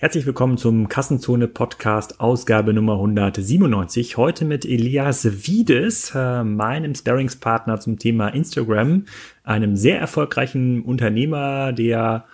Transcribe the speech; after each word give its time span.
Herzlich 0.00 0.26
willkommen 0.26 0.58
zum 0.58 0.88
Kassenzone 0.88 1.48
Podcast 1.48 2.20
Ausgabe 2.20 2.72
Nummer 2.72 2.92
197. 2.92 4.16
Heute 4.16 4.44
mit 4.44 4.64
Elias 4.64 5.48
Wiedes, 5.48 6.12
äh, 6.14 6.44
meinem 6.44 6.94
Sparringspartner 6.94 7.80
zum 7.80 7.98
Thema 7.98 8.28
Instagram, 8.28 9.06
einem 9.42 9.74
sehr 9.74 9.98
erfolgreichen 9.98 10.82
Unternehmer, 10.82 11.72
der 11.72 12.26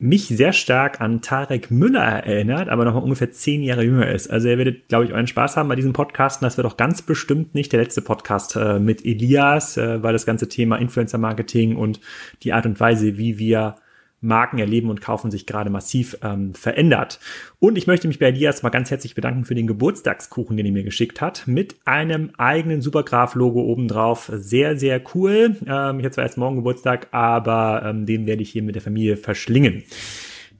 mich 0.00 0.26
sehr 0.26 0.52
stark 0.52 1.00
an 1.00 1.22
Tarek 1.22 1.70
Müller 1.70 2.02
erinnert, 2.02 2.68
aber 2.68 2.84
noch 2.84 2.94
mal 2.94 3.02
ungefähr 3.04 3.30
zehn 3.30 3.62
Jahre 3.62 3.84
jünger 3.84 4.10
ist. 4.10 4.28
Also 4.28 4.48
ihr 4.48 4.58
werdet, 4.58 4.88
glaube 4.88 5.04
ich, 5.04 5.12
euren 5.12 5.28
Spaß 5.28 5.56
haben 5.56 5.68
bei 5.68 5.76
diesem 5.76 5.92
Podcast. 5.92 6.42
Und 6.42 6.46
das 6.46 6.56
wird 6.56 6.66
auch 6.66 6.76
ganz 6.76 7.00
bestimmt 7.00 7.54
nicht 7.54 7.70
der 7.70 7.80
letzte 7.80 8.02
Podcast 8.02 8.56
äh, 8.56 8.80
mit 8.80 9.06
Elias, 9.06 9.76
äh, 9.76 10.02
weil 10.02 10.12
das 10.12 10.26
ganze 10.26 10.48
Thema 10.48 10.78
Influencer 10.78 11.18
Marketing 11.18 11.76
und 11.76 12.00
die 12.42 12.52
Art 12.52 12.66
und 12.66 12.80
Weise, 12.80 13.18
wie 13.18 13.38
wir 13.38 13.76
Marken 14.22 14.58
erleben 14.58 14.88
und 14.88 15.00
kaufen 15.00 15.30
sich 15.30 15.46
gerade 15.46 15.68
massiv 15.68 16.16
ähm, 16.22 16.54
verändert. 16.54 17.20
Und 17.58 17.76
ich 17.76 17.86
möchte 17.86 18.08
mich 18.08 18.18
bei 18.18 18.26
Elias 18.26 18.62
mal 18.62 18.70
ganz 18.70 18.90
herzlich 18.90 19.14
bedanken 19.14 19.44
für 19.44 19.54
den 19.54 19.66
Geburtstagskuchen, 19.66 20.56
den 20.56 20.66
er 20.66 20.72
mir 20.72 20.84
geschickt 20.84 21.20
hat, 21.20 21.46
mit 21.46 21.76
einem 21.84 22.30
eigenen 22.38 22.80
Supergraph-Logo 22.80 23.60
obendrauf. 23.60 24.30
Sehr, 24.34 24.78
sehr 24.78 25.02
cool. 25.14 25.56
Ähm, 25.66 25.98
ich 25.98 26.04
habe 26.04 26.10
zwar 26.10 26.24
erst 26.24 26.38
morgen 26.38 26.56
Geburtstag, 26.56 27.08
aber 27.10 27.82
ähm, 27.84 28.06
den 28.06 28.26
werde 28.26 28.42
ich 28.42 28.50
hier 28.50 28.62
mit 28.62 28.76
der 28.76 28.82
Familie 28.82 29.16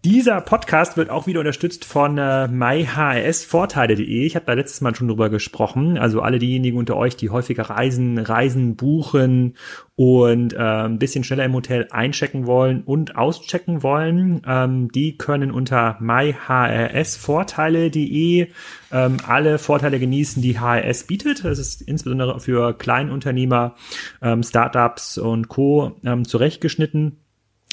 Dieser 0.04 0.40
Podcast 0.40 0.96
wird 0.96 1.10
auch 1.10 1.28
wieder 1.28 1.38
unterstützt 1.38 1.84
von 1.84 2.18
äh, 2.18 2.48
myhrsvorteile.de. 2.48 4.26
Ich 4.26 4.34
habe 4.34 4.46
da 4.46 4.54
letztes 4.54 4.80
Mal 4.80 4.96
schon 4.96 5.06
drüber 5.06 5.30
gesprochen. 5.30 5.96
Also 5.96 6.22
alle 6.22 6.40
diejenigen 6.40 6.76
unter 6.76 6.96
euch, 6.96 7.14
die 7.14 7.30
häufiger 7.30 7.70
reisen, 7.70 8.18
Reisen 8.18 8.74
buchen 8.74 9.56
und 9.94 10.54
äh, 10.54 10.58
ein 10.58 10.98
bisschen 10.98 11.22
schneller 11.22 11.44
im 11.44 11.54
Hotel 11.54 11.86
einchecken 11.92 12.46
wollen 12.46 12.82
und 12.82 13.14
auschecken 13.14 13.84
wollen, 13.84 14.42
ähm, 14.44 14.90
die 14.90 15.16
können 15.18 15.52
unter 15.52 15.98
myhrsvorteile.de 16.00 18.48
ähm, 18.90 19.16
alle 19.24 19.58
Vorteile 19.58 20.00
genießen, 20.00 20.42
die 20.42 20.58
HRS 20.58 21.04
bietet. 21.04 21.44
Das 21.44 21.60
ist 21.60 21.80
insbesondere 21.80 22.40
für 22.40 22.76
Kleinunternehmer, 22.76 23.76
ähm, 24.20 24.42
Startups 24.42 25.16
und 25.16 25.46
Co. 25.46 25.92
Ähm, 26.04 26.24
zurechtgeschnitten. 26.24 27.21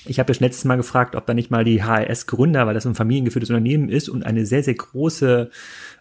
Ich 0.05 0.19
habe 0.19 0.31
ja 0.31 0.39
letztes 0.39 0.66
Mal 0.66 0.78
gefragt, 0.78 1.16
ob 1.16 1.25
da 1.25 1.33
nicht 1.33 1.52
mal 1.52 1.64
die 1.64 1.83
HRS-Gründer, 1.83 2.66
weil 2.66 2.73
das 2.73 2.86
ein 2.86 2.95
familiengeführtes 2.95 3.50
Unternehmen 3.50 3.89
ist 3.89 4.09
und 4.09 4.25
eine 4.25 4.45
sehr, 4.45 4.64
sehr 4.64 4.75
große 4.75 5.50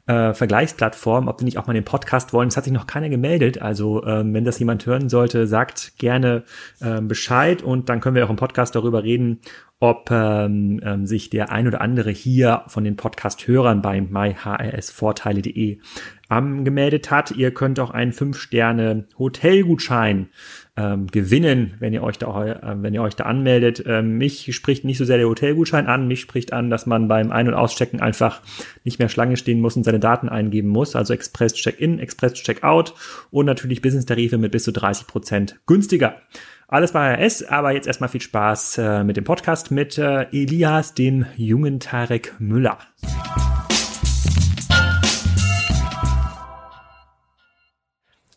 äh, 0.07 0.35
Vergleichsplattform, 0.35 1.29
ob 1.29 1.39
die 1.39 1.45
nicht 1.45 1.59
auch 1.59 1.67
mal 1.67 1.75
den 1.75 1.85
Podcast 1.85 2.33
wollen. 2.33 2.49
Es 2.49 2.57
hat 2.57 2.65
sich 2.65 2.73
noch 2.73 2.87
keiner 2.87 3.09
gemeldet. 3.09 3.61
Also 3.61 4.05
ähm, 4.05 4.33
wenn 4.35 4.45
das 4.45 4.59
jemand 4.59 4.87
hören 4.87 5.09
sollte, 5.09 5.47
sagt 5.47 5.99
gerne 5.99 6.45
ähm, 6.81 7.09
Bescheid 7.09 7.63
und 7.63 7.89
dann 7.89 8.01
können 8.01 8.17
wir 8.17 8.25
auch 8.25 8.31
im 8.31 8.37
Podcast 8.37 8.75
darüber 8.75 9.03
reden, 9.03 9.41
ob 9.81 10.11
ähm, 10.11 10.81
ähm, 10.83 11.07
sich 11.07 11.31
der 11.31 11.53
ein 11.53 11.69
oder 11.69 11.81
andere 11.81 12.11
hier 12.11 12.65
von 12.67 12.83
den 12.83 12.97
Podcast-Hörern 12.97 13.81
bei 13.81 14.01
myhrsvorteile.de 14.01 15.79
angemeldet 16.29 17.11
hat. 17.11 17.31
Ihr 17.31 17.53
könnt 17.53 17.81
auch 17.81 17.91
einen 17.91 18.13
5-Sterne-Hotelgutschein 18.13 20.29
ähm, 20.77 21.07
gewinnen, 21.07 21.75
wenn 21.79 21.93
ihr 21.93 22.03
euch 22.03 22.19
da, 22.19 22.45
äh, 22.45 22.83
wenn 22.83 22.93
ihr 22.93 23.03
euch 23.03 23.15
da 23.15 23.23
anmeldet. 23.25 23.85
Ähm, 23.87 24.19
mich 24.19 24.53
spricht 24.55 24.85
nicht 24.85 24.99
so 24.99 25.05
sehr 25.05 25.19
der 25.19 25.29
Hotelgutschein 25.29 25.87
an, 25.87 26.09
mich 26.09 26.21
spricht 26.21 26.53
an, 26.53 26.71
dass 26.71 26.87
man 26.87 27.07
beim 27.07 27.31
Ein- 27.31 27.47
und 27.49 27.55
Auschecken 27.55 28.01
einfach 28.01 28.41
nicht 28.85 28.99
mehr 28.99 29.09
Schlange 29.09 29.37
stehen 29.37 29.61
muss 29.61 29.77
und 29.77 29.85
seine 29.85 30.01
Daten 30.01 30.29
eingeben 30.29 30.69
muss. 30.69 30.97
Also 30.97 31.15
Express 31.15 31.55
Check-in, 31.55 32.01
Express 32.01 32.35
Check-out 32.35 32.95
und 33.31 33.47
natürlich 33.47 33.81
Business-Tarife 33.81 34.39
mit 34.39 34.51
bis 34.53 34.65
zu 34.65 34.73
30 34.73 35.07
Prozent 35.07 35.61
günstiger. 35.67 36.17
Alles 36.71 36.93
bei 36.93 37.15
RS, 37.15 37.45
aber 37.45 37.71
jetzt 37.71 37.87
erstmal 37.87 38.11
viel 38.11 38.21
Spaß 38.21 38.77
äh, 38.77 39.03
mit 39.03 39.17
dem 39.17 39.25
Podcast 39.25 39.71
mit 39.71 39.97
äh, 39.97 40.25
Elias, 40.33 40.93
dem 40.93 41.25
jungen 41.35 41.81
Tarek 41.81 42.35
Müller. 42.41 42.77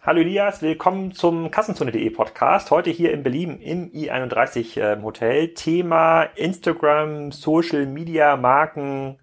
Hallo 0.01 0.21
Elias, 0.21 0.61
willkommen 0.61 1.11
zum 1.11 1.51
Kassenzone.de 1.51 2.09
Podcast. 2.11 2.71
Heute 2.71 2.89
hier 2.89 3.11
in 3.11 3.23
Berlin 3.23 3.59
im 3.59 3.91
I31 3.91 4.79
äh, 4.79 5.01
Hotel. 5.01 5.53
Thema 5.53 6.23
Instagram, 6.35 7.33
Social 7.33 7.85
Media, 7.85 8.37
Marken, 8.37 9.17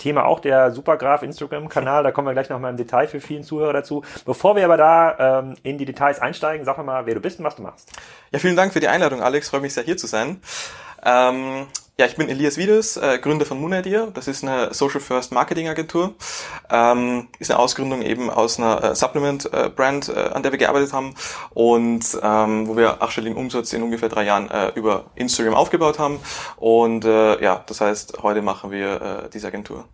Thema 0.00 0.24
auch 0.24 0.40
der 0.40 0.72
Supergraph 0.72 1.22
Instagram-Kanal, 1.22 2.02
da 2.02 2.10
kommen 2.10 2.26
wir 2.26 2.32
gleich 2.32 2.48
nochmal 2.48 2.72
im 2.72 2.76
Detail 2.76 3.06
für 3.06 3.20
vielen 3.20 3.44
Zuhörer 3.44 3.72
dazu. 3.72 4.02
Bevor 4.24 4.56
wir 4.56 4.64
aber 4.64 4.76
da 4.76 5.40
ähm, 5.40 5.54
in 5.62 5.78
die 5.78 5.84
Details 5.84 6.18
einsteigen, 6.20 6.64
sag 6.64 6.84
mal, 6.84 7.06
wer 7.06 7.14
du 7.14 7.20
bist 7.20 7.38
und 7.38 7.44
was 7.44 7.56
du 7.56 7.62
machst. 7.62 7.90
Ja, 8.32 8.38
vielen 8.38 8.56
Dank 8.56 8.72
für 8.72 8.80
die 8.80 8.88
Einladung, 8.88 9.22
Alex. 9.22 9.50
Freue 9.50 9.60
mich 9.60 9.74
sehr, 9.74 9.84
hier 9.84 9.96
zu 9.96 10.06
sein. 10.06 10.40
Ähm, 11.04 11.66
ja, 12.00 12.06
ich 12.06 12.16
bin 12.16 12.30
Elias 12.30 12.56
Wiedes, 12.56 12.96
äh, 12.96 13.18
Gründer 13.18 13.44
von 13.44 13.60
Moonidea. 13.60 14.06
Das 14.14 14.26
ist 14.26 14.42
eine 14.42 14.72
Social 14.72 15.00
First 15.00 15.32
Marketing 15.32 15.68
Agentur. 15.68 16.14
Ähm, 16.70 17.28
ist 17.38 17.50
eine 17.50 17.60
Ausgründung 17.60 18.00
eben 18.00 18.30
aus 18.30 18.58
einer 18.58 18.82
äh, 18.82 18.94
Supplement 18.94 19.52
äh, 19.52 19.68
Brand, 19.68 20.08
äh, 20.08 20.30
an 20.32 20.42
der 20.42 20.50
wir 20.50 20.58
gearbeitet 20.58 20.94
haben 20.94 21.14
und 21.50 22.18
ähm, 22.22 22.66
wo 22.66 22.78
wir 22.78 23.02
achtstelligen 23.02 23.36
Umsatz 23.36 23.74
in 23.74 23.82
ungefähr 23.82 24.08
drei 24.08 24.24
Jahren 24.24 24.50
äh, 24.50 24.68
über 24.76 25.10
Instagram 25.14 25.52
aufgebaut 25.52 25.98
haben. 25.98 26.20
Und 26.56 27.04
äh, 27.04 27.42
ja, 27.42 27.62
das 27.66 27.82
heißt, 27.82 28.22
heute 28.22 28.40
machen 28.40 28.70
wir 28.70 29.28
diese 29.34 29.48
Agentur. 29.48 29.84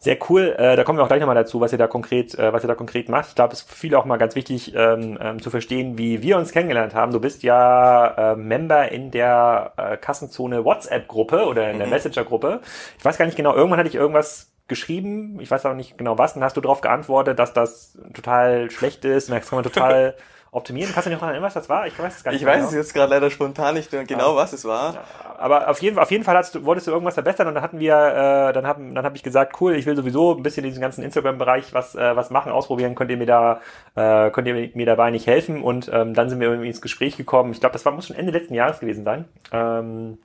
Sehr 0.00 0.16
cool. 0.28 0.54
Äh, 0.56 0.76
da 0.76 0.84
kommen 0.84 0.96
wir 0.96 1.02
auch 1.02 1.08
gleich 1.08 1.18
nochmal 1.18 1.34
dazu, 1.34 1.60
was 1.60 1.72
ihr 1.72 1.78
da 1.78 1.88
konkret, 1.88 2.32
äh, 2.38 2.52
was 2.52 2.62
ihr 2.62 2.68
da 2.68 2.76
konkret 2.76 3.08
macht. 3.08 3.30
Ich 3.30 3.34
glaube, 3.34 3.52
es 3.52 3.62
ist 3.62 3.68
für 3.68 3.76
viele 3.76 3.98
auch 3.98 4.04
mal 4.04 4.16
ganz 4.16 4.36
wichtig 4.36 4.72
ähm, 4.76 5.18
ähm, 5.20 5.42
zu 5.42 5.50
verstehen, 5.50 5.98
wie 5.98 6.22
wir 6.22 6.38
uns 6.38 6.52
kennengelernt 6.52 6.94
haben. 6.94 7.12
Du 7.12 7.18
bist 7.18 7.42
ja 7.42 8.32
äh, 8.32 8.36
Member 8.36 8.92
in 8.92 9.10
der 9.10 9.72
äh, 9.76 9.96
Kassenzone 9.96 10.64
WhatsApp-Gruppe 10.64 11.46
oder 11.46 11.72
in 11.72 11.78
der 11.78 11.88
mhm. 11.88 11.94
Messenger-Gruppe. 11.94 12.60
Ich 12.96 13.04
weiß 13.04 13.18
gar 13.18 13.26
nicht 13.26 13.36
genau, 13.36 13.54
irgendwann 13.56 13.80
hatte 13.80 13.88
ich 13.88 13.96
irgendwas 13.96 14.52
geschrieben, 14.68 15.40
ich 15.40 15.50
weiß 15.50 15.66
auch 15.66 15.74
nicht 15.74 15.98
genau 15.98 16.16
was, 16.16 16.36
und 16.36 16.44
hast 16.44 16.56
du 16.56 16.60
darauf 16.60 16.80
geantwortet, 16.80 17.38
dass 17.38 17.52
das 17.52 17.98
total 18.14 18.70
schlecht 18.70 19.04
ist, 19.04 19.28
und 19.28 19.34
das 19.34 19.48
kann 19.48 19.56
man 19.56 19.64
total 19.64 20.14
optimieren. 20.50 20.92
Kannst 20.92 21.06
du 21.06 21.10
dich 21.10 21.18
noch 21.18 21.26
erinnern, 21.26 21.42
was 21.42 21.54
das 21.54 21.68
war? 21.68 21.86
Ich 21.86 21.98
weiß 21.98 22.16
es 22.16 22.24
gar 22.24 22.32
nicht. 22.32 22.40
Ich 22.40 22.46
weiß 22.46 22.64
es 22.64 22.74
jetzt 22.74 22.94
gerade 22.94 23.10
leider 23.10 23.30
spontan 23.30 23.74
nicht 23.74 23.90
genau, 23.90 24.36
was 24.36 24.52
es 24.52 24.64
war. 24.64 25.04
Aber 25.38 25.68
auf 25.68 25.80
jeden, 25.82 25.98
auf 25.98 26.10
jeden 26.10 26.24
Fall 26.24 26.42
du, 26.52 26.64
wolltest 26.64 26.86
du 26.86 26.90
irgendwas 26.90 27.14
verbessern 27.14 27.46
und 27.48 27.54
dann 27.54 27.62
hatten 27.62 27.78
wir, 27.78 27.94
äh, 27.94 28.52
dann 28.52 28.66
haben, 28.66 28.94
dann 28.94 29.04
habe 29.04 29.16
ich 29.16 29.22
gesagt, 29.22 29.60
cool, 29.60 29.74
ich 29.74 29.86
will 29.86 29.96
sowieso 29.96 30.34
ein 30.34 30.42
bisschen 30.42 30.64
diesen 30.64 30.80
ganzen 30.80 31.04
Instagram-Bereich 31.04 31.74
was, 31.74 31.94
äh, 31.94 32.16
was 32.16 32.30
machen, 32.30 32.50
ausprobieren. 32.50 32.94
Könnt 32.94 33.10
ihr 33.10 33.16
mir 33.16 33.26
da, 33.26 33.60
äh, 33.94 34.30
könnt 34.30 34.48
ihr 34.48 34.70
mir 34.74 34.86
dabei 34.86 35.10
nicht 35.10 35.26
helfen? 35.26 35.62
Und 35.62 35.90
ähm, 35.92 36.14
dann 36.14 36.28
sind 36.30 36.40
wir 36.40 36.48
irgendwie 36.48 36.68
ins 36.68 36.80
Gespräch 36.80 37.16
gekommen. 37.16 37.52
Ich 37.52 37.60
glaube, 37.60 37.74
das 37.74 37.84
war 37.84 37.92
muss 37.92 38.06
schon 38.06 38.16
Ende 38.16 38.32
letzten 38.32 38.54
Jahres 38.54 38.80
gewesen 38.80 39.04
sein. 39.04 39.26
Ähm, 39.52 40.18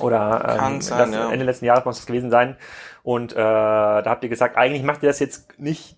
oder 0.00 0.58
ähm, 0.62 0.80
sein, 0.80 1.12
ja. 1.12 1.30
Ende 1.30 1.44
letzten 1.44 1.64
Jahres 1.64 1.84
muss 1.84 1.96
das 1.96 2.06
gewesen 2.06 2.30
sein. 2.30 2.56
Und 3.02 3.32
äh, 3.32 3.36
da 3.36 4.04
habt 4.06 4.22
ihr 4.22 4.30
gesagt, 4.30 4.56
eigentlich 4.56 4.82
macht 4.82 5.02
ihr 5.02 5.08
das 5.08 5.18
jetzt 5.18 5.58
nicht 5.58 5.96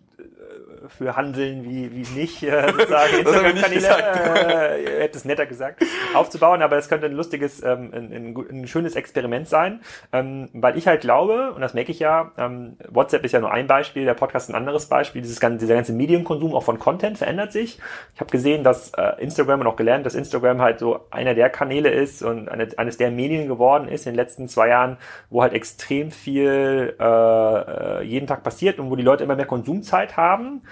für 0.88 1.16
Handeln 1.16 1.64
wie, 1.64 1.90
wie 1.92 2.18
nicht, 2.18 2.42
äh, 2.42 2.72
sozusagen. 2.72 3.16
Instagram-Kanäle, 3.18 4.78
äh, 4.78 4.82
ihr 4.82 5.00
hättet 5.00 5.16
es 5.16 5.24
netter 5.24 5.46
gesagt, 5.46 5.84
aufzubauen, 6.14 6.62
aber 6.62 6.76
das 6.76 6.88
könnte 6.88 7.06
ein 7.06 7.12
lustiges, 7.12 7.62
ähm, 7.62 7.90
ein, 7.92 8.12
ein, 8.12 8.46
ein 8.50 8.66
schönes 8.66 8.96
Experiment 8.96 9.48
sein, 9.48 9.80
ähm, 10.12 10.48
weil 10.52 10.76
ich 10.78 10.86
halt 10.86 11.02
glaube, 11.02 11.52
und 11.52 11.60
das 11.60 11.74
merke 11.74 11.92
ich 11.92 11.98
ja, 11.98 12.32
ähm, 12.38 12.76
WhatsApp 12.88 13.24
ist 13.24 13.32
ja 13.32 13.40
nur 13.40 13.52
ein 13.52 13.66
Beispiel, 13.66 14.04
der 14.04 14.14
Podcast 14.14 14.48
ein 14.50 14.54
anderes 14.54 14.86
Beispiel, 14.86 15.22
dieses 15.22 15.40
ganze, 15.40 15.58
dieser 15.58 15.74
ganze 15.74 15.92
Medienkonsum 15.92 16.54
auch 16.54 16.62
von 16.62 16.78
Content 16.78 17.18
verändert 17.18 17.52
sich. 17.52 17.78
Ich 18.14 18.20
habe 18.20 18.30
gesehen, 18.30 18.64
dass 18.64 18.92
äh, 18.94 19.12
Instagram 19.20 19.60
und 19.60 19.66
auch 19.66 19.76
gelernt, 19.76 20.06
dass 20.06 20.14
Instagram 20.14 20.60
halt 20.60 20.78
so 20.78 21.06
einer 21.10 21.34
der 21.34 21.50
Kanäle 21.50 21.90
ist 21.90 22.22
und 22.22 22.48
eine, 22.48 22.68
eines 22.76 22.96
der 22.96 23.10
Medien 23.10 23.48
geworden 23.48 23.88
ist 23.88 24.06
in 24.06 24.12
den 24.12 24.16
letzten 24.16 24.48
zwei 24.48 24.68
Jahren, 24.68 24.96
wo 25.28 25.42
halt 25.42 25.52
extrem 25.52 26.10
viel 26.10 26.94
äh, 26.98 27.04
äh 27.04 28.02
jeden 28.02 28.26
Tag 28.26 28.42
passiert 28.42 28.78
und 28.78 28.90
wo 28.90 28.96
die 28.96 29.02
Leute 29.02 29.24
immer 29.24 29.36
mehr 29.36 29.46
Konsumzeit 29.46 30.16
haben 30.16 30.62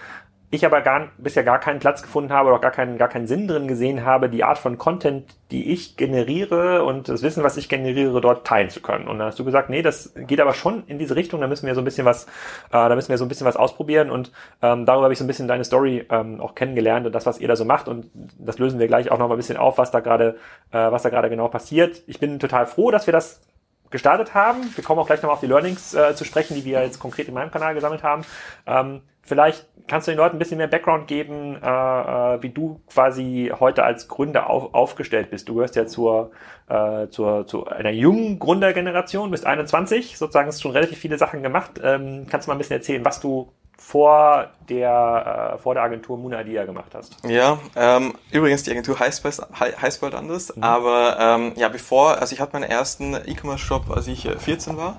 ich 0.50 0.64
aber 0.64 0.80
gar, 0.80 1.08
bisher 1.18 1.44
gar 1.44 1.60
keinen 1.60 1.78
Platz 1.78 2.02
gefunden 2.02 2.32
habe 2.32 2.48
oder 2.48 2.58
gar 2.58 2.70
keinen, 2.70 2.96
gar 2.96 3.08
keinen 3.08 3.26
Sinn 3.26 3.46
drin 3.46 3.68
gesehen 3.68 4.06
habe, 4.06 4.30
die 4.30 4.44
Art 4.44 4.56
von 4.56 4.78
Content, 4.78 5.36
die 5.50 5.72
ich 5.72 5.98
generiere 5.98 6.84
und 6.84 7.08
das 7.08 7.22
Wissen, 7.22 7.42
was 7.42 7.58
ich 7.58 7.68
generiere, 7.68 8.22
dort 8.22 8.46
teilen 8.46 8.70
zu 8.70 8.80
können. 8.80 9.08
Und 9.08 9.18
da 9.18 9.26
hast 9.26 9.38
du 9.38 9.44
gesagt, 9.44 9.68
nee, 9.68 9.82
das 9.82 10.14
geht 10.16 10.40
aber 10.40 10.54
schon 10.54 10.84
in 10.86 10.98
diese 10.98 11.16
Richtung, 11.16 11.42
da 11.42 11.48
müssen 11.48 11.66
wir 11.66 11.74
so 11.74 11.82
ein 11.82 11.84
bisschen 11.84 12.06
was, 12.06 12.24
äh, 12.24 12.28
da 12.70 12.94
müssen 12.94 13.10
wir 13.10 13.18
so 13.18 13.26
ein 13.26 13.28
bisschen 13.28 13.46
was 13.46 13.56
ausprobieren 13.56 14.10
und 14.10 14.32
ähm, 14.62 14.86
darüber 14.86 15.04
habe 15.04 15.12
ich 15.12 15.18
so 15.18 15.24
ein 15.24 15.28
bisschen 15.28 15.48
deine 15.48 15.64
Story 15.64 16.06
ähm, 16.08 16.40
auch 16.40 16.54
kennengelernt 16.54 17.04
und 17.04 17.12
das, 17.14 17.26
was 17.26 17.38
ihr 17.40 17.48
da 17.48 17.56
so 17.56 17.66
macht 17.66 17.86
und 17.86 18.10
das 18.38 18.58
lösen 18.58 18.78
wir 18.78 18.86
gleich 18.86 19.10
auch 19.10 19.18
noch 19.18 19.28
mal 19.28 19.34
ein 19.34 19.38
bisschen 19.38 19.58
auf, 19.58 19.76
was 19.76 19.90
da 19.90 20.00
gerade, 20.00 20.36
äh, 20.72 20.78
was 20.78 21.02
da 21.02 21.10
gerade 21.10 21.28
genau 21.28 21.48
passiert. 21.48 22.02
Ich 22.06 22.20
bin 22.20 22.38
total 22.38 22.64
froh, 22.64 22.90
dass 22.90 23.06
wir 23.06 23.12
das 23.12 23.42
gestartet 23.90 24.34
haben. 24.34 24.64
Wir 24.74 24.84
kommen 24.84 25.00
auch 25.00 25.06
gleich 25.06 25.22
noch 25.22 25.30
auf 25.30 25.40
die 25.40 25.46
Learnings 25.46 25.94
äh, 25.94 26.14
zu 26.14 26.24
sprechen, 26.24 26.54
die 26.54 26.64
wir 26.64 26.82
jetzt 26.82 26.98
konkret 26.98 27.28
in 27.28 27.34
meinem 27.34 27.50
Kanal 27.50 27.74
gesammelt 27.74 28.02
haben. 28.02 28.24
Ähm, 28.66 29.02
vielleicht 29.22 29.66
kannst 29.86 30.06
du 30.06 30.12
den 30.12 30.18
Leuten 30.18 30.36
ein 30.36 30.38
bisschen 30.38 30.58
mehr 30.58 30.66
Background 30.66 31.06
geben, 31.08 31.56
äh, 31.62 31.66
äh, 31.66 32.42
wie 32.42 32.50
du 32.50 32.80
quasi 32.92 33.52
heute 33.58 33.84
als 33.84 34.08
Gründer 34.08 34.50
auf, 34.50 34.74
aufgestellt 34.74 35.30
bist. 35.30 35.48
Du 35.48 35.54
gehörst 35.54 35.76
ja 35.76 35.86
zur, 35.86 36.30
äh, 36.68 37.08
zur, 37.08 37.46
zu 37.46 37.66
einer 37.66 37.90
jungen 37.90 38.38
Gründergeneration, 38.38 39.30
bist 39.30 39.46
21, 39.46 40.18
sozusagen 40.18 40.48
hast 40.48 40.62
schon 40.62 40.72
relativ 40.72 40.98
viele 40.98 41.18
Sachen 41.18 41.42
gemacht. 41.42 41.80
Ähm, 41.82 42.26
kannst 42.30 42.46
du 42.46 42.50
mal 42.50 42.54
ein 42.56 42.58
bisschen 42.58 42.76
erzählen, 42.76 43.04
was 43.04 43.20
du 43.20 43.50
vor 43.78 44.50
der, 44.68 45.54
äh, 45.54 45.58
vor 45.58 45.74
der 45.74 45.84
Agentur 45.84 46.18
Muna 46.18 46.38
Adia 46.38 46.64
gemacht 46.66 46.90
hast. 46.94 47.16
Ja, 47.26 47.58
ähm, 47.76 48.14
übrigens, 48.32 48.64
die 48.64 48.72
Agentur 48.72 48.98
heißt, 48.98 49.24
heißt 49.24 50.00
bald 50.00 50.14
anders, 50.14 50.54
mhm. 50.54 50.62
aber 50.62 51.16
ähm, 51.18 51.52
ja, 51.56 51.68
bevor, 51.68 52.18
also 52.18 52.34
ich 52.34 52.40
hatte 52.40 52.52
meinen 52.54 52.68
ersten 52.68 53.14
E-Commerce-Shop, 53.14 53.90
als 53.90 54.08
ich 54.08 54.28
14 54.28 54.74
äh, 54.74 54.76
war. 54.76 54.96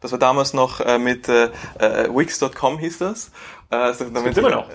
Das 0.00 0.10
war 0.10 0.18
damals 0.18 0.54
noch 0.54 0.80
äh, 0.80 0.98
mit 0.98 1.28
äh, 1.28 1.50
äh 1.78 2.08
Wix.com 2.12 2.78
hieß 2.78 2.98
das. 2.98 3.30
Äh, 3.72 3.94
so, 3.94 4.04
das 4.04 4.36
immer 4.36 4.50
noch. 4.50 4.68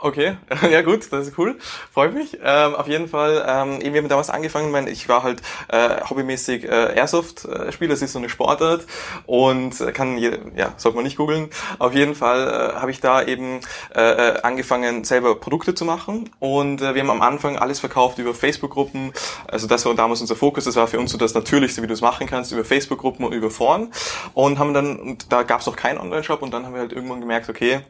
Okay, 0.00 0.36
ja 0.70 0.82
gut, 0.82 1.12
das 1.12 1.26
ist 1.26 1.38
cool, 1.38 1.58
freut 1.92 2.14
mich. 2.14 2.38
Ähm, 2.42 2.76
auf 2.76 2.86
jeden 2.86 3.08
Fall, 3.08 3.44
ähm, 3.48 3.80
eben 3.80 3.94
wir 3.94 4.02
haben 4.02 4.08
damals 4.08 4.30
angefangen, 4.30 4.70
mein, 4.70 4.86
ich 4.86 5.08
war 5.08 5.24
halt 5.24 5.42
äh, 5.68 6.00
hobbymäßig 6.08 6.62
äh, 6.62 6.94
Airsoft-Spieler, 6.94 7.90
das 7.90 8.02
ist 8.02 8.12
so 8.12 8.20
eine 8.20 8.28
Sportart 8.28 8.86
und 9.26 9.74
kann, 9.92 10.16
je, 10.18 10.38
ja, 10.54 10.72
sollte 10.76 10.94
man 10.94 11.04
nicht 11.04 11.16
googeln. 11.16 11.50
Auf 11.80 11.94
jeden 11.94 12.14
Fall 12.14 12.72
äh, 12.76 12.80
habe 12.80 12.92
ich 12.92 13.00
da 13.00 13.24
eben 13.24 13.60
äh, 13.92 14.00
äh, 14.00 14.40
angefangen, 14.42 15.02
selber 15.02 15.34
Produkte 15.34 15.74
zu 15.74 15.84
machen. 15.84 16.30
Und 16.38 16.80
äh, 16.80 16.94
wir 16.94 17.02
haben 17.02 17.10
am 17.10 17.22
Anfang 17.22 17.58
alles 17.58 17.80
verkauft 17.80 18.18
über 18.18 18.34
Facebook-Gruppen, 18.34 19.12
also 19.48 19.66
das 19.66 19.84
war 19.84 19.94
damals 19.94 20.20
unser 20.20 20.36
Fokus, 20.36 20.62
das 20.62 20.76
war 20.76 20.86
für 20.86 21.00
uns 21.00 21.10
so 21.10 21.18
das 21.18 21.34
Natürlichste, 21.34 21.82
wie 21.82 21.88
du 21.88 21.94
es 21.94 22.02
machen 22.02 22.28
kannst, 22.28 22.52
über 22.52 22.64
Facebook-Gruppen 22.64 23.24
und 23.24 23.32
über 23.32 23.50
Foren. 23.50 23.92
Und 24.32 24.60
haben 24.60 24.74
dann, 24.74 24.96
und 24.96 25.32
da 25.32 25.42
gab 25.42 25.60
es 25.60 25.66
auch 25.66 25.74
keinen 25.74 25.98
Online-Shop. 25.98 26.40
Und 26.40 26.54
dann 26.54 26.64
haben 26.64 26.74
wir 26.74 26.82
halt 26.82 26.92
irgendwann 26.92 27.20
gemerkt, 27.20 27.48
okay, 27.48 27.80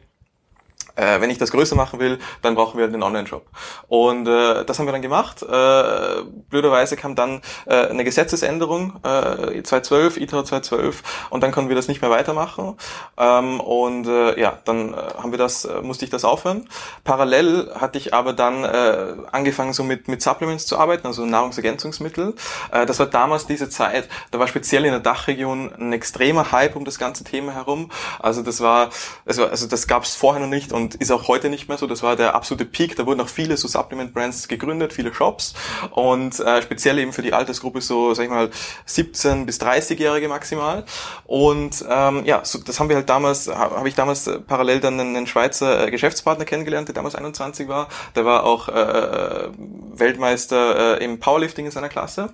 äh, 0.95 1.21
wenn 1.21 1.29
ich 1.29 1.37
das 1.37 1.51
größer 1.51 1.75
machen 1.75 1.99
will, 1.99 2.19
dann 2.41 2.55
brauchen 2.55 2.77
wir 2.77 2.85
einen 2.85 3.03
Online-Shop. 3.03 3.45
Und 3.87 4.27
äh, 4.27 4.65
das 4.65 4.79
haben 4.79 4.85
wir 4.85 4.93
dann 4.93 5.01
gemacht. 5.01 5.41
Äh, 5.41 6.23
blöderweise 6.49 6.95
kam 6.95 7.15
dann 7.15 7.41
äh, 7.65 7.87
eine 7.87 8.03
Gesetzesänderung, 8.03 8.93
äh, 9.03 9.63
2012, 9.63 10.17
ITRA 10.17 10.45
2012, 10.45 11.03
und 11.29 11.41
dann 11.41 11.51
konnten 11.51 11.69
wir 11.69 11.75
das 11.75 11.87
nicht 11.87 12.01
mehr 12.01 12.11
weitermachen. 12.11 12.77
Ähm, 13.17 13.59
und 13.59 14.07
äh, 14.07 14.39
ja, 14.39 14.59
dann 14.65 14.93
äh, 14.93 14.97
haben 15.17 15.31
wir 15.31 15.37
das, 15.37 15.65
äh, 15.65 15.81
musste 15.81 16.05
ich 16.05 16.11
das 16.11 16.25
aufhören. 16.25 16.67
Parallel 17.03 17.71
hatte 17.75 17.97
ich 17.97 18.13
aber 18.13 18.33
dann 18.33 18.63
äh, 18.63 19.15
angefangen, 19.31 19.73
so 19.73 19.83
mit, 19.83 20.07
mit 20.07 20.21
Supplements 20.21 20.65
zu 20.65 20.77
arbeiten, 20.77 21.07
also 21.07 21.25
Nahrungsergänzungsmittel. 21.25 22.35
Äh, 22.71 22.85
das 22.85 22.99
war 22.99 23.07
damals 23.07 23.47
diese 23.47 23.69
Zeit, 23.69 24.07
da 24.31 24.39
war 24.39 24.47
speziell 24.47 24.85
in 24.85 24.91
der 24.91 24.99
Dachregion 24.99 25.73
ein 25.77 25.93
extremer 25.93 26.51
Hype 26.51 26.75
um 26.75 26.85
das 26.85 26.99
ganze 26.99 27.23
Thema 27.23 27.53
herum. 27.53 27.91
Also 28.19 28.41
das 28.41 28.61
war, 28.61 28.89
also, 29.25 29.45
also 29.45 29.67
das 29.67 29.87
gab 29.87 30.03
es 30.03 30.15
vorher 30.15 30.41
noch 30.41 30.49
nicht 30.49 30.71
und 30.71 30.84
und 30.85 30.95
ist 30.95 31.11
auch 31.11 31.27
heute 31.27 31.49
nicht 31.49 31.67
mehr 31.67 31.79
so. 31.79 31.87
Das 31.87 32.03
war 32.03 32.15
der 32.15 32.35
absolute 32.35 32.63
Peak. 32.65 32.95
Da 32.95 33.07
wurden 33.07 33.19
auch 33.19 33.27
viele 33.27 33.57
so 33.57 33.67
Supplement-Brands 33.67 34.47
gegründet, 34.47 34.93
viele 34.93 35.13
Shops 35.13 35.55
und 35.91 36.39
äh, 36.39 36.61
speziell 36.61 36.99
eben 36.99 37.11
für 37.11 37.23
die 37.23 37.33
Altersgruppe 37.33 37.81
so, 37.81 38.13
sag 38.13 38.25
ich 38.25 38.29
mal, 38.29 38.51
17 38.85 39.47
bis 39.47 39.59
30-Jährige 39.59 40.27
maximal. 40.27 40.85
Und 41.25 41.83
ähm, 41.89 42.23
ja, 42.25 42.45
so, 42.45 42.59
das 42.59 42.79
haben 42.79 42.89
wir 42.89 42.97
halt 42.97 43.09
damals, 43.09 43.47
habe 43.47 43.87
ich 43.87 43.95
damals 43.95 44.27
äh, 44.27 44.39
parallel 44.39 44.79
dann 44.79 44.99
einen 44.99 45.25
Schweizer 45.25 45.87
äh, 45.87 45.91
Geschäftspartner 45.91 46.45
kennengelernt, 46.45 46.87
der 46.87 46.93
damals 46.93 47.15
21 47.15 47.67
war. 47.67 47.87
Der 48.15 48.25
war 48.25 48.43
auch 48.43 48.69
äh, 48.69 48.73
äh, 48.73 49.49
Weltmeister 49.57 50.99
äh, 50.99 51.03
im 51.03 51.19
Powerlifting 51.19 51.65
in 51.65 51.71
seiner 51.71 51.89
Klasse 51.89 52.33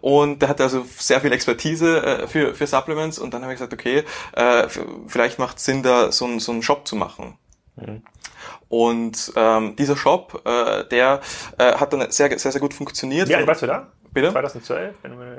und 0.00 0.42
der 0.42 0.48
hatte 0.48 0.64
also 0.64 0.84
sehr 0.98 1.20
viel 1.20 1.32
Expertise 1.32 2.02
äh, 2.04 2.26
für, 2.26 2.54
für 2.54 2.66
Supplements 2.66 3.20
und 3.20 3.32
dann 3.32 3.42
habe 3.42 3.52
ich 3.52 3.58
gesagt, 3.58 3.72
okay, 3.72 4.02
äh, 4.32 4.66
vielleicht 5.06 5.38
macht 5.38 5.60
Sinn, 5.60 5.84
da 5.84 6.10
so, 6.10 6.26
ein, 6.26 6.40
so 6.40 6.50
einen 6.50 6.62
Shop 6.62 6.88
zu 6.88 6.96
machen. 6.96 7.38
Mhm. 7.76 8.02
Und 8.68 9.32
ähm, 9.36 9.76
dieser 9.76 9.96
Shop, 9.96 10.42
äh, 10.44 10.84
der 10.84 11.20
äh, 11.58 11.74
hat 11.74 11.92
dann 11.92 12.10
sehr, 12.10 12.38
sehr, 12.38 12.52
sehr 12.52 12.60
gut 12.60 12.74
funktioniert. 12.74 13.28
Wie 13.28 13.34
alt 13.34 13.46
warst 13.46 13.62
du 13.62 13.66
da? 13.66 13.88
Bitte? 14.12 14.30
2012? 14.30 14.94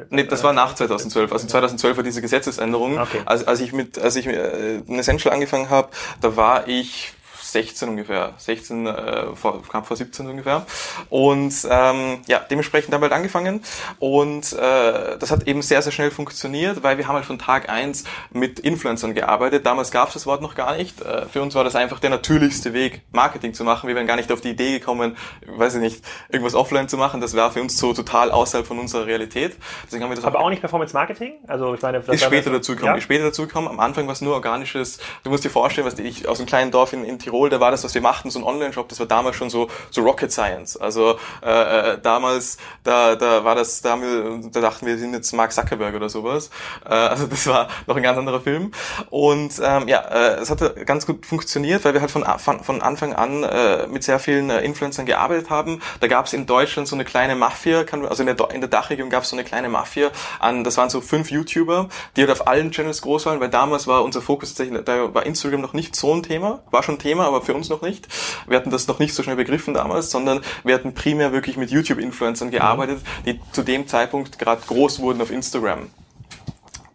Nee, 0.09 0.23
das 0.23 0.43
war 0.43 0.51
nach 0.51 0.73
2012. 0.73 1.31
Also 1.31 1.47
2012 1.47 1.97
war 1.97 2.03
diese 2.03 2.21
Gesetzesänderung. 2.21 2.97
Okay. 2.97 3.21
Also 3.25 3.45
als 3.45 3.59
ich 3.59 3.71
mit, 3.71 3.99
als 3.99 4.15
ich 4.15 4.25
äh, 4.25 4.77
in 4.77 4.97
Essential 4.97 5.33
angefangen 5.33 5.69
habe, 5.69 5.89
da 6.21 6.35
war 6.35 6.67
ich 6.67 7.13
16 7.53 7.89
ungefähr, 7.89 8.33
16, 8.37 8.87
äh, 8.87 9.35
vor, 9.35 9.61
knapp 9.63 9.85
vor 9.85 9.95
17 9.95 10.27
ungefähr. 10.27 10.65
Und 11.09 11.53
ähm, 11.69 12.21
ja, 12.27 12.39
dementsprechend 12.39 12.93
haben 12.93 13.01
wir 13.01 13.05
halt 13.05 13.13
angefangen 13.13 13.61
und 13.99 14.53
äh, 14.53 15.17
das 15.17 15.31
hat 15.31 15.47
eben 15.47 15.61
sehr, 15.61 15.81
sehr 15.81 15.91
schnell 15.91 16.11
funktioniert, 16.11 16.83
weil 16.83 16.97
wir 16.97 17.07
haben 17.07 17.15
halt 17.15 17.25
von 17.25 17.39
Tag 17.39 17.69
eins 17.69 18.03
mit 18.31 18.59
Influencern 18.59 19.13
gearbeitet. 19.13 19.65
Damals 19.65 19.91
gab 19.91 20.07
es 20.07 20.15
das 20.15 20.25
Wort 20.25 20.41
noch 20.41 20.55
gar 20.55 20.75
nicht. 20.75 21.01
Äh, 21.01 21.27
für 21.27 21.41
uns 21.41 21.53
war 21.55 21.63
das 21.63 21.75
einfach 21.75 21.99
der 21.99 22.09
natürlichste 22.09 22.73
Weg, 22.73 23.01
Marketing 23.11 23.53
zu 23.53 23.63
machen. 23.63 23.87
Wir 23.87 23.95
wären 23.95 24.07
gar 24.07 24.15
nicht 24.15 24.31
auf 24.31 24.41
die 24.41 24.49
Idee 24.49 24.79
gekommen, 24.79 25.15
weiß 25.45 25.75
ich 25.75 25.81
nicht, 25.81 26.03
irgendwas 26.29 26.55
offline 26.55 26.89
zu 26.89 26.97
machen. 26.97 27.21
Das 27.21 27.35
war 27.35 27.51
für 27.51 27.61
uns 27.61 27.77
so 27.77 27.93
total 27.93 28.31
außerhalb 28.31 28.65
von 28.65 28.79
unserer 28.79 29.05
Realität. 29.05 29.55
Deswegen 29.85 30.03
haben 30.03 30.09
wir 30.09 30.15
das 30.15 30.25
Aber 30.25 30.39
auch, 30.39 30.45
auch 30.45 30.49
nicht 30.49 30.61
Performance 30.61 30.93
Marketing? 30.93 31.33
Also 31.47 31.73
ich 31.75 31.81
meine, 31.81 31.99
das 31.99 32.15
ist 32.15 32.23
später 32.23 32.49
dazu 32.49 32.73
gekommen. 32.75 32.95
Ja? 32.95 33.01
Später 33.01 33.25
dazu 33.25 33.43
gekommen. 33.43 33.67
Am 33.67 33.79
Anfang 33.79 34.07
war 34.07 34.13
es 34.13 34.21
nur 34.21 34.33
organisches. 34.33 34.97
Du 35.23 35.29
musst 35.29 35.43
dir 35.43 35.51
vorstellen, 35.51 35.85
was 35.85 35.99
ich 35.99 36.27
aus 36.27 36.39
einem 36.39 36.47
kleinen 36.47 36.71
Dorf 36.71 36.93
in, 36.93 37.05
in 37.05 37.19
Tirol 37.19 37.42
Tirol, 37.43 37.49
da 37.49 37.59
war 37.59 37.71
das, 37.71 37.83
was 37.83 37.93
wir 37.93 38.01
machten, 38.01 38.29
so 38.29 38.39
ein 38.39 38.45
Online-Shop, 38.45 38.87
das 38.89 38.99
war 38.99 39.05
damals 39.05 39.35
schon 39.35 39.49
so, 39.49 39.67
so 39.91 40.01
Rocket 40.01 40.31
Science. 40.31 40.77
Also 40.77 41.17
äh, 41.43 41.93
äh, 41.93 41.97
damals, 42.01 42.57
da, 42.83 43.15
da 43.15 43.43
war 43.43 43.55
das, 43.55 43.81
da, 43.81 43.91
haben 43.91 44.01
wir, 44.01 44.51
da 44.51 44.61
dachten 44.61 44.85
wir, 44.85 44.97
sind 44.97 45.13
jetzt 45.13 45.31
Mark 45.33 45.51
Zuckerberg 45.51 45.95
oder 45.95 46.09
sowas. 46.09 46.49
Äh, 46.85 46.93
also 46.93 47.27
das 47.27 47.47
war 47.47 47.67
noch 47.87 47.95
ein 47.95 48.03
ganz 48.03 48.17
anderer 48.17 48.41
Film. 48.41 48.71
Und 49.09 49.53
ähm, 49.63 49.87
ja, 49.87 49.99
äh, 49.99 50.41
es 50.41 50.49
hat 50.49 50.85
ganz 50.85 51.05
gut 51.05 51.25
funktioniert, 51.25 51.83
weil 51.85 51.93
wir 51.93 52.01
halt 52.01 52.11
von, 52.11 52.25
von, 52.39 52.63
von 52.63 52.81
Anfang 52.81 53.13
an 53.13 53.43
äh, 53.43 53.87
mit 53.87 54.03
sehr 54.03 54.19
vielen 54.19 54.49
äh, 54.49 54.61
Influencern 54.61 55.05
gearbeitet 55.05 55.49
haben. 55.49 55.81
Da 55.99 56.07
gab 56.07 56.25
es 56.25 56.33
in 56.33 56.45
Deutschland 56.45 56.87
so 56.87 56.95
eine 56.95 57.05
kleine 57.05 57.35
Mafia, 57.35 57.85
also 58.09 58.23
in 58.23 58.35
der, 58.35 58.51
in 58.51 58.61
der 58.61 58.69
Dachregion 58.69 59.09
gab 59.09 59.23
es 59.23 59.29
so 59.29 59.35
eine 59.35 59.43
kleine 59.43 59.69
Mafia 59.69 60.11
an, 60.39 60.63
das 60.63 60.77
waren 60.77 60.89
so 60.89 61.01
fünf 61.01 61.31
YouTuber, 61.31 61.89
die 62.15 62.21
halt 62.21 62.31
auf 62.31 62.47
allen 62.47 62.71
Channels 62.71 63.01
groß 63.01 63.25
waren, 63.25 63.39
weil 63.39 63.49
damals 63.49 63.87
war 63.87 64.03
unser 64.03 64.21
Fokus 64.21 64.49
tatsächlich, 64.49 64.83
da 64.83 65.13
war 65.13 65.25
Instagram 65.25 65.61
noch 65.61 65.73
nicht 65.73 65.95
so 65.95 66.13
ein 66.13 66.23
Thema, 66.23 66.61
war 66.71 66.83
schon 66.83 66.95
ein 66.95 66.99
Thema, 66.99 67.32
aber 67.33 67.45
für 67.45 67.53
uns 67.53 67.69
noch 67.69 67.81
nicht. 67.81 68.07
Wir 68.47 68.57
hatten 68.57 68.69
das 68.69 68.87
noch 68.87 68.99
nicht 68.99 69.13
so 69.13 69.23
schnell 69.23 69.35
begriffen 69.35 69.73
damals, 69.73 70.11
sondern 70.11 70.41
wir 70.63 70.75
hatten 70.75 70.93
primär 70.93 71.31
wirklich 71.31 71.57
mit 71.57 71.71
YouTube-Influencern 71.71 72.51
gearbeitet, 72.51 73.01
die 73.25 73.39
zu 73.51 73.63
dem 73.63 73.87
Zeitpunkt 73.87 74.39
gerade 74.39 74.61
groß 74.65 74.99
wurden 74.99 75.21
auf 75.21 75.31
Instagram. 75.31 75.89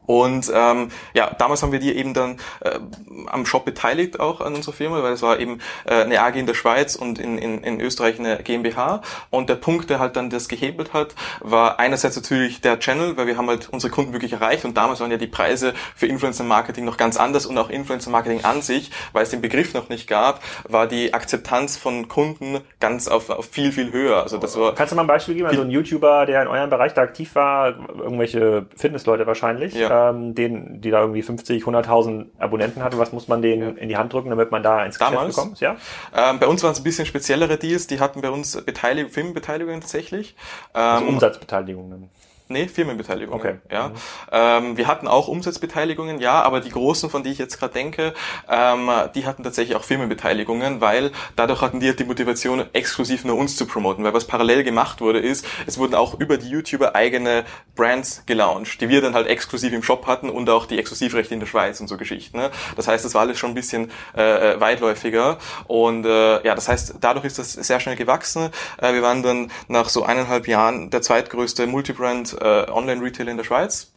Und 0.08 0.50
ähm, 0.54 0.88
ja, 1.12 1.30
damals 1.36 1.62
haben 1.62 1.70
wir 1.70 1.80
die 1.80 1.94
eben 1.94 2.14
dann 2.14 2.38
äh, 2.60 2.78
am 3.26 3.44
Shop 3.44 3.66
beteiligt 3.66 4.18
auch 4.18 4.40
an 4.40 4.54
unserer 4.54 4.72
Firma, 4.72 5.02
weil 5.02 5.12
es 5.12 5.20
war 5.20 5.38
eben 5.38 5.58
äh, 5.84 6.02
eine 6.02 6.22
AG 6.22 6.34
in 6.36 6.46
der 6.46 6.54
Schweiz 6.54 6.96
und 6.96 7.18
in, 7.18 7.36
in, 7.36 7.62
in 7.62 7.78
Österreich 7.78 8.18
eine 8.18 8.38
GmbH. 8.38 9.02
Und 9.28 9.50
der 9.50 9.56
Punkt, 9.56 9.90
der 9.90 9.98
halt 9.98 10.16
dann 10.16 10.30
das 10.30 10.48
gehebelt 10.48 10.94
hat, 10.94 11.14
war 11.40 11.78
einerseits 11.78 12.16
natürlich 12.16 12.62
der 12.62 12.78
Channel, 12.78 13.18
weil 13.18 13.26
wir 13.26 13.36
haben 13.36 13.48
halt 13.48 13.68
unsere 13.68 13.92
Kunden 13.92 14.14
wirklich 14.14 14.32
erreicht 14.32 14.64
und 14.64 14.78
damals 14.78 15.00
waren 15.00 15.10
ja 15.10 15.18
die 15.18 15.26
Preise 15.26 15.74
für 15.94 16.06
Influencer 16.06 16.42
Marketing 16.42 16.86
noch 16.86 16.96
ganz 16.96 17.18
anders 17.18 17.44
und 17.44 17.58
auch 17.58 17.68
Influencer 17.68 18.08
Marketing 18.08 18.46
an 18.46 18.62
sich, 18.62 18.90
weil 19.12 19.24
es 19.24 19.30
den 19.30 19.42
Begriff 19.42 19.74
noch 19.74 19.90
nicht 19.90 20.08
gab, 20.08 20.40
war 20.66 20.86
die 20.86 21.12
Akzeptanz 21.12 21.76
von 21.76 22.08
Kunden 22.08 22.60
ganz 22.80 23.08
auf, 23.08 23.28
auf 23.28 23.44
viel, 23.50 23.72
viel 23.72 23.92
höher. 23.92 24.22
Also 24.22 24.38
das 24.38 24.58
war 24.58 24.74
Kannst 24.74 24.92
du 24.92 24.96
mal 24.96 25.02
ein 25.02 25.06
Beispiel 25.06 25.34
geben? 25.34 25.48
Also 25.48 25.60
ein 25.60 25.70
YouTuber, 25.70 26.24
der 26.24 26.40
in 26.40 26.48
eurem 26.48 26.70
Bereich 26.70 26.94
da 26.94 27.02
aktiv 27.02 27.34
war, 27.34 27.74
irgendwelche 27.98 28.64
Fitnessleute 28.74 29.26
wahrscheinlich. 29.26 29.74
Ja 29.74 29.97
ähm, 29.98 30.34
den, 30.34 30.80
die 30.80 30.90
da 30.90 31.00
irgendwie 31.00 31.22
50, 31.22 31.64
100.000 31.64 32.26
Abonnenten 32.38 32.82
hatte, 32.82 32.98
was 32.98 33.12
muss 33.12 33.28
man 33.28 33.42
denen 33.42 33.76
in 33.76 33.88
die 33.88 33.96
Hand 33.96 34.12
drücken, 34.12 34.30
damit 34.30 34.50
man 34.50 34.62
da 34.62 34.84
ins 34.84 34.98
Damals, 34.98 35.28
Geschäft 35.28 35.36
bekommt? 35.36 35.60
Ja? 35.60 35.76
Ähm, 36.14 36.38
bei 36.38 36.46
uns 36.46 36.62
waren 36.62 36.72
es 36.72 36.80
ein 36.80 36.84
bisschen 36.84 37.06
speziellere 37.06 37.56
Deals, 37.56 37.86
die 37.86 38.00
hatten 38.00 38.20
bei 38.20 38.30
uns 38.30 38.60
Beteiligung, 38.62 39.10
Filmbeteiligungen 39.10 39.80
tatsächlich. 39.80 40.36
Also 40.72 41.04
ähm, 41.04 41.14
Umsatzbeteiligungen. 41.14 42.10
Nee, 42.48 42.66
Firmenbeteiligungen. 42.66 43.40
Okay. 43.40 43.58
Ja. 43.70 43.88
Mhm. 43.88 43.94
Ähm, 44.32 44.76
wir 44.76 44.86
hatten 44.86 45.06
auch 45.06 45.28
Umsatzbeteiligungen, 45.28 46.18
ja, 46.20 46.42
aber 46.42 46.60
die 46.60 46.70
großen, 46.70 47.10
von 47.10 47.22
die 47.22 47.30
ich 47.30 47.38
jetzt 47.38 47.58
gerade 47.58 47.74
denke, 47.74 48.14
ähm, 48.48 48.90
die 49.14 49.26
hatten 49.26 49.42
tatsächlich 49.42 49.76
auch 49.76 49.84
Firmenbeteiligungen, 49.84 50.80
weil 50.80 51.12
dadurch 51.36 51.60
hatten 51.60 51.80
die 51.80 51.88
halt 51.88 51.98
die 52.00 52.04
Motivation, 52.04 52.64
exklusiv 52.72 53.24
nur 53.24 53.36
uns 53.36 53.56
zu 53.56 53.66
promoten. 53.66 54.02
Weil 54.02 54.14
was 54.14 54.26
parallel 54.26 54.64
gemacht 54.64 55.00
wurde, 55.00 55.18
ist, 55.18 55.46
es 55.66 55.78
wurden 55.78 55.94
auch 55.94 56.18
über 56.18 56.38
die 56.38 56.48
YouTuber 56.48 56.94
eigene 56.94 57.44
Brands 57.74 58.22
gelauncht, 58.26 58.80
die 58.80 58.88
wir 58.88 59.02
dann 59.02 59.14
halt 59.14 59.26
exklusiv 59.26 59.72
im 59.72 59.82
Shop 59.82 60.06
hatten 60.06 60.30
und 60.30 60.48
auch 60.48 60.66
die 60.66 60.78
Exklusivrechte 60.78 61.34
in 61.34 61.40
der 61.40 61.46
Schweiz 61.46 61.80
und 61.80 61.88
so 61.88 61.96
Geschichten. 61.96 62.38
Ne? 62.38 62.50
Das 62.76 62.88
heißt, 62.88 63.04
das 63.04 63.14
war 63.14 63.22
alles 63.22 63.38
schon 63.38 63.50
ein 63.50 63.54
bisschen 63.54 63.90
äh, 64.16 64.54
äh, 64.54 64.60
weitläufiger 64.60 65.38
und 65.66 66.06
äh, 66.06 66.44
ja, 66.44 66.54
das 66.54 66.68
heißt, 66.68 66.94
dadurch 67.00 67.26
ist 67.26 67.38
das 67.38 67.52
sehr 67.52 67.78
schnell 67.80 67.96
gewachsen. 67.96 68.50
Äh, 68.78 68.94
wir 68.94 69.02
waren 69.02 69.22
dann 69.22 69.50
nach 69.68 69.88
so 69.88 70.02
eineinhalb 70.02 70.48
Jahren 70.48 70.90
der 70.90 71.02
zweitgrößte 71.02 71.66
Multibrand 71.66 72.37
äh, 72.40 72.70
Online-Retailer 72.70 73.30
in 73.30 73.36
der 73.36 73.44
Schweiz. 73.44 73.92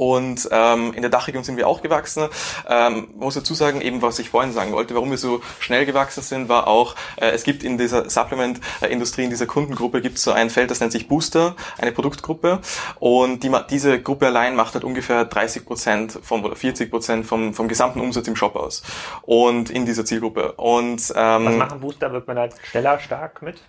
Und 0.00 0.48
ähm, 0.50 0.94
in 0.94 1.02
der 1.02 1.10
Dachregion 1.10 1.44
sind 1.44 1.58
wir 1.58 1.68
auch 1.68 1.82
gewachsen. 1.82 2.26
Ähm, 2.66 3.08
muss 3.16 3.34
dazu 3.34 3.52
sagen, 3.52 3.82
eben 3.82 4.00
was 4.00 4.18
ich 4.18 4.30
vorhin 4.30 4.50
sagen 4.50 4.72
wollte, 4.72 4.94
warum 4.94 5.10
wir 5.10 5.18
so 5.18 5.42
schnell 5.58 5.84
gewachsen 5.84 6.22
sind, 6.22 6.48
war 6.48 6.68
auch, 6.68 6.94
äh, 7.16 7.32
es 7.32 7.44
gibt 7.44 7.62
in 7.62 7.76
dieser 7.76 8.08
Supplement-Industrie, 8.08 9.24
in 9.24 9.28
dieser 9.28 9.44
Kundengruppe, 9.44 10.00
gibt 10.00 10.16
es 10.16 10.22
so 10.22 10.32
ein 10.32 10.48
Feld, 10.48 10.70
das 10.70 10.80
nennt 10.80 10.92
sich 10.92 11.06
Booster, 11.06 11.54
eine 11.76 11.92
Produktgruppe. 11.92 12.60
Und 12.98 13.44
die, 13.44 13.54
diese 13.68 14.00
Gruppe 14.00 14.28
allein 14.28 14.56
macht 14.56 14.72
halt 14.72 14.84
ungefähr 14.84 15.26
30 15.26 15.66
Prozent 15.66 16.18
vom, 16.22 16.42
oder 16.46 16.56
40 16.56 16.90
Prozent 16.90 17.26
vom, 17.26 17.52
vom 17.52 17.68
gesamten 17.68 18.00
Umsatz 18.00 18.26
im 18.26 18.36
Shop 18.36 18.56
aus. 18.56 18.82
Und 19.20 19.68
in 19.68 19.84
dieser 19.84 20.06
Zielgruppe. 20.06 20.52
Und 20.52 21.12
ähm, 21.14 21.44
Was 21.44 21.56
machen 21.56 21.80
Booster? 21.80 22.10
Wird 22.10 22.26
man 22.26 22.38
halt 22.38 22.54
schneller 22.62 22.98
stark 23.00 23.42
mit? 23.42 23.60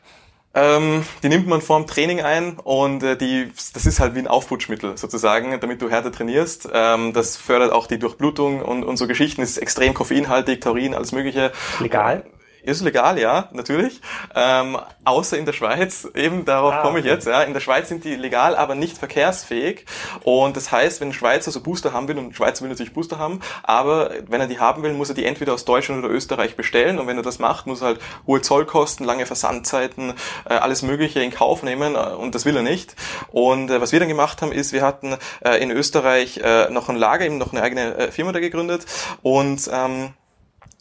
Ähm, 0.53 1.05
die 1.23 1.29
nimmt 1.29 1.47
man 1.47 1.61
vorm 1.61 1.87
Training 1.87 2.21
ein 2.21 2.57
und 2.59 3.03
äh, 3.03 3.15
die, 3.15 3.51
das 3.73 3.85
ist 3.85 4.01
halt 4.01 4.15
wie 4.15 4.19
ein 4.19 4.27
Aufputschmittel 4.27 4.97
sozusagen, 4.97 5.57
damit 5.61 5.81
du 5.81 5.89
härter 5.89 6.11
trainierst. 6.11 6.67
Ähm, 6.73 7.13
das 7.13 7.37
fördert 7.37 7.71
auch 7.71 7.87
die 7.87 7.99
Durchblutung 7.99 8.61
und, 8.61 8.83
und 8.83 8.97
so 8.97 9.07
Geschichten, 9.07 9.41
ist 9.41 9.57
extrem 9.57 9.93
koffeinhaltig, 9.93 10.59
Taurin, 10.59 10.93
alles 10.93 11.13
mögliche. 11.13 11.53
Legal? 11.79 12.25
Ist 12.63 12.81
legal, 12.81 13.17
ja, 13.17 13.49
natürlich. 13.53 14.01
Ähm, 14.35 14.77
außer 15.03 15.37
in 15.37 15.45
der 15.45 15.53
Schweiz, 15.53 16.07
eben 16.13 16.45
darauf 16.45 16.73
ah, 16.73 16.81
komme 16.83 16.99
ich 16.99 17.05
jetzt. 17.05 17.25
Ja. 17.25 17.41
In 17.41 17.53
der 17.53 17.59
Schweiz 17.59 17.89
sind 17.89 18.03
die 18.03 18.15
legal, 18.15 18.55
aber 18.55 18.75
nicht 18.75 18.99
verkehrsfähig. 18.99 19.85
Und 20.23 20.55
das 20.57 20.71
heißt, 20.71 21.01
wenn 21.01 21.09
ein 21.09 21.13
Schweizer 21.13 21.49
so 21.49 21.61
Booster 21.61 21.91
haben 21.91 22.07
will, 22.07 22.19
und 22.19 22.27
ein 22.27 22.33
Schweizer 22.33 22.61
will 22.61 22.69
natürlich 22.69 22.93
Booster 22.93 23.17
haben, 23.17 23.39
aber 23.63 24.11
wenn 24.27 24.41
er 24.41 24.47
die 24.47 24.59
haben 24.59 24.83
will, 24.83 24.93
muss 24.93 25.09
er 25.09 25.15
die 25.15 25.25
entweder 25.25 25.53
aus 25.53 25.65
Deutschland 25.65 26.03
oder 26.03 26.13
Österreich 26.13 26.55
bestellen. 26.55 26.99
Und 26.99 27.07
wenn 27.07 27.17
er 27.17 27.23
das 27.23 27.39
macht, 27.39 27.65
muss 27.65 27.81
er 27.81 27.87
halt 27.87 27.99
hohe 28.27 28.41
Zollkosten, 28.41 29.05
lange 29.05 29.25
Versandzeiten, 29.25 30.13
äh, 30.47 30.53
alles 30.53 30.83
Mögliche 30.83 31.21
in 31.21 31.31
Kauf 31.31 31.63
nehmen. 31.63 31.95
Und 31.95 32.35
das 32.35 32.45
will 32.45 32.55
er 32.55 32.63
nicht. 32.63 32.95
Und 33.31 33.71
äh, 33.71 33.81
was 33.81 33.91
wir 33.91 33.99
dann 33.99 34.09
gemacht 34.09 34.41
haben, 34.43 34.51
ist, 34.51 34.71
wir 34.71 34.83
hatten 34.83 35.17
äh, 35.43 35.57
in 35.57 35.71
Österreich 35.71 36.37
äh, 36.43 36.69
noch 36.69 36.89
ein 36.89 36.95
Lager, 36.95 37.25
eben 37.25 37.39
noch 37.39 37.53
eine 37.53 37.63
eigene 37.63 37.95
äh, 37.97 38.11
Firma 38.11 38.31
da 38.31 38.39
gegründet. 38.39 38.85
Und 39.23 39.67
ähm, 39.73 40.13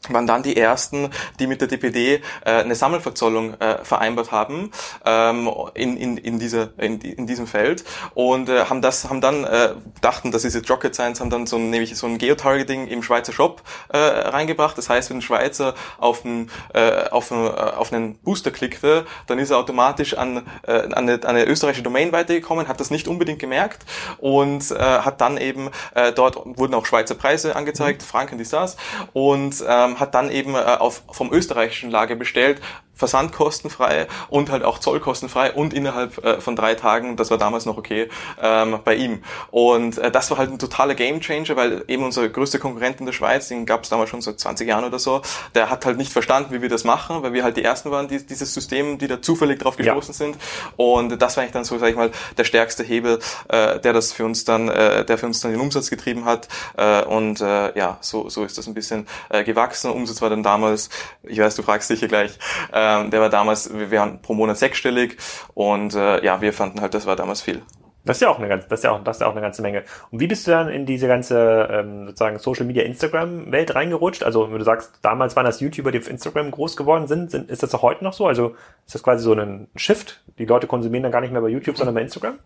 waren 0.09 0.27
dann 0.27 0.43
die 0.43 0.57
ersten, 0.57 1.11
die 1.39 1.47
mit 1.47 1.61
der 1.61 1.69
DPD 1.69 2.23
äh, 2.45 2.51
eine 2.51 2.75
Sammelverzollung 2.75 3.55
äh, 3.61 3.85
vereinbart 3.85 4.33
haben 4.33 4.71
ähm, 5.05 5.51
in, 5.75 5.97
in, 5.97 6.17
in, 6.17 6.39
dieser, 6.39 6.71
in, 6.79 7.01
in 7.01 7.27
diesem 7.27 7.47
Feld 7.47 7.85
und 8.15 8.49
äh, 8.49 8.65
haben 8.65 8.81
das 8.81 9.09
haben 9.11 9.21
dann 9.21 9.45
äh, 9.45 9.75
dachten, 10.01 10.33
das 10.33 10.45
ist 10.45 10.55
jetzt 10.55 10.71
Rocket 10.71 10.95
Science, 10.95 11.21
haben 11.21 11.31
dann 11.31 11.47
so 11.47 11.57
ein, 11.57 11.71
nämlich 11.71 11.97
so 11.97 12.07
ein 12.07 12.19
Geotargeting 12.19 12.87
im 12.89 13.03
Schweizer 13.03 13.33
Shop 13.33 13.63
äh, 13.89 13.99
reingebracht. 13.99 14.79
Das 14.79 14.89
heißt, 14.89 15.11
wenn 15.11 15.19
ein 15.19 15.23
Schweizer 15.23 15.75
auf 15.99 16.25
einen, 16.25 16.51
äh, 16.73 17.09
auf, 17.11 17.31
einen, 17.31 17.47
äh, 17.47 17.51
auf 17.51 17.93
einen 17.93 18.19
Booster 18.19 18.51
klickte, 18.51 19.07
dann 19.27 19.39
ist 19.39 19.51
er 19.51 19.59
automatisch 19.59 20.15
an, 20.15 20.47
äh, 20.67 20.73
an, 20.73 20.95
eine, 20.95 21.15
an 21.15 21.37
eine 21.37 21.45
österreichische 21.45 21.83
Domain 21.83 22.13
weitergekommen, 22.13 22.69
hat 22.69 22.81
das 22.81 22.91
nicht 22.91 23.09
unbedingt 23.09 23.39
gemerkt 23.39 23.85
und 24.19 24.71
äh, 24.71 24.77
hat 24.79 25.21
dann 25.21 25.37
eben 25.37 25.71
äh, 25.95 26.13
dort 26.13 26.37
wurden 26.59 26.75
auch 26.75 26.87
Schweizer 26.87 27.15
Preise 27.15 27.57
angezeigt, 27.57 28.03
mhm. 28.03 28.07
Franken, 28.07 28.39
die 28.39 28.51
das 28.51 28.77
und 29.13 29.65
ähm, 29.67 29.90
ähm, 29.91 30.01
hat 30.01 30.15
dann 30.15 30.31
eben 30.31 30.55
äh, 30.55 30.59
auf, 30.59 31.03
vom 31.11 31.33
österreichischen 31.33 31.91
Lager 31.91 32.17
bestellt, 32.17 32.61
versandkostenfrei 33.01 34.07
und 34.29 34.51
halt 34.51 34.63
auch 34.63 34.79
zollkostenfrei 34.79 35.53
und 35.53 35.75
innerhalb 35.75 36.23
äh, 36.25 36.41
von 36.41 36.55
drei 36.55 36.75
Tagen, 36.75 37.17
das 37.17 37.31
war 37.31 37.39
damals 37.39 37.67
noch 37.67 37.79
okay, 37.79 38.09
ähm, 38.41 38.79
bei 38.85 38.95
ihm. 38.95 39.23
Und 39.51 39.99
äh, 39.99 40.11
das 40.11 40.31
war 40.31 40.39
halt 40.39 40.53
ein 40.53 40.59
totaler 40.59 40.95
Gamechanger, 40.95 41.57
weil 41.57 41.85
eben 41.89 42.05
unser 42.05 42.29
größter 42.29 42.59
Konkurrent 42.59 43.01
in 43.01 43.07
der 43.07 43.13
Schweiz, 43.13 43.49
den 43.49 43.67
gab 43.67 43.83
es 43.85 43.89
damals 43.89 44.11
schon 44.11 44.21
seit 44.21 44.39
20 44.39 44.69
Jahren 44.69 44.85
oder 44.85 44.99
so, 44.99 45.23
der 45.55 45.71
hat 45.71 45.87
halt 45.87 45.97
nicht 45.97 46.13
verstanden, 46.13 46.53
wie 46.53 46.63
wir 46.63 46.69
das 46.69 46.85
machen, 46.85 47.23
weil 47.23 47.33
wir 47.33 47.43
halt 47.43 47.57
die 47.57 47.65
Ersten 47.65 47.91
waren, 47.91 48.07
die 48.07 48.25
dieses 48.25 48.53
System, 48.53 48.99
die 48.99 49.09
da 49.09 49.23
zufällig 49.23 49.59
drauf 49.59 49.77
gestoßen 49.77 50.13
ja. 50.13 50.19
sind. 50.19 50.37
Und 50.77 51.21
das 51.21 51.37
war 51.37 51.43
eigentlich 51.43 51.53
dann 51.53 51.65
so, 51.65 51.79
sag 51.79 51.89
ich 51.89 51.97
mal, 51.97 52.11
der 52.37 52.45
stärkste 52.45 52.85
Hebel, 52.85 53.19
äh, 53.49 53.81
der 53.81 53.93
das 53.95 54.13
für 54.13 54.27
uns 54.27 54.45
dann, 54.45 54.69
äh, 54.69 55.05
der 55.05 55.17
für 55.17 55.27
uns 55.27 55.41
dann 55.41 55.53
den 55.53 55.61
Umsatz 55.61 55.89
getrieben 55.89 56.27
hat. 56.27 56.49
Äh, 56.77 57.03
und 57.05 57.41
äh, 57.41 57.77
ja, 57.79 57.97
so, 58.01 58.29
so 58.29 58.45
ist 58.45 58.59
das 58.59 58.67
ein 58.67 58.75
bisschen 58.75 59.07
äh, 59.31 59.43
gewachsen. 59.43 59.91
Umsatz 59.91 60.21
war 60.21 60.29
dann 60.29 60.43
damals, 60.43 60.91
ich 61.23 61.39
weiß, 61.39 61.55
du 61.55 61.63
fragst 61.63 61.89
dich 61.89 62.01
hier 62.01 62.09
gleich, 62.09 62.39
äh, 62.73 62.90
ähm, 62.91 63.11
der 63.11 63.21
war 63.21 63.29
damals, 63.29 63.73
wir 63.73 63.91
waren 63.93 64.23
pro 64.23 64.35
Monat 64.35 64.59
sechsstellig 64.59 65.17
und 65.55 65.95
äh, 65.95 66.25
ja, 66.25 66.41
wir 66.41 66.53
fanden 66.53 66.81
halt, 66.81 66.95
das 66.95 67.07
war 67.07 67.17
damals 67.17 67.43
viel. 67.43 67.63
Das 68.05 68.17
ist 68.17 68.23
ja 68.23 68.31
auch 68.31 68.39
eine 68.39 68.49
ganze, 68.49 68.67
das 68.69 68.81
ist 68.81 68.85
ja 68.85 68.93
auch, 68.93 69.05
das 69.05 69.17
ist 69.17 69.21
ja 69.21 69.27
auch 69.27 69.33
eine 69.33 69.43
ganze 69.43 69.61
Menge. 69.61 69.85
Und 70.11 70.21
wie 70.21 70.27
bist 70.27 70.47
du 70.47 70.51
dann 70.51 70.69
in 70.69 70.87
diese 70.87 71.07
ganze 71.07 71.69
ähm, 71.71 72.07
sozusagen 72.07 72.39
Social 72.39 72.65
Media 72.65 72.83
Instagram 72.83 73.53
Welt 73.53 73.75
reingerutscht? 73.75 74.23
Also 74.23 74.51
wenn 74.51 74.59
du 74.59 74.65
sagst, 74.65 74.99
damals 75.03 75.37
waren 75.37 75.45
das 75.45 75.61
YouTuber, 75.61 75.93
die 75.93 75.99
auf 75.99 76.09
Instagram 76.09 76.51
groß 76.51 76.79
geworden 76.79 77.07
sind, 77.09 77.31
sind 77.31 77.51
ist 77.51 77.63
das 77.63 77.75
auch 77.75 77.83
heute 77.83 78.03
noch 78.03 78.15
so? 78.15 78.27
Also 78.27 78.55
ist 78.87 78.95
das 78.95 79.03
quasi 79.03 79.23
so 79.23 79.35
ein 79.35 79.69
Shift? 79.77 80.23
Die 80.39 80.47
Leute 80.47 80.67
konsumieren 80.67 81.03
dann 81.03 81.13
gar 81.13 81.21
nicht 81.21 81.33
mehr 81.33 81.43
bei 81.43 81.49
YouTube, 81.49 81.77
sondern 81.77 81.95
bei 81.95 82.01
Instagram? 82.01 82.39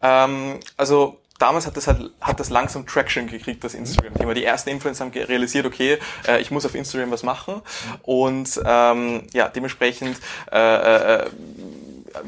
Ähm, 0.00 0.60
also 0.76 1.18
damals 1.38 1.66
hat 1.66 1.76
das 1.76 1.86
halt 1.86 2.10
hat 2.20 2.40
das 2.40 2.50
langsam 2.50 2.86
Traction 2.86 3.26
gekriegt, 3.26 3.64
das 3.64 3.74
Instagram-Thema. 3.74 4.34
Die 4.34 4.44
ersten 4.44 4.70
Influencer 4.70 5.04
haben 5.04 5.12
realisiert, 5.12 5.66
okay, 5.66 5.98
äh, 6.26 6.40
ich 6.40 6.50
muss 6.50 6.64
auf 6.64 6.74
Instagram 6.74 7.10
was 7.10 7.22
machen 7.22 7.62
und 8.02 8.60
ähm, 8.64 9.22
ja, 9.32 9.48
dementsprechend 9.48 10.18
äh, 10.52 11.16
äh, 11.16 11.30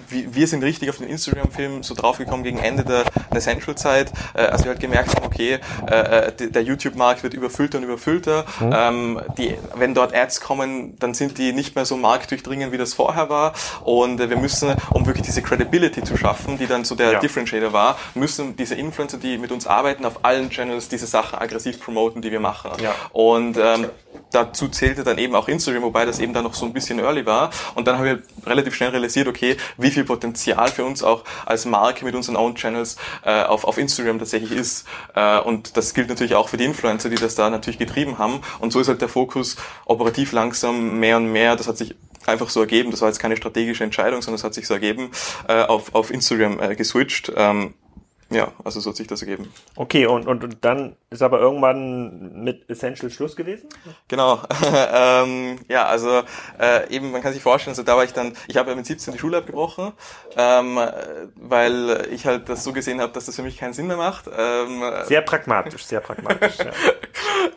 wir 0.08 0.46
sind 0.46 0.62
richtig 0.62 0.90
auf 0.90 0.98
den 0.98 1.08
Instagram-Film 1.08 1.82
so 1.82 1.94
draufgekommen 1.94 2.44
gegen 2.44 2.58
Ende 2.58 2.84
der, 2.84 3.04
der 3.32 3.40
Central-Zeit, 3.40 4.12
äh, 4.34 4.42
als 4.42 4.64
wir 4.64 4.70
halt 4.70 4.80
gemerkt 4.80 5.14
haben, 5.14 5.24
okay, 5.26 5.58
äh, 5.90 6.28
äh 6.28 6.32
der 6.50 6.62
YouTube-Markt 6.62 7.22
wird 7.22 7.34
überfüllter 7.34 7.78
und 7.78 7.84
überfüllter. 7.84 8.44
Mhm. 8.60 8.74
Ähm, 8.74 9.20
die, 9.38 9.56
wenn 9.74 9.94
dort 9.94 10.14
Ads 10.14 10.40
kommen, 10.40 10.96
dann 10.98 11.14
sind 11.14 11.38
die 11.38 11.52
nicht 11.52 11.74
mehr 11.74 11.84
so 11.84 11.96
marktdurchdringend, 11.96 12.72
wie 12.72 12.78
das 12.78 12.94
vorher 12.94 13.28
war. 13.28 13.54
Und 13.84 14.20
äh, 14.20 14.30
wir 14.30 14.36
müssen, 14.36 14.74
um 14.90 15.06
wirklich 15.06 15.26
diese 15.26 15.42
Credibility 15.42 16.02
zu 16.02 16.16
schaffen, 16.16 16.58
die 16.58 16.66
dann 16.66 16.84
so 16.84 16.94
der 16.94 17.12
ja. 17.12 17.20
Differentiator 17.20 17.72
war, 17.72 17.98
müssen 18.14 18.56
diese 18.56 18.74
Influencer, 18.74 19.18
die 19.18 19.38
mit 19.38 19.52
uns 19.52 19.66
arbeiten, 19.66 20.04
auf 20.04 20.24
allen 20.24 20.50
Channels 20.50 20.88
diese 20.88 21.06
Sachen 21.06 21.38
aggressiv 21.38 21.80
promoten, 21.80 22.22
die 22.22 22.30
wir 22.30 22.40
machen. 22.40 22.72
Ja. 22.82 22.94
Und 23.12 23.56
ähm, 23.56 23.86
dazu 24.30 24.68
zählte 24.68 25.04
dann 25.04 25.18
eben 25.18 25.35
auch 25.35 25.49
Instagram, 25.49 25.82
wobei 25.82 26.04
das 26.04 26.18
eben 26.18 26.32
dann 26.32 26.44
noch 26.44 26.54
so 26.54 26.66
ein 26.66 26.73
bisschen 26.73 26.99
early 26.99 27.26
war. 27.26 27.50
Und 27.75 27.87
dann 27.87 27.99
haben 27.99 28.04
wir 28.04 28.23
relativ 28.44 28.75
schnell 28.75 28.90
realisiert, 28.90 29.28
okay, 29.28 29.56
wie 29.76 29.90
viel 29.90 30.04
Potenzial 30.04 30.68
für 30.68 30.85
uns 30.85 31.02
auch 31.02 31.25
als 31.44 31.64
Marke 31.64 32.04
mit 32.04 32.14
unseren 32.14 32.37
Own 32.37 32.54
Channels 32.54 32.96
äh, 33.25 33.42
auf, 33.42 33.64
auf 33.64 33.78
Instagram 33.78 34.18
tatsächlich 34.18 34.52
ist. 34.52 34.87
Äh, 35.14 35.40
und 35.40 35.76
das 35.76 35.94
gilt 35.94 36.08
natürlich 36.08 36.35
auch 36.35 36.49
für 36.49 36.56
die 36.56 36.64
Influencer, 36.64 37.08
die 37.08 37.16
das 37.16 37.35
da 37.35 37.50
natürlich 37.50 37.78
getrieben 37.78 38.18
haben. 38.18 38.40
Und 38.61 38.73
so 38.73 38.80
ist 38.80 38.88
halt 38.88 39.00
der 39.00 39.08
Fokus 39.08 39.56
operativ 39.85 40.32
langsam 40.32 40.99
mehr 40.99 41.16
und 41.16 41.32
mehr, 41.32 41.56
das 41.56 41.68
hat 41.68 41.78
sich 41.78 41.94
einfach 42.26 42.49
so 42.49 42.61
ergeben, 42.61 42.90
das 42.90 43.00
war 43.00 43.08
jetzt 43.08 43.18
keine 43.18 43.37
strategische 43.37 43.85
Entscheidung, 43.85 44.23
sondern 44.23 44.37
es 44.37 44.44
hat 44.44 44.54
sich 44.54 44.66
so 44.66 44.75
ergeben, 44.75 45.11
äh, 45.49 45.62
auf, 45.62 45.94
auf 45.94 46.11
Instagram 46.11 46.61
äh, 46.61 46.75
geswitcht. 46.75 47.32
Ähm, 47.37 47.75
ja, 48.30 48.52
also 48.64 48.80
so 48.80 48.90
hat 48.90 48.96
sich 48.96 49.06
das 49.06 49.23
ergeben. 49.23 49.52
Okay, 49.76 50.06
und, 50.06 50.26
und, 50.26 50.42
und 50.42 50.56
dann 50.64 50.96
ist 51.08 51.22
aber 51.22 51.38
irgendwann 51.38 52.42
mit 52.42 52.68
Essential 52.68 53.10
Schluss 53.10 53.36
gewesen? 53.36 53.68
Genau. 54.08 54.42
ähm, 54.92 55.58
ja, 55.68 55.86
also 55.86 56.22
äh, 56.58 56.90
eben, 56.90 57.12
man 57.12 57.22
kann 57.22 57.32
sich 57.32 57.42
vorstellen, 57.42 57.72
also 57.72 57.84
da 57.84 57.96
war 57.96 58.02
ich 58.02 58.12
dann, 58.12 58.32
ich 58.48 58.56
habe 58.56 58.70
ja 58.70 58.76
mit 58.76 58.86
17 58.86 59.12
die 59.14 59.18
Schule 59.20 59.38
abgebrochen, 59.38 59.92
ähm, 60.36 60.80
weil 61.36 62.08
ich 62.10 62.26
halt 62.26 62.48
das 62.48 62.64
so 62.64 62.72
gesehen 62.72 63.00
habe, 63.00 63.12
dass 63.12 63.26
das 63.26 63.36
für 63.36 63.42
mich 63.42 63.56
keinen 63.56 63.72
Sinn 63.72 63.86
mehr 63.86 63.96
macht. 63.96 64.25
Ähm, 64.36 64.82
sehr 65.04 65.20
pragmatisch, 65.20 65.84
sehr 65.84 66.00
pragmatisch. 66.00 66.58
ja. 66.58 66.72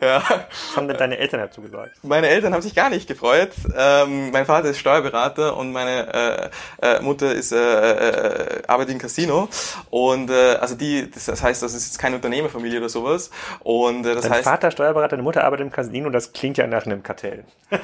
ja. 0.00 0.22
Was 0.28 0.76
haben 0.76 0.86
denn 0.86 0.96
deine 0.96 1.18
Eltern 1.18 1.40
dazu 1.40 1.60
gesagt? 1.60 1.96
Meine 2.02 2.28
Eltern 2.28 2.54
haben 2.54 2.62
sich 2.62 2.74
gar 2.74 2.88
nicht 2.88 3.08
gefreut. 3.08 3.50
Ähm, 3.76 4.30
mein 4.30 4.46
Vater 4.46 4.68
ist 4.68 4.78
Steuerberater 4.78 5.56
und 5.56 5.72
meine 5.72 6.50
äh, 6.82 6.96
äh, 6.98 7.02
Mutter 7.02 7.32
ist 7.32 7.52
äh, 7.52 7.56
äh, 7.58 8.62
arbeitet 8.66 8.94
im 8.94 9.00
Casino 9.00 9.48
und 9.90 10.30
äh, 10.30 10.54
also 10.60 10.76
die, 10.76 11.10
das 11.10 11.42
heißt, 11.42 11.62
das 11.62 11.74
ist 11.74 11.86
jetzt 11.86 11.98
keine 11.98 12.16
Unternehmerfamilie 12.16 12.78
oder 12.78 12.88
sowas. 12.88 13.30
Und 13.60 14.06
äh, 14.06 14.14
das 14.14 14.22
Dein 14.22 14.32
heißt. 14.32 14.44
Vater 14.44 14.70
Steuerberater, 14.70 15.16
deine 15.16 15.22
Mutter 15.22 15.44
arbeitet 15.44 15.66
im 15.66 15.72
Casino, 15.72 16.10
das 16.10 16.32
klingt 16.32 16.58
ja 16.58 16.66
nach 16.66 16.86
einem 16.86 17.02
Kartell. 17.02 17.44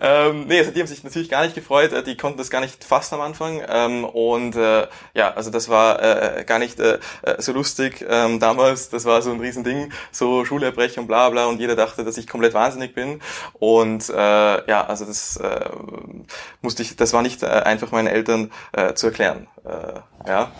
ähm, 0.00 0.46
nee, 0.46 0.58
also 0.58 0.70
die 0.70 0.80
haben 0.80 0.86
sich 0.86 1.04
natürlich 1.04 1.28
gar 1.28 1.42
nicht 1.42 1.54
gefreut, 1.54 1.92
äh, 1.92 2.02
die 2.02 2.16
konnten 2.16 2.38
das 2.38 2.50
gar 2.50 2.60
nicht 2.60 2.84
fassen 2.84 3.14
am 3.14 3.20
Anfang 3.20 3.62
ähm, 3.66 4.04
und 4.04 4.56
äh, 4.56 4.86
ja, 5.14 5.32
also 5.34 5.50
das 5.50 5.68
war 5.68 6.02
äh, 6.02 6.44
gar 6.44 6.58
nicht 6.58 6.80
äh, 6.80 6.98
äh, 7.22 7.40
so 7.40 7.52
lustig 7.52 8.04
ähm, 8.08 8.40
damals, 8.40 8.90
das 8.90 9.04
war 9.04 9.22
so 9.22 9.30
ein 9.30 9.40
Riesending, 9.40 9.92
so 10.10 10.44
Schulerbrechung, 10.44 11.06
bla 11.06 11.30
bla 11.30 11.46
und 11.46 11.60
jeder 11.60 11.76
dachte, 11.76 12.04
dass 12.04 12.18
ich 12.18 12.26
komplett 12.26 12.54
wahnsinnig 12.54 12.94
bin 12.94 13.20
und 13.54 14.08
äh, 14.10 14.14
ja, 14.68 14.86
also 14.86 15.04
das 15.04 15.36
äh, 15.36 15.68
musste 16.62 16.82
ich, 16.82 16.96
das 16.96 17.12
war 17.12 17.22
nicht 17.22 17.42
äh, 17.42 17.46
einfach 17.46 17.90
meinen 17.92 18.08
Eltern 18.08 18.52
äh, 18.72 18.94
zu 18.94 19.06
erklären, 19.06 19.46
äh, 19.64 20.28
ja. 20.28 20.52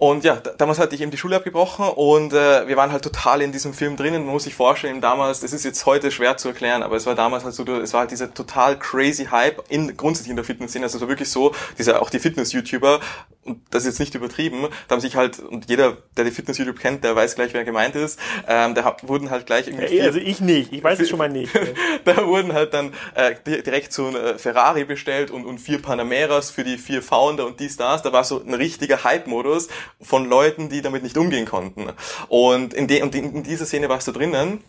Und 0.00 0.22
ja, 0.22 0.36
damals 0.36 0.78
hatte 0.78 0.94
ich 0.94 1.00
eben 1.00 1.10
die 1.10 1.16
Schule 1.16 1.34
abgebrochen 1.34 1.88
und 1.88 2.32
äh, 2.32 2.68
wir 2.68 2.76
waren 2.76 2.92
halt 2.92 3.02
total 3.02 3.42
in 3.42 3.50
diesem 3.50 3.74
Film 3.74 3.96
drinnen. 3.96 4.24
Man 4.24 4.32
muss 4.32 4.44
sich 4.44 4.54
vorstellen, 4.54 5.00
damals, 5.00 5.40
das 5.40 5.52
ist 5.52 5.64
jetzt 5.64 5.86
heute 5.86 6.12
schwer 6.12 6.36
zu 6.36 6.46
erklären, 6.46 6.84
aber 6.84 6.94
es 6.94 7.04
war 7.04 7.16
damals 7.16 7.42
halt 7.42 7.52
so, 7.52 7.64
es 7.64 7.92
war 7.92 8.02
halt 8.02 8.12
dieser 8.12 8.32
total 8.32 8.78
crazy 8.78 9.24
Hype 9.24 9.60
in 9.68 9.96
grundsätzlich 9.96 10.30
in 10.30 10.36
der 10.36 10.44
Fitnessszene. 10.44 10.84
Also 10.84 10.98
es 10.98 11.02
war 11.02 11.08
wirklich 11.08 11.30
so, 11.30 11.52
diese 11.78 12.00
auch 12.00 12.10
die 12.10 12.20
Fitness-YouTuber, 12.20 13.00
und 13.48 13.62
das 13.70 13.84
ist 13.84 13.88
jetzt 13.88 14.00
nicht 14.00 14.14
übertrieben, 14.14 14.68
da 14.86 14.94
haben 14.94 15.00
sich 15.00 15.16
halt, 15.16 15.38
und 15.40 15.68
jeder, 15.68 15.96
der 16.16 16.24
die 16.24 16.30
Fitness-YouTube 16.30 16.78
kennt, 16.78 17.04
der 17.04 17.16
weiß 17.16 17.34
gleich, 17.34 17.54
wer 17.54 17.64
gemeint 17.64 17.96
ist, 17.96 18.18
ähm, 18.46 18.74
da 18.74 18.96
wurden 19.02 19.30
halt 19.30 19.46
gleich 19.46 19.66
irgendwie. 19.66 19.88
Vier, 19.88 20.04
also 20.04 20.18
ich 20.18 20.40
nicht, 20.40 20.72
ich 20.72 20.84
weiß 20.84 21.00
es 21.00 21.08
schon 21.08 21.18
mal 21.18 21.28
nicht. 21.28 21.52
da 22.04 22.26
wurden 22.26 22.52
halt 22.52 22.74
dann 22.74 22.92
äh, 23.14 23.34
direkt 23.44 23.92
so 23.92 24.08
ein 24.08 24.16
äh, 24.16 24.38
Ferrari 24.38 24.84
bestellt 24.84 25.30
und, 25.30 25.46
und 25.46 25.58
vier 25.58 25.80
Panameras 25.80 26.50
für 26.50 26.64
die 26.64 26.78
vier 26.78 27.02
Founder 27.02 27.46
und 27.46 27.60
die 27.60 27.68
Stars. 27.68 28.02
Da 28.02 28.12
war 28.12 28.24
so 28.24 28.42
ein 28.42 28.54
richtiger 28.54 29.04
Hype-Modus 29.04 29.68
von 30.00 30.28
Leuten, 30.28 30.68
die 30.68 30.82
damit 30.82 31.02
nicht 31.02 31.16
umgehen 31.16 31.46
konnten. 31.46 31.90
Und 32.28 32.74
in, 32.74 32.86
de, 32.86 33.02
und 33.02 33.14
in 33.14 33.42
dieser 33.42 33.66
Szene 33.66 33.88
warst 33.88 34.08
du 34.08 34.12
drinnen? 34.12 34.62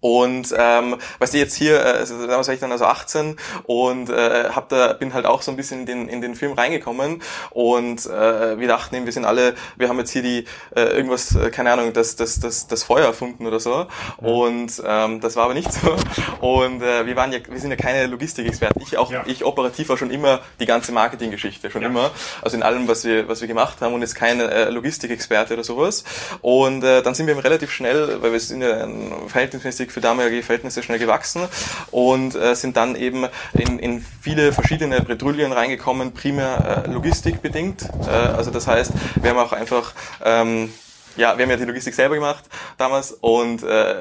Und 0.00 0.52
ähm, 0.58 0.96
weißt 1.20 1.34
du, 1.34 1.38
jetzt 1.38 1.54
hier, 1.54 1.84
äh, 1.84 2.04
damals 2.26 2.48
war 2.48 2.54
ich 2.54 2.58
dann 2.58 2.72
also 2.72 2.84
18 2.84 3.36
und 3.62 4.10
äh, 4.10 4.48
hab 4.50 4.68
da, 4.68 4.92
bin 4.92 5.14
halt 5.14 5.24
auch 5.24 5.40
so 5.42 5.52
ein 5.52 5.56
bisschen 5.56 5.80
in 5.80 5.86
den, 5.86 6.08
in 6.08 6.20
den 6.20 6.34
Film 6.34 6.54
reingekommen 6.54 7.22
und 7.50 8.04
äh, 8.06 8.58
wir 8.58 8.66
dachten 8.66 8.96
eben, 8.96 9.06
wir 9.06 9.12
sind 9.12 9.24
alle, 9.24 9.54
wir 9.76 9.88
haben 9.88 10.00
jetzt 10.00 10.10
hier 10.10 10.22
die 10.22 10.46
äh, 10.74 10.82
irgendwas, 10.96 11.36
äh, 11.36 11.50
keine 11.50 11.70
Ahnung, 11.70 11.92
das, 11.92 12.16
das, 12.16 12.40
das, 12.40 12.66
das 12.66 12.82
Feuer 12.82 13.06
erfunden 13.06 13.46
oder 13.46 13.60
so. 13.60 13.86
Und 14.16 14.82
ähm, 14.84 15.20
das 15.20 15.36
war 15.36 15.44
aber 15.44 15.54
nicht 15.54 15.72
so. 15.72 15.94
Und 16.40 16.82
äh, 16.82 17.06
wir 17.06 17.14
waren 17.14 17.30
ja, 17.32 17.38
wir 17.48 17.60
sind 17.60 17.70
ja 17.70 17.76
keine 17.76 18.06
Logistikexperten. 18.06 18.82
Ich 18.82 18.98
auch, 18.98 19.12
ja. 19.12 19.22
ich 19.26 19.44
operativ 19.44 19.90
war 19.90 19.96
schon 19.96 20.10
immer 20.10 20.40
die 20.58 20.66
ganze 20.66 20.90
Marketinggeschichte, 20.90 21.70
schon 21.70 21.82
ja. 21.82 21.88
immer. 21.88 22.10
Also 22.42 22.56
in 22.56 22.64
allem, 22.64 22.88
was 22.88 23.04
wir, 23.04 23.28
was 23.28 23.40
wir 23.40 23.46
gemacht 23.46 23.80
haben 23.80 23.94
und 23.94 24.00
jetzt 24.00 24.16
kein 24.16 24.40
äh, 24.40 24.70
Logistikexperte 24.70 25.54
oder 25.54 25.62
sowas. 25.62 26.02
Und 26.40 26.82
äh, 26.82 27.00
dann 27.02 27.14
sind 27.14 27.28
wir 27.28 27.44
relativ 27.44 27.70
schnell, 27.70 28.20
weil 28.20 28.32
wir 28.32 28.40
sind 28.40 28.60
ja 28.60 28.82
ein 28.82 29.28
Verhältnis 29.28 29.51
verhältnismäßig 29.60 29.92
für 29.92 30.00
damalige 30.00 30.42
Verhältnisse 30.42 30.82
schnell 30.82 30.98
gewachsen 30.98 31.48
und 31.90 32.34
äh, 32.34 32.54
sind 32.54 32.76
dann 32.76 32.96
eben 32.96 33.26
in, 33.52 33.78
in 33.78 34.04
viele 34.20 34.52
verschiedene 34.52 35.00
Bredouillen 35.00 35.52
reingekommen, 35.52 36.12
primär 36.12 36.84
äh, 36.86 36.90
logistikbedingt. 36.90 37.88
Äh, 38.06 38.10
also 38.10 38.50
das 38.50 38.66
heißt, 38.66 38.92
wir 39.20 39.30
haben 39.30 39.38
auch 39.38 39.52
einfach 39.52 39.92
ähm, 40.24 40.72
ja, 41.16 41.36
wir 41.36 41.44
haben 41.44 41.50
ja 41.50 41.56
die 41.56 41.64
Logistik 41.64 41.94
selber 41.94 42.14
gemacht 42.14 42.44
damals 42.78 43.12
und 43.12 43.62
äh, 43.62 43.94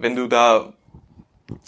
wenn 0.00 0.16
du 0.16 0.26
da 0.26 0.72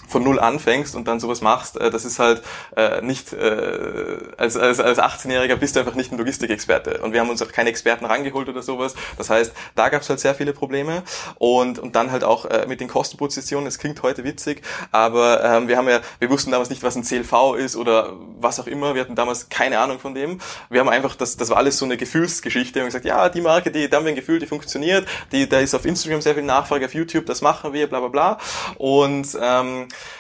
von 0.09 0.25
null 0.25 0.41
anfängst 0.41 0.97
und 0.97 1.07
dann 1.07 1.21
sowas 1.21 1.41
machst, 1.41 1.77
äh, 1.77 1.91
das 1.91 2.05
ist 2.05 2.19
halt 2.19 2.43
äh, 2.77 3.01
nicht, 3.03 3.33
äh, 3.33 4.19
als, 4.37 4.57
als, 4.57 4.81
als 4.81 4.99
18-Jähriger 4.99 5.57
bist 5.57 5.77
du 5.77 5.81
einfach 5.81 5.95
nicht 5.95 6.11
ein 6.11 6.19
Logistikexperte. 6.19 7.01
Und 7.03 7.13
wir 7.13 7.21
haben 7.21 7.31
uns 7.31 7.43
auch 7.43 7.53
keine 7.53 7.71
Experten 7.71 8.05
rangeholt 8.05 8.49
oder 8.49 8.63
sowas. 8.63 8.95
Das 9.17 9.31
heißt, 9.31 9.53
da 9.77 9.89
gab 9.89 10.03
es 10.03 10.09
halt 10.09 10.21
sehr 10.21 10.35
viele 10.35 10.53
Probleme. 10.53 11.03
Und, 11.37 11.79
und 11.79 11.95
dann 11.95 12.11
halt 12.11 12.25
auch 12.25 12.47
äh, 12.47 12.67
mit 12.67 12.81
den 12.81 12.89
Kostenpositionen, 12.89 13.67
es 13.67 13.79
klingt 13.79 14.03
heute 14.03 14.25
witzig, 14.25 14.63
aber 14.91 15.45
ähm, 15.45 15.69
wir 15.69 15.77
haben 15.77 15.89
ja, 15.89 16.01
wir 16.19 16.31
wussten 16.31 16.51
damals 16.51 16.71
nicht, 16.71 16.83
was 16.83 16.97
ein 16.97 17.05
CLV 17.05 17.55
ist 17.57 17.77
oder 17.77 18.15
was 18.41 18.59
auch 18.59 18.67
immer. 18.67 18.95
Wir 18.95 19.03
hatten 19.03 19.15
damals 19.15 19.49
keine 19.49 19.79
Ahnung 19.79 20.01
von 20.01 20.15
dem. 20.15 20.41
Wir 20.71 20.81
haben 20.81 20.89
einfach, 20.89 21.15
das, 21.15 21.37
das 21.37 21.51
war 21.51 21.57
alles 21.57 21.79
so 21.79 21.85
eine 21.85 21.97
Gefühlsgeschichte. 21.97 22.81
Haben 22.81 22.87
gesagt, 22.87 23.05
ja, 23.05 23.29
die 23.29 23.41
Marke, 23.41 23.71
die, 23.71 23.89
da 23.89 23.99
haben 23.99 24.05
wir 24.05 24.13
ein 24.13 24.17
Gefühl, 24.17 24.41
die 24.41 24.47
funktioniert, 24.47 25.07
die, 25.31 25.49
da 25.49 25.61
ist 25.61 25.75
auf 25.75 25.85
Instagram 25.85 26.21
sehr 26.21 26.35
viel 26.35 26.43
Nachfrage, 26.43 26.87
auf 26.87 26.95
YouTube, 26.95 27.27
das 27.27 27.43
machen 27.43 27.73
wir, 27.73 27.87
bla 27.87 28.01
bla 28.01 28.09
bla. 28.09 28.39
Und 28.77 29.37
ähm, 29.41 29.68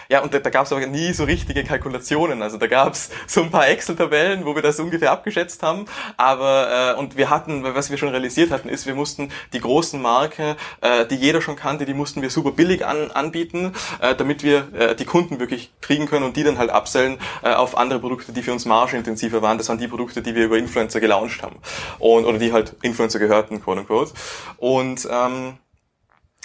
ja, 0.08 0.22
und 0.22 0.32
da, 0.32 0.38
da 0.38 0.50
gab 0.50 0.64
es 0.64 0.72
aber 0.72 0.86
nie 0.86 1.12
so 1.12 1.24
richtige 1.24 1.64
Kalkulationen. 1.64 2.42
Also 2.42 2.56
da 2.56 2.66
gab 2.66 2.94
es 2.94 3.10
so 3.26 3.42
ein 3.42 3.50
paar 3.50 3.68
Excel-Tabellen, 3.68 4.44
wo 4.46 4.54
wir 4.54 4.62
das 4.62 4.80
ungefähr 4.80 5.12
abgeschätzt 5.12 5.62
haben. 5.62 5.84
Aber 6.16 6.94
äh, 6.96 6.98
und 6.98 7.16
wir 7.16 7.30
hatten, 7.30 7.62
was 7.62 7.90
wir 7.90 7.98
schon 7.98 8.08
realisiert 8.08 8.50
hatten, 8.50 8.68
ist, 8.68 8.86
wir 8.86 8.94
mussten 8.94 9.30
die 9.52 9.60
großen 9.60 10.00
Marke, 10.00 10.56
äh, 10.80 11.06
die 11.06 11.16
jeder 11.16 11.40
schon 11.42 11.56
kannte, 11.56 11.84
die 11.84 11.94
mussten 11.94 12.22
wir 12.22 12.30
super 12.30 12.52
billig 12.52 12.86
an, 12.86 13.10
anbieten, 13.10 13.74
äh, 14.00 14.14
damit 14.14 14.42
wir 14.42 14.72
äh, 14.72 14.96
die 14.96 15.04
Kunden 15.04 15.40
wirklich 15.40 15.72
kriegen 15.80 16.06
können 16.06 16.24
und 16.24 16.36
die 16.36 16.44
dann 16.44 16.58
halt 16.58 16.70
absellen 16.70 17.18
äh, 17.42 17.52
auf 17.52 17.76
andere 17.76 17.98
Produkte, 17.98 18.32
die 18.32 18.42
für 18.42 18.52
uns 18.52 18.64
margenintensiver 18.64 19.42
waren. 19.42 19.58
Das 19.58 19.68
waren 19.68 19.78
die 19.78 19.88
Produkte, 19.88 20.22
die 20.22 20.34
wir 20.34 20.44
über 20.44 20.56
Influencer 20.58 21.00
gelauncht 21.00 21.42
haben 21.42 21.56
und 21.98 22.24
oder 22.24 22.38
die 22.38 22.52
halt 22.52 22.76
Influencer 22.82 23.18
gehörten, 23.18 23.62
quote 23.62 23.80
unquote. 23.80 24.12
Und 24.56 25.06
ähm, 25.10 25.58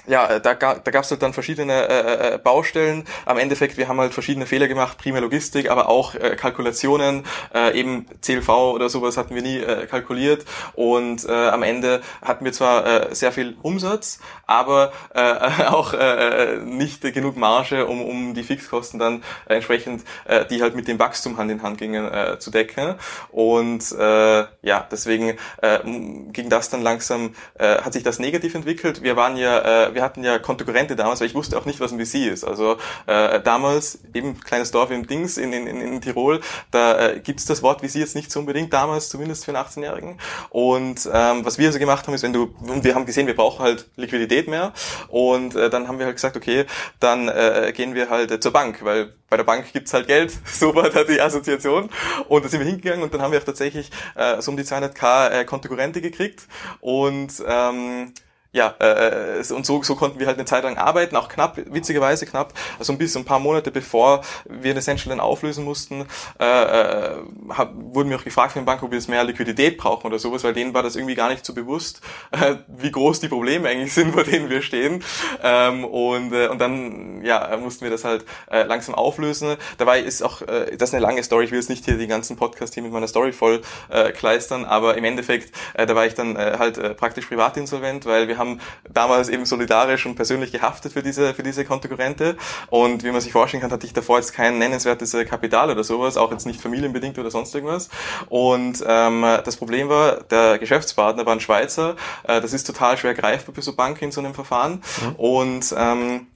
ja, 0.07 0.27
äh, 0.27 0.41
da, 0.41 0.53
da 0.53 0.91
gab 0.91 1.03
es 1.03 1.12
halt 1.12 1.22
dann 1.22 1.33
verschiedene 1.33 1.88
äh, 1.88 2.00
äh, 2.00 2.36
äh, 2.36 2.38
Baustellen. 2.38 3.05
Am 3.25 3.38
Endeffekt, 3.38 3.77
wir 3.77 3.88
haben 3.88 4.00
halt 4.00 4.13
verschiedene 4.13 4.45
Fehler 4.45 4.67
gemacht, 4.67 4.98
primär 4.98 5.22
Logistik, 5.22 5.69
aber 5.69 5.89
auch 5.89 6.15
äh, 6.15 6.36
Kalkulationen, 6.36 7.24
äh, 7.53 7.77
eben 7.79 8.05
CLV 8.22 8.50
oder 8.50 8.89
sowas 8.89 9.17
hatten 9.17 9.36
wir 9.36 9.41
nie 9.41 9.60
äh, 9.60 9.86
kalkuliert. 9.88 10.45
Und 10.74 11.25
äh, 11.25 11.31
am 11.31 11.63
Ende 11.63 12.01
hatten 12.22 12.43
wir 12.45 12.53
zwar 12.53 12.86
äh, 12.86 13.15
sehr 13.15 13.31
viel 13.31 13.55
Umsatz, 13.62 14.19
aber 14.45 14.91
äh, 15.13 15.22
auch 15.67 15.93
äh, 15.93 16.57
nicht 16.63 17.01
genug 17.01 17.38
Marge, 17.38 17.86
um, 17.86 18.01
um 18.01 18.33
die 18.33 18.43
Fixkosten 18.43 19.00
dann 19.00 19.24
äh, 19.48 19.55
entsprechend, 19.55 20.03
äh, 20.25 20.45
die 20.45 20.62
halt 20.62 20.75
mit 20.75 20.88
dem 20.88 21.00
Wachstum 21.00 21.38
Hand 21.38 21.51
in 21.51 21.63
Hand 21.63 21.77
gingen, 21.77 22.12
äh, 22.12 22.39
zu 22.39 22.51
decken. 22.51 22.95
Und 23.29 23.91
äh, 23.93 24.45
ja, 24.62 24.88
deswegen 24.91 25.38
äh, 25.62 25.79
ging 25.83 26.50
das 26.50 26.69
dann 26.69 26.81
langsam, 26.81 27.36
äh, 27.57 27.77
hat 27.81 27.93
sich 27.93 28.03
das 28.03 28.19
negativ 28.19 28.55
entwickelt. 28.55 29.01
Wir 29.01 29.15
waren 29.15 29.38
ja 29.38 29.88
äh, 29.88 29.92
wir 29.95 30.03
hatten 30.03 30.23
ja 30.23 30.39
Konkurrente 30.39 30.95
damals, 30.95 31.19
weil 31.19 31.27
ich 31.27 31.35
wusste 31.35 31.57
auch 31.57 31.65
nicht, 31.65 31.79
was 31.79 31.91
ein 31.91 32.03
VC 32.03 32.27
ist. 32.27 32.43
Also 32.43 32.77
äh, 33.07 33.41
damals, 33.41 34.00
eben 34.13 34.39
kleines 34.39 34.71
Dorf 34.71 34.91
im 34.91 35.07
Dings 35.07 35.38
in, 35.38 35.53
in, 35.53 35.67
in 35.67 36.01
Tirol, 36.01 36.41
da 36.71 37.09
äh, 37.09 37.19
gibt 37.19 37.47
das 37.50 37.62
Wort 37.63 37.81
VC 37.81 37.95
jetzt 37.95 38.15
nicht 38.15 38.31
so 38.31 38.39
unbedingt, 38.39 38.73
damals 38.73 39.09
zumindest 39.09 39.45
für 39.45 39.55
einen 39.55 39.65
18-Jährigen. 39.65 40.19
Und 40.50 41.09
ähm, 41.12 41.45
was 41.45 41.57
wir 41.57 41.67
also 41.67 41.79
gemacht 41.79 42.07
haben, 42.07 42.13
ist, 42.13 42.23
wenn 42.23 42.33
du, 42.33 42.53
und 42.62 42.83
wir 42.83 42.95
haben 42.95 43.05
gesehen, 43.05 43.27
wir 43.27 43.35
brauchen 43.35 43.63
halt 43.63 43.89
Liquidität 43.95 44.47
mehr. 44.47 44.73
Und 45.09 45.55
äh, 45.55 45.69
dann 45.69 45.88
haben 45.88 46.00
wir 46.00 46.05
halt 46.05 46.15
gesagt, 46.15 46.38
okay, 46.38 46.65
dann 47.00 47.27
äh, 47.27 47.71
gehen 47.75 47.95
wir 47.95 48.09
halt 48.09 48.31
äh, 48.31 48.39
zur 48.39 48.53
Bank, 48.53 48.83
weil 48.83 49.13
bei 49.29 49.38
der 49.38 49.43
Bank 49.43 49.73
gibt's 49.73 49.93
halt 49.93 50.07
Geld. 50.07 50.31
So 50.45 50.75
war 50.75 50.89
da 50.89 51.03
die 51.03 51.19
Assoziation. 51.19 51.89
Und 52.29 52.45
da 52.45 52.50
sind 52.50 52.59
wir 52.59 52.67
hingegangen 52.67 53.03
und 53.03 53.13
dann 53.13 53.21
haben 53.21 53.31
wir 53.31 53.39
auch 53.39 53.43
tatsächlich 53.43 53.89
äh, 54.15 54.39
so 54.41 54.51
um 54.51 54.57
die 54.57 54.63
200k 54.63 55.29
äh, 55.29 55.45
Kontokorrente 55.45 56.01
gekriegt. 56.01 56.47
Und 56.79 57.43
ähm, 57.45 58.13
ja, 58.53 58.75
äh, 58.79 59.39
äh, 59.39 59.53
und 59.53 59.65
so, 59.65 59.81
so 59.81 59.95
konnten 59.95 60.19
wir 60.19 60.27
halt 60.27 60.37
eine 60.37 60.45
Zeit 60.45 60.63
lang 60.63 60.77
arbeiten, 60.77 61.15
auch 61.15 61.27
knapp, 61.27 61.57
witzigerweise 61.65 62.27
knapp, 62.27 62.53
also 62.77 62.93
ein 62.93 62.99
bisschen 62.99 63.23
ein 63.23 63.25
paar 63.25 63.39
Monate 63.39 63.71
bevor 63.71 64.21
wir 64.45 64.77
Essential 64.77 65.09
dann 65.09 65.19
auflösen 65.19 65.65
mussten, 65.65 66.05
äh, 66.39 66.45
äh, 66.45 67.15
hab, 67.49 67.73
wurden 67.75 68.11
wir 68.11 68.17
auch 68.17 68.23
gefragt 68.23 68.53
von 68.53 68.61
der 68.63 68.71
Bank, 68.71 68.83
ob 68.83 68.91
wir 68.91 68.97
jetzt 68.99 69.09
mehr 69.09 69.23
Liquidität 69.23 69.77
brauchen 69.77 70.05
oder 70.05 70.19
sowas, 70.19 70.43
weil 70.43 70.53
denen 70.53 70.73
war 70.73 70.83
das 70.83 70.95
irgendwie 70.95 71.15
gar 71.15 71.29
nicht 71.29 71.45
so 71.45 71.53
bewusst, 71.53 72.01
äh, 72.31 72.55
wie 72.67 72.91
groß 72.91 73.21
die 73.21 73.27
Probleme 73.27 73.67
eigentlich 73.67 73.93
sind, 73.93 74.13
vor 74.13 74.23
denen 74.23 74.49
wir 74.49 74.61
stehen. 74.61 75.03
Ähm, 75.41 75.83
und, 75.85 76.31
äh, 76.31 76.47
und 76.47 76.59
dann 76.59 77.23
ja, 77.23 77.57
mussten 77.57 77.83
wir 77.83 77.91
das 77.91 78.05
halt 78.05 78.23
äh, 78.51 78.63
langsam 78.63 78.93
auflösen. 78.93 79.57
Dabei 79.79 79.99
ist 79.99 80.21
auch, 80.21 80.43
äh, 80.43 80.77
das 80.77 80.89
ist 80.89 80.93
eine 80.93 81.01
lange 81.03 81.23
Story, 81.23 81.45
ich 81.45 81.51
will 81.51 81.59
jetzt 81.59 81.69
nicht 81.69 81.85
hier 81.85 81.97
den 81.97 82.09
ganzen 82.09 82.37
Podcast 82.37 82.75
hier 82.75 82.83
mit 82.83 82.91
meiner 82.91 83.07
Story 83.07 83.31
voll 83.31 83.61
äh, 83.89 84.11
kleistern, 84.11 84.63
aber 84.63 84.95
im 84.95 85.03
Endeffekt, 85.05 85.55
äh, 85.73 85.87
da 85.87 85.95
war 85.95 86.05
ich 86.05 86.13
dann 86.13 86.35
äh, 86.35 86.57
halt 86.59 86.77
äh, 86.77 86.93
praktisch 86.93 87.25
privatinsolvent, 87.25 88.05
weil 88.05 88.27
wir 88.27 88.37
haben 88.37 88.42
haben 88.43 88.60
damals 88.89 89.29
eben 89.29 89.45
solidarisch 89.45 90.06
und 90.06 90.15
persönlich 90.15 90.51
gehaftet 90.51 90.93
für 90.93 91.01
diese, 91.01 91.34
für 91.34 91.43
diese 91.43 91.65
Kontokorrente. 91.65 92.36
Und 92.69 93.03
wie 93.03 93.12
man 93.12 93.21
sich 93.21 93.32
vorstellen 93.32 93.62
kann, 93.62 93.71
hatte 93.71 93.86
ich 93.86 93.93
davor 93.93 94.17
jetzt 94.17 94.34
kein 94.34 94.58
nennenswertes 94.58 95.13
äh, 95.13 95.25
Kapital 95.25 95.71
oder 95.71 95.84
sowas, 95.84 96.17
auch 96.17 96.32
jetzt 96.32 96.45
nicht 96.45 96.62
familienbedingt 96.62 97.17
oder 97.17 97.32
sonst 97.32 97.56
irgendwas. 97.56 97.89
Und 98.29 98.84
ähm, 98.86 99.21
das 99.43 99.58
Problem 99.58 99.89
war, 99.89 100.23
der 100.23 100.60
Geschäftspartner 100.60 101.25
war 101.25 101.34
ein 101.34 101.39
Schweizer. 101.39 101.95
Äh, 102.23 102.41
das 102.41 102.53
ist 102.53 102.65
total 102.65 102.97
schwer 102.97 103.13
greifbar 103.13 103.56
für 103.56 103.62
so 103.62 103.75
Banken 103.75 104.06
in 104.06 104.12
so 104.12 104.21
einem 104.21 104.34
Verfahren. 104.34 104.82
Mhm. 105.01 105.15
Und 105.15 105.75
ähm, 105.77 106.27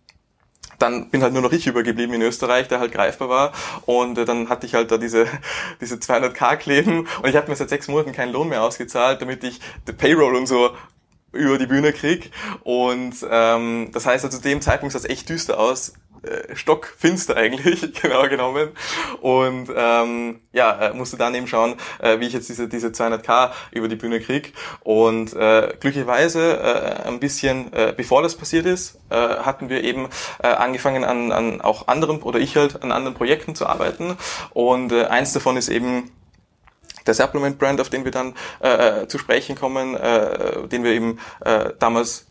dann 0.80 1.10
bin 1.10 1.24
halt 1.24 1.34
nur 1.34 1.42
noch 1.42 1.52
ich 1.52 1.68
übergeblieben 1.68 2.14
in 2.16 2.22
Österreich, 2.22 2.68
der 2.68 2.80
halt 2.80 2.92
greifbar 2.92 3.30
war. 3.30 3.52
Und 3.86 4.18
äh, 4.18 4.26
dann 4.26 4.50
hatte 4.50 4.66
ich 4.66 4.74
halt 4.74 4.92
da 4.92 4.98
diese, 4.98 5.26
diese 5.82 5.96
200k 5.96 6.58
kleben 6.58 7.08
und 7.22 7.30
ich 7.30 7.36
habe 7.36 7.50
mir 7.50 7.56
seit 7.56 7.70
sechs 7.70 7.88
Monaten 7.88 8.12
keinen 8.12 8.32
Lohn 8.32 8.50
mehr 8.50 8.64
ausgezahlt, 8.64 9.22
damit 9.22 9.44
ich 9.44 9.60
die 9.88 9.94
Payroll 9.94 10.36
und 10.36 10.48
so 10.48 10.72
über 11.38 11.58
die 11.58 11.68
Bühne 11.68 11.94
krieg. 11.94 12.32
Und 12.64 13.16
ähm, 13.30 13.90
das 13.94 14.06
heißt, 14.06 14.26
also 14.26 14.38
zu 14.38 14.44
dem 14.44 14.62
Zeitpunkt 14.62 14.94
sah 14.94 15.00
es 15.00 15.06
echt 15.06 15.30
düster 15.30 15.60
aus. 15.60 15.94
Äh, 16.24 16.56
stockfinster 16.56 17.36
eigentlich, 17.36 17.94
genau 18.02 18.28
genommen. 18.28 18.70
Und 19.22 19.70
ähm, 19.76 20.40
ja, 20.52 20.90
äh, 20.90 20.94
musste 20.94 21.18
dann 21.18 21.36
eben 21.36 21.48
schauen, 21.48 21.76
äh, 22.00 22.20
wie 22.20 22.28
ich 22.28 22.34
jetzt 22.34 22.50
diese, 22.50 22.68
diese 22.68 22.88
200k 22.88 23.52
über 23.72 23.88
die 23.88 23.96
Bühne 23.96 24.20
krieg. 24.20 24.54
Und 24.82 25.34
äh, 25.34 25.74
glücklicherweise 25.80 26.60
äh, 26.60 27.08
ein 27.08 27.20
bisschen 27.20 27.72
äh, 27.74 27.94
bevor 27.96 28.22
das 28.22 28.36
passiert 28.36 28.66
ist, 28.66 29.00
äh, 29.10 29.16
hatten 29.16 29.70
wir 29.70 29.84
eben 29.84 30.08
äh, 30.42 30.48
angefangen 30.48 31.04
an, 31.04 31.32
an 31.32 31.62
auch 31.62 31.88
anderen, 31.88 32.22
oder 32.22 32.40
ich 32.40 32.56
halt 32.58 32.82
an 32.84 32.92
anderen 32.92 33.16
Projekten 33.16 33.56
zu 33.56 33.68
arbeiten. 33.68 34.18
Und 34.52 34.92
äh, 34.92 35.06
eins 35.06 35.34
davon 35.34 35.58
ist 35.58 35.70
eben 35.70 36.12
der 37.08 37.14
Supplement 37.14 37.58
Brand, 37.58 37.82
auf 37.82 37.90
den 37.90 38.06
wir 38.06 38.12
dann 38.12 38.34
äh, 38.62 39.04
äh, 39.04 39.08
zu 39.08 39.18
sprechen 39.18 39.56
kommen, 39.56 39.96
äh, 39.96 40.68
den 40.68 40.84
wir 40.84 40.92
eben 40.92 41.20
äh, 41.44 41.72
damals 41.80 42.26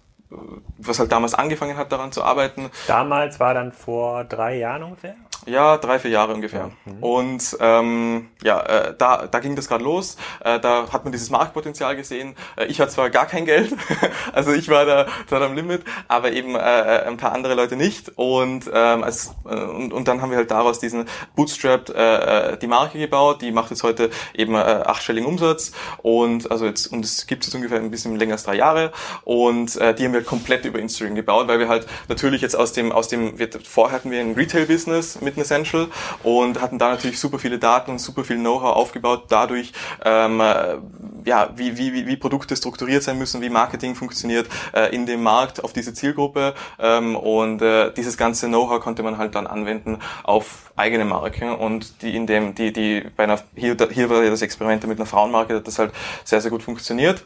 was 0.78 0.98
halt 0.98 1.12
damals 1.12 1.34
angefangen 1.34 1.76
hat, 1.76 1.92
daran 1.92 2.10
zu 2.10 2.22
arbeiten. 2.22 2.70
Damals 2.88 3.38
war 3.38 3.54
dann 3.54 3.72
vor 3.72 4.24
drei 4.24 4.56
Jahren 4.58 4.82
ungefähr? 4.82 5.14
Ja, 5.46 5.78
drei, 5.78 6.00
vier 6.00 6.10
Jahre 6.10 6.34
ungefähr. 6.34 6.72
Mhm. 6.84 7.02
Und 7.02 7.56
ähm, 7.60 8.28
ja, 8.42 8.60
äh, 8.62 8.94
da, 8.98 9.28
da 9.28 9.38
ging 9.38 9.54
das 9.54 9.68
gerade 9.68 9.84
los. 9.84 10.16
Äh, 10.40 10.58
da 10.58 10.92
hat 10.92 11.04
man 11.04 11.12
dieses 11.12 11.30
Marktpotenzial 11.30 11.94
gesehen. 11.94 12.34
Äh, 12.56 12.66
ich 12.66 12.80
hatte 12.80 12.90
zwar 12.90 13.10
gar 13.10 13.26
kein 13.26 13.46
Geld, 13.46 13.72
also 14.32 14.52
ich 14.52 14.68
war 14.68 14.84
da, 14.84 15.06
da 15.30 15.40
am 15.40 15.54
Limit, 15.54 15.82
aber 16.08 16.32
eben 16.32 16.56
äh, 16.56 16.58
äh, 16.58 17.06
ein 17.06 17.16
paar 17.16 17.32
andere 17.32 17.54
Leute 17.54 17.76
nicht. 17.76 18.12
Und, 18.16 18.68
ähm, 18.72 19.04
als, 19.04 19.34
äh, 19.48 19.54
und, 19.54 19.92
und 19.92 20.08
dann 20.08 20.20
haben 20.20 20.30
wir 20.30 20.36
halt 20.36 20.50
daraus 20.50 20.80
diesen 20.80 21.06
Bootstrapped 21.36 21.90
äh, 21.90 22.54
äh 22.54 22.56
die 22.58 22.66
Marke 22.66 22.98
gebaut. 22.98 23.40
Die 23.40 23.52
macht 23.52 23.70
jetzt 23.70 23.84
heute 23.84 24.10
eben 24.34 24.54
äh, 24.54 24.58
achtstelligen 24.58 25.28
Umsatz. 25.28 25.70
Und 25.98 26.50
also 26.50 26.66
jetzt, 26.66 26.88
und 26.88 27.04
es 27.04 27.28
gibt 27.28 27.44
jetzt 27.44 27.54
ungefähr 27.54 27.78
ein 27.78 27.90
bisschen 27.92 28.16
länger 28.16 28.32
als 28.32 28.42
drei 28.42 28.56
Jahre. 28.56 28.90
Und 29.22 29.76
äh, 29.76 29.94
die 29.94 30.06
haben 30.06 30.12
wir 30.12 30.24
komplett 30.24 30.64
über 30.64 30.80
Instagram 30.80 31.14
gebaut, 31.14 31.46
weil 31.46 31.60
wir 31.60 31.68
halt 31.68 31.86
natürlich 32.08 32.42
jetzt 32.42 32.56
aus 32.56 32.72
dem, 32.72 32.90
aus 32.90 33.06
dem, 33.06 33.38
wir, 33.38 33.48
vorher 33.64 33.96
hatten 33.96 34.10
wir 34.10 34.18
ein 34.18 34.34
Retail-Business 34.34 35.20
mit 35.20 35.35
Written 35.36 35.40
Essential 35.40 35.88
und 36.22 36.60
hatten 36.60 36.78
da 36.78 36.88
natürlich 36.88 37.20
super 37.20 37.38
viele 37.38 37.58
Daten 37.58 37.90
und 37.90 37.98
super 37.98 38.24
viel 38.24 38.36
Know-how 38.36 38.74
aufgebaut, 38.76 39.24
dadurch, 39.28 39.72
ähm, 40.04 40.40
äh, 40.40 40.76
ja, 41.24 41.50
wie, 41.56 41.76
wie, 41.76 42.06
wie 42.06 42.16
Produkte 42.16 42.56
strukturiert 42.56 43.02
sein 43.02 43.18
müssen, 43.18 43.40
wie 43.42 43.50
Marketing 43.50 43.94
funktioniert 43.94 44.48
äh, 44.74 44.94
in 44.94 45.06
dem 45.06 45.22
Markt 45.22 45.62
auf 45.62 45.72
diese 45.72 45.92
Zielgruppe 45.94 46.54
ähm, 46.78 47.16
und 47.16 47.62
äh, 47.62 47.92
dieses 47.92 48.16
ganze 48.16 48.46
Know-how 48.46 48.80
konnte 48.80 49.02
man 49.02 49.18
halt 49.18 49.34
dann 49.34 49.46
anwenden 49.46 49.98
auf 50.22 50.72
eigene 50.76 51.04
Marken 51.04 51.50
und 51.50 52.02
die 52.02 52.16
in 52.16 52.26
dem, 52.26 52.54
die, 52.54 52.72
die 52.72 53.06
bei 53.16 53.24
einer, 53.24 53.40
hier, 53.54 53.76
hier 53.90 54.10
war 54.10 54.22
das 54.22 54.42
Experiment 54.42 54.86
mit 54.86 54.98
einer 54.98 55.06
Frauenmarke, 55.06 55.56
hat 55.56 55.66
das 55.66 55.78
halt 55.78 55.92
sehr, 56.24 56.40
sehr 56.40 56.50
gut 56.50 56.62
funktioniert. 56.62 57.22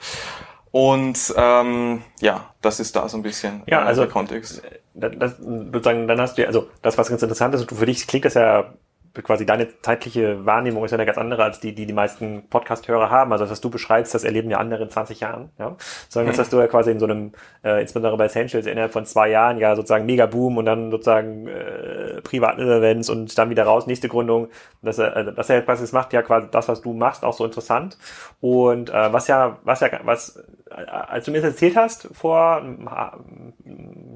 Und 0.73 1.35
ähm, 1.37 2.03
ja, 2.21 2.51
das 2.61 2.79
ist 2.79 2.95
da 2.95 3.09
so 3.09 3.17
ein 3.17 3.23
bisschen 3.23 3.63
ja, 3.67 3.83
also, 3.83 4.03
der 4.03 4.11
Kontext. 4.11 4.63
Das, 4.95 5.13
das, 5.17 5.37
sozusagen, 5.39 6.09
dann 6.09 6.21
hast 6.21 6.37
du 6.37 6.43
ja, 6.43 6.49
also 6.49 6.69
das, 6.83 6.99
was 6.99 7.09
ganz 7.09 7.23
interessant 7.23 7.55
ist, 7.55 7.71
für 7.71 7.87
dich 7.87 8.07
klingt 8.07 8.25
das 8.25 8.35
ja 8.35 8.73
quasi 9.15 9.45
deine 9.45 9.69
zeitliche 9.83 10.47
Wahrnehmung 10.47 10.85
ist 10.85 10.93
ja 10.93 10.97
eine 10.97 11.07
ganz 11.07 11.19
andere 11.19 11.43
als 11.43 11.59
die, 11.59 11.75
die 11.75 11.85
die 11.85 11.93
meisten 11.93 12.49
Podcast-Hörer 12.49 13.11
haben. 13.11 13.33
Also 13.33 13.45
das, 13.45 13.51
was 13.51 13.61
du 13.61 13.69
beschreibst, 13.69 14.15
das 14.15 14.25
erleben 14.25 14.51
ja 14.51 14.59
andere 14.59 14.85
in 14.85 14.91
20 14.91 15.21
Jahren. 15.21 15.51
Ja? 15.59 15.77
Sondern 16.09 16.29
das 16.29 16.37
mhm. 16.37 16.41
hast 16.41 16.53
du 16.53 16.59
ja 16.59 16.67
quasi 16.69 16.91
in 16.93 17.01
so 17.01 17.07
einem, 17.07 17.33
äh, 17.65 17.81
insbesondere 17.81 18.17
bei 18.17 18.27
Essentials, 18.27 18.67
innerhalb 18.67 18.93
von 18.93 19.07
zwei 19.07 19.29
Jahren 19.29 19.59
ja 19.59 19.75
sozusagen 19.75 20.07
mega 20.07 20.27
Boom 20.27 20.59
und 20.59 20.67
dann 20.67 20.91
sozusagen 20.91 21.49
äh, 21.49 22.21
privaten 22.23 22.61
Events 22.61 23.11
und 23.11 23.37
dann 23.37 23.51
wieder 23.51 23.65
raus, 23.65 23.87
nächste 23.87 24.09
Gründung. 24.09 24.49
Das, 24.81 24.99
äh, 24.99 25.33
das 25.33 25.49
ja 25.49 25.61
quasi, 25.61 25.83
das 25.83 25.93
macht 25.93 26.13
ja 26.13 26.23
quasi 26.23 26.49
das, 26.51 26.69
was 26.69 26.81
du 26.81 26.93
machst, 26.93 27.25
auch 27.25 27.35
so 27.35 27.45
interessant. 27.45 27.99
Und 28.41 28.91
äh, 28.91 29.13
was 29.13 29.27
ja, 29.27 29.59
was 29.65 29.81
ja, 29.81 29.89
was, 30.05 30.41
als 30.71 31.25
du 31.25 31.31
mir 31.31 31.41
das 31.41 31.53
erzählt 31.53 31.77
hast, 31.77 32.09
vor 32.13 32.63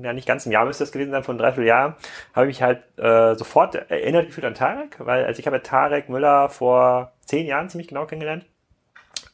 ja 0.03 0.13
nicht 0.13 0.29
ganz 0.29 0.47
ein 0.47 0.53
Jahr 0.53 0.65
müsste 0.65 0.85
das 0.85 0.93
gewesen 0.93 1.11
sein, 1.11 1.25
von 1.25 1.39
drei, 1.39 1.53
vier 1.53 1.65
Jahren, 1.65 1.95
habe 2.35 2.47
ich 2.47 2.59
mich 2.59 2.63
halt 2.63 2.83
äh, 2.99 3.35
sofort 3.35 3.75
erinnert 3.75 4.27
gefühlt 4.27 4.47
an 4.47 4.55
Tarek 4.55 4.75
Tarek, 4.75 5.07
weil 5.07 5.25
also 5.25 5.39
ich 5.39 5.47
habe 5.47 5.63
Tarek 5.63 6.09
Müller 6.09 6.49
vor 6.49 7.13
zehn 7.25 7.47
Jahren 7.47 7.69
ziemlich 7.69 7.89
genau 7.89 8.07
kennengelernt. 8.07 8.47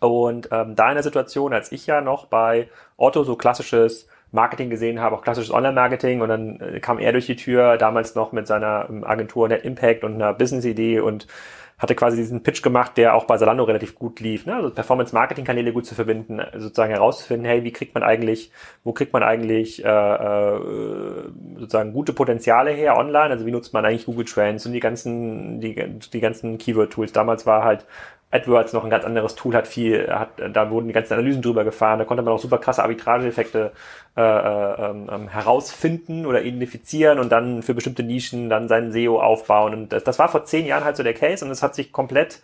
Und 0.00 0.48
ähm, 0.50 0.76
da 0.76 0.88
in 0.88 0.94
der 0.94 1.02
Situation, 1.02 1.52
als 1.52 1.72
ich 1.72 1.86
ja 1.86 2.00
noch 2.00 2.26
bei 2.26 2.68
Otto 2.96 3.22
so 3.22 3.36
klassisches 3.36 4.08
Marketing 4.32 4.70
gesehen 4.70 5.00
habe, 5.00 5.16
auch 5.16 5.22
klassisches 5.22 5.52
Online-Marketing 5.52 6.20
und 6.20 6.28
dann 6.28 6.60
äh, 6.60 6.80
kam 6.80 6.98
er 6.98 7.12
durch 7.12 7.26
die 7.26 7.36
Tür, 7.36 7.76
damals 7.76 8.14
noch 8.14 8.32
mit 8.32 8.46
seiner 8.46 8.86
ähm, 8.88 9.04
Agentur 9.04 9.48
Net 9.48 9.64
Impact 9.64 10.04
und 10.04 10.14
einer 10.14 10.32
Business-Idee 10.32 11.00
und 11.00 11.26
hatte 11.80 11.94
quasi 11.94 12.18
diesen 12.18 12.42
Pitch 12.42 12.62
gemacht, 12.62 12.98
der 12.98 13.14
auch 13.14 13.24
bei 13.24 13.38
Salando 13.38 13.64
relativ 13.64 13.94
gut 13.94 14.20
lief. 14.20 14.44
Ne? 14.44 14.54
Also 14.54 14.70
Performance-Marketing-Kanäle 14.70 15.72
gut 15.72 15.86
zu 15.86 15.94
verbinden, 15.94 16.40
sozusagen 16.52 16.92
herauszufinden, 16.92 17.46
hey, 17.46 17.64
wie 17.64 17.72
kriegt 17.72 17.94
man 17.94 18.02
eigentlich, 18.02 18.52
wo 18.84 18.92
kriegt 18.92 19.14
man 19.14 19.22
eigentlich 19.22 19.82
äh, 19.82 19.88
äh, 19.88 20.60
sozusagen 21.56 21.94
gute 21.94 22.12
Potenziale 22.12 22.70
her 22.70 22.98
online? 22.98 23.30
Also 23.30 23.46
wie 23.46 23.50
nutzt 23.50 23.72
man 23.72 23.86
eigentlich 23.86 24.04
Google 24.04 24.26
Trends 24.26 24.66
und 24.66 24.74
die 24.74 24.80
ganzen, 24.80 25.60
die, 25.62 25.74
die 25.74 26.20
ganzen 26.20 26.58
Keyword-Tools. 26.58 27.12
Damals 27.12 27.46
war 27.46 27.64
halt 27.64 27.86
AdWords 28.32 28.72
noch 28.72 28.84
ein 28.84 28.90
ganz 28.90 29.04
anderes 29.04 29.34
Tool, 29.34 29.54
hat 29.54 29.66
viel, 29.66 30.08
hat, 30.08 30.30
da 30.52 30.70
wurden 30.70 30.86
die 30.86 30.92
ganzen 30.92 31.14
Analysen 31.14 31.42
drüber 31.42 31.64
gefahren, 31.64 31.98
da 31.98 32.04
konnte 32.04 32.22
man 32.22 32.32
auch 32.32 32.38
super 32.38 32.58
krasse 32.58 32.82
Arbitrageeffekte 32.82 33.72
äh, 34.16 34.20
äh, 34.22 34.90
ähm, 34.90 35.28
herausfinden 35.28 36.26
oder 36.26 36.42
identifizieren 36.42 37.18
und 37.18 37.30
dann 37.30 37.62
für 37.62 37.74
bestimmte 37.74 38.02
Nischen 38.02 38.48
dann 38.48 38.68
seinen 38.68 38.92
SEO 38.92 39.20
aufbauen. 39.20 39.74
Und 39.74 39.92
das, 39.92 40.04
das 40.04 40.18
war 40.18 40.28
vor 40.28 40.44
zehn 40.44 40.66
Jahren 40.66 40.84
halt 40.84 40.96
so 40.96 41.02
der 41.02 41.14
Case 41.14 41.44
und 41.44 41.50
es 41.50 41.62
hat 41.62 41.74
sich 41.74 41.92
komplett 41.92 42.40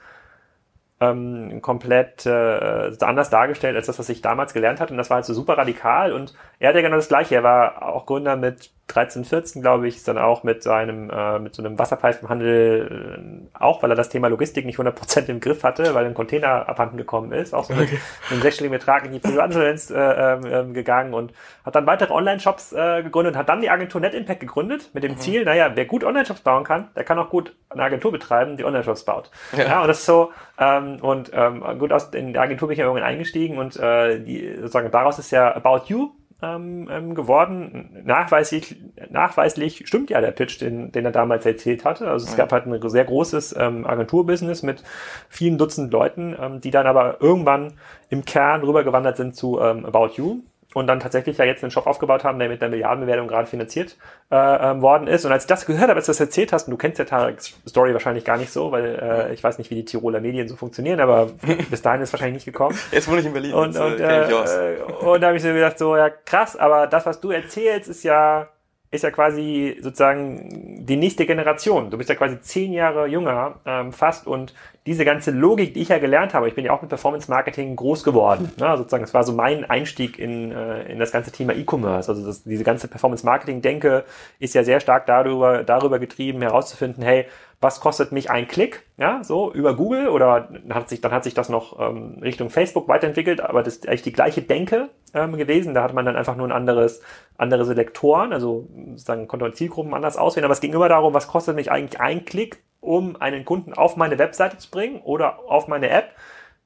ähm, 1.01 1.61
komplett 1.61 2.25
äh, 2.27 2.92
anders 3.01 3.31
dargestellt 3.31 3.77
als 3.77 3.87
das, 3.87 3.99
was 3.99 4.09
ich 4.09 4.22
damals 4.22 4.55
gelernt 4.55 4.81
hatte. 4.81 4.92
Und 4.92 4.99
das 4.99 5.11
war 5.11 5.16
halt 5.16 5.27
so 5.27 5.35
super 5.35 5.59
radikal. 5.59 6.12
Und 6.12 6.35
er 6.59 6.70
hat 6.70 6.77
ja 6.77 6.83
genau 6.83 6.96
das 6.96 7.09
Gleiche. 7.09 7.35
Er 7.35 7.42
war 7.42 7.83
auch 7.83 8.07
Gründer 8.07 8.37
mit 8.37 8.70
13, 8.88 9.25
14, 9.25 9.62
glaube 9.62 9.88
ich, 9.88 9.96
ist 9.96 10.07
dann 10.07 10.16
auch 10.16 10.44
mit 10.44 10.62
seinem, 10.62 11.11
äh, 11.11 11.40
mit 11.40 11.55
so 11.55 11.62
einem 11.62 11.77
Wasserpfeifenhandel, 11.77 13.49
äh, 13.53 13.59
auch 13.59 13.83
weil 13.83 13.90
er 13.90 13.96
das 13.96 14.11
Thema 14.11 14.29
Logistik 14.29 14.64
nicht 14.64 14.79
100% 14.79 15.29
im 15.29 15.40
Griff 15.40 15.64
hatte, 15.64 15.94
weil 15.94 16.07
ein 16.07 16.14
Container 16.14 16.68
abhanden 16.68 16.96
gekommen 16.96 17.33
ist, 17.33 17.53
auch 17.53 17.64
so 17.64 17.75
mit 17.75 17.88
okay. 17.88 17.99
einem 18.31 18.42
sechsstelligen 18.42 18.79
Betrag 18.79 19.05
in 19.05 19.12
die 19.12 19.18
Privatinsolvenz 19.18 19.90
äh, 19.90 20.35
äh, 20.35 20.72
gegangen 20.72 21.14
und 21.14 21.33
hat 21.64 21.75
dann 21.75 21.87
weitere 21.87 22.12
Online-Shops 22.12 22.72
äh, 22.75 23.03
gegründet 23.03 23.35
und 23.35 23.38
hat 23.38 23.49
dann 23.49 23.61
die 23.61 23.70
Agentur 23.70 24.01
Net 24.01 24.14
Impact 24.14 24.38
gegründet 24.38 24.90
mit 24.92 25.03
dem 25.03 25.12
mhm. 25.12 25.18
Ziel, 25.18 25.44
naja, 25.44 25.72
wer 25.75 25.85
gut 25.85 26.05
Online-Shops 26.05 26.42
bauen 26.42 26.62
kann, 26.62 26.88
der 26.94 27.03
kann 27.03 27.18
auch 27.18 27.29
gut 27.29 27.57
eine 27.70 27.83
Agentur 27.83 28.12
betreiben, 28.12 28.57
die 28.57 28.64
Online-Shops 28.64 29.05
baut. 29.05 29.31
Ja. 29.57 29.64
ja. 29.64 29.81
und 29.81 29.88
das 29.88 29.99
ist 29.99 30.07
so, 30.07 30.33
ähm, 30.59 30.99
und 31.01 31.33
ähm, 31.35 31.64
gut, 31.81 31.92
aus 31.92 32.11
in 32.14 32.33
der 32.35 32.42
Agentur 32.42 32.68
bin 32.68 32.75
ich 32.75 32.79
ja 32.79 32.85
irgendwann 32.85 33.09
eingestiegen 33.09 33.59
und 33.59 33.77
äh, 33.77 34.20
die 34.20 34.55
sozusagen 34.57 34.92
daraus 34.92 35.18
ist 35.18 35.33
ja 35.33 35.55
About 35.57 35.87
You 35.87 36.12
ähm, 36.42 36.88
ähm, 36.90 37.14
geworden. 37.14 38.03
Nachweislich, 38.05 38.77
nachweislich 39.11 39.87
stimmt 39.87 40.11
ja 40.11 40.20
der 40.20 40.33
Pitch, 40.33 40.61
den, 40.61 40.92
den 40.92 41.05
er 41.05 41.12
damals 41.12 41.46
erzählt 41.46 41.85
hatte. 41.85 42.09
Also 42.09 42.27
es 42.27 42.33
ja. 42.33 42.38
gab 42.38 42.53
halt 42.53 42.66
ein 42.66 42.88
sehr 42.88 43.05
großes 43.05 43.57
ähm, 43.59 43.87
Agenturbusiness 43.87 44.62
mit 44.62 44.83
vielen 45.29 45.59
Dutzend 45.59 45.92
Leuten, 45.92 46.37
ähm, 46.38 46.61
die 46.61 46.70
dann 46.70 46.87
aber 46.87 47.20
irgendwann 47.20 47.75
im 48.11 48.25
Kern 48.25 48.62
rübergewandert 48.62 49.16
sind 49.16 49.35
zu 49.35 49.61
ähm, 49.61 49.87
About 49.87 50.12
You 50.16 50.42
und 50.77 50.89
dann 50.89 51.01
tatsächlich 51.01 51.39
ja 51.39 51.47
jetzt 51.47 51.65
einen 51.65 51.71
Shop 51.71 51.87
aufgebaut 51.87 52.23
haben, 52.23 52.39
der 52.39 52.51
mit 52.51 52.61
einer 52.61 52.69
Milliardenbewertung 52.69 53.29
gerade 53.29 53.47
finanziert 53.47 53.97
äh, 54.31 54.37
ähm, 54.37 54.83
worden 54.83 55.07
ist. 55.07 55.25
Und 55.25 55.33
als 55.33 55.45
ich 55.45 55.49
das 55.49 55.65
gehört 55.65 55.89
habe, 55.89 55.95
als 55.95 56.05
du 56.05 56.11
das 56.11 56.21
erzählt 56.21 56.53
hast, 56.53 56.69
und 56.69 56.73
du 56.73 56.77
kennst 56.77 56.99
ja 56.99 57.07
Tareks 57.07 57.55
Story 57.67 57.95
wahrscheinlich 57.95 58.27
gar 58.27 58.37
nicht 58.37 58.53
so, 58.53 58.73
weil 58.73 58.85
äh, 59.01 59.33
ich 59.33 59.43
weiß 59.43 59.57
nicht, 59.57 59.71
wie 59.71 59.75
die 59.75 59.87
Tiroler 59.87 60.21
Medien 60.21 60.49
so 60.49 60.55
funktionieren, 60.55 61.01
aber 61.01 61.31
bis 61.71 61.81
dahin 61.81 62.03
ist 62.03 62.11
es 62.11 62.12
wahrscheinlich 62.12 62.35
nicht 62.35 62.45
gekommen. 62.45 62.79
Jetzt 62.93 63.09
wohne 63.09 63.21
ich 63.21 63.27
in 63.27 63.33
Berlin. 63.33 63.55
Und, 63.55 63.73
jetzt, 63.73 63.81
und, 63.81 64.01
äh, 64.01 64.75
äh, 64.75 64.83
und 65.01 65.23
da 65.23 65.29
habe 65.29 65.39
ich 65.39 65.43
so 65.43 65.49
gedacht, 65.49 65.79
so, 65.79 65.97
ja 65.97 66.11
krass, 66.11 66.57
aber 66.59 66.87
das, 66.87 67.07
was 67.07 67.23
du 67.23 67.31
erzählst, 67.31 67.89
ist 67.89 68.03
ja 68.03 68.51
ist 68.91 69.03
ja 69.03 69.11
quasi 69.11 69.79
sozusagen 69.81 70.85
die 70.85 70.97
nächste 70.97 71.27
Generation. 71.27 71.91
Du 71.91 71.99
bist 71.99 72.09
ja 72.09 72.15
quasi 72.17 72.41
zehn 72.41 72.73
Jahre 72.73 73.07
jünger 73.07 73.61
ähm, 73.65 73.93
fast 73.93 74.27
und 74.27 74.55
diese 74.87 75.05
ganze 75.05 75.33
Logik, 75.33 75.75
die 75.75 75.83
ich 75.83 75.88
ja 75.88 75.99
gelernt 75.99 76.33
habe, 76.33 76.49
ich 76.49 76.55
bin 76.55 76.64
ja 76.64 76.72
auch 76.72 76.81
mit 76.81 76.88
Performance 76.88 77.29
Marketing 77.29 77.75
groß 77.75 78.05
geworden. 78.05 78.53
Ne? 78.59 78.77
Sozusagen, 78.77 79.03
es 79.03 79.12
war 79.12 79.25
so 79.25 79.33
mein 79.33 79.64
Einstieg 79.68 80.18
in, 80.18 80.53
äh, 80.53 80.85
in 80.85 81.01
das 81.01 81.11
ganze 81.11 81.33
Thema 81.33 81.55
E-Commerce. 81.55 82.09
Also 82.09 82.25
das, 82.25 82.44
diese 82.44 82.62
ganze 82.62 82.87
Performance 82.87 83.27
Marketing 83.27 83.61
Denke 83.61 84.05
ist 84.38 84.55
ja 84.55 84.62
sehr 84.62 84.79
stark 84.79 85.07
darüber, 85.07 85.64
darüber 85.64 85.99
getrieben, 85.99 86.40
herauszufinden, 86.40 87.03
hey, 87.03 87.27
was 87.61 87.81
kostet 87.81 88.12
mich 88.12 88.31
ein 88.31 88.46
Klick, 88.46 88.85
ja, 88.99 89.25
so 89.25 89.51
über 89.53 89.75
Google 89.75 90.09
oder 90.09 90.51
hat 90.70 90.88
sich, 90.88 91.01
dann 91.01 91.12
hat 91.12 91.25
sich 91.25 91.35
das 91.35 91.49
noch 91.49 91.81
ähm, 91.81 92.18
Richtung 92.20 92.51
Facebook 92.51 92.87
weiterentwickelt, 92.87 93.40
aber 93.40 93.62
das 93.62 93.77
ist 93.77 93.88
eigentlich 93.88 94.03
die 94.03 94.12
gleiche 94.12 94.42
Denke 94.42 94.90
ähm, 95.14 95.37
gewesen. 95.37 95.72
Da 95.72 95.83
hat 95.83 95.94
man 95.94 96.05
dann 96.05 96.16
einfach 96.16 96.37
nur 96.37 96.46
ein 96.46 96.53
anderes, 96.53 97.01
andere 97.38 97.64
Selektoren, 97.64 98.33
also 98.33 98.68
sozusagen 98.90 99.27
konnte 99.27 99.46
man 99.46 99.55
Zielgruppen 99.55 99.94
anders 99.94 100.18
auswählen, 100.18 100.44
aber 100.44 100.53
es 100.53 100.61
ging 100.61 100.75
immer 100.75 100.88
darum, 100.88 101.14
was 101.14 101.29
kostet 101.29 101.57
mich 101.57 101.70
eigentlich 101.70 101.99
ein 101.99 102.27
Klick, 102.27 102.62
um 102.87 103.16
einen 103.16 103.44
Kunden 103.44 103.75
auf 103.75 103.96
meine 103.96 104.18
Webseite 104.18 104.59
zu 104.59 104.70
bringen 104.70 105.01
oder 105.03 105.40
auf 105.49 105.68
meine 105.68 105.90
App. 105.90 106.12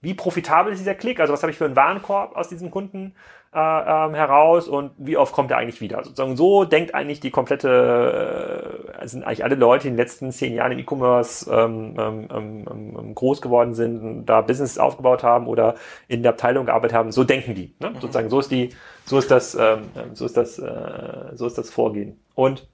Wie 0.01 0.15
profitabel 0.15 0.73
ist 0.73 0.79
dieser 0.79 0.95
Klick? 0.95 1.21
Also 1.21 1.33
was 1.33 1.43
habe 1.43 1.53
ich 1.53 1.59
für 1.59 1.67
einen 1.67 1.77
Warenkorb 1.77 2.37
aus 2.37 2.49
diesem 2.49 2.71
Kunden? 2.71 3.15
äh, 3.53 3.59
ähm, 3.59 4.15
heraus 4.15 4.69
und 4.69 4.93
wie 4.97 5.17
oft 5.17 5.33
kommt 5.33 5.51
er 5.51 5.57
eigentlich 5.57 5.81
wieder? 5.81 6.05
Sozusagen 6.05 6.37
so 6.37 6.65
denkt 6.65 6.95
eigentlich 6.95 7.19
die 7.19 7.31
komplette, 7.31 8.93
äh, 9.01 9.09
sind 9.09 9.25
eigentlich 9.25 9.43
alle 9.43 9.57
Leute, 9.57 9.83
die 9.83 9.89
in 9.89 9.95
den 9.95 9.99
letzten 9.99 10.31
zehn 10.31 10.55
Jahren 10.55 10.73
im 10.73 10.79
E-Commerce 10.79 11.51
ähm, 11.51 11.97
ähm, 11.99 12.29
ähm, 12.33 12.65
ähm 12.69 13.15
groß 13.15 13.43
geworden 13.43 13.75
sind, 13.75 14.27
da 14.27 14.41
Business 14.43 14.79
aufgebaut 14.79 15.25
haben 15.25 15.49
oder 15.49 15.75
in 16.07 16.23
der 16.23 16.33
Abteilung 16.33 16.67
gearbeitet 16.67 16.97
haben, 16.97 17.11
so 17.11 17.25
denken 17.25 17.55
die. 17.57 17.75
Ne? 17.81 17.91
Mhm. 17.91 17.95
Sozusagen 18.01 18.31
so 18.31 18.39
ist 18.39 18.53
die, 18.53 18.71
so 19.05 19.19
ist 19.19 19.31
das, 19.33 19.57
ähm, 19.57 19.83
so 20.13 20.27
ist 20.27 20.37
das, 20.37 20.59
äh, 20.61 21.35
so 21.35 21.47
ist 21.47 21.59
das 21.59 21.71
Vorgehen. 21.71 22.21
Und 22.37 22.69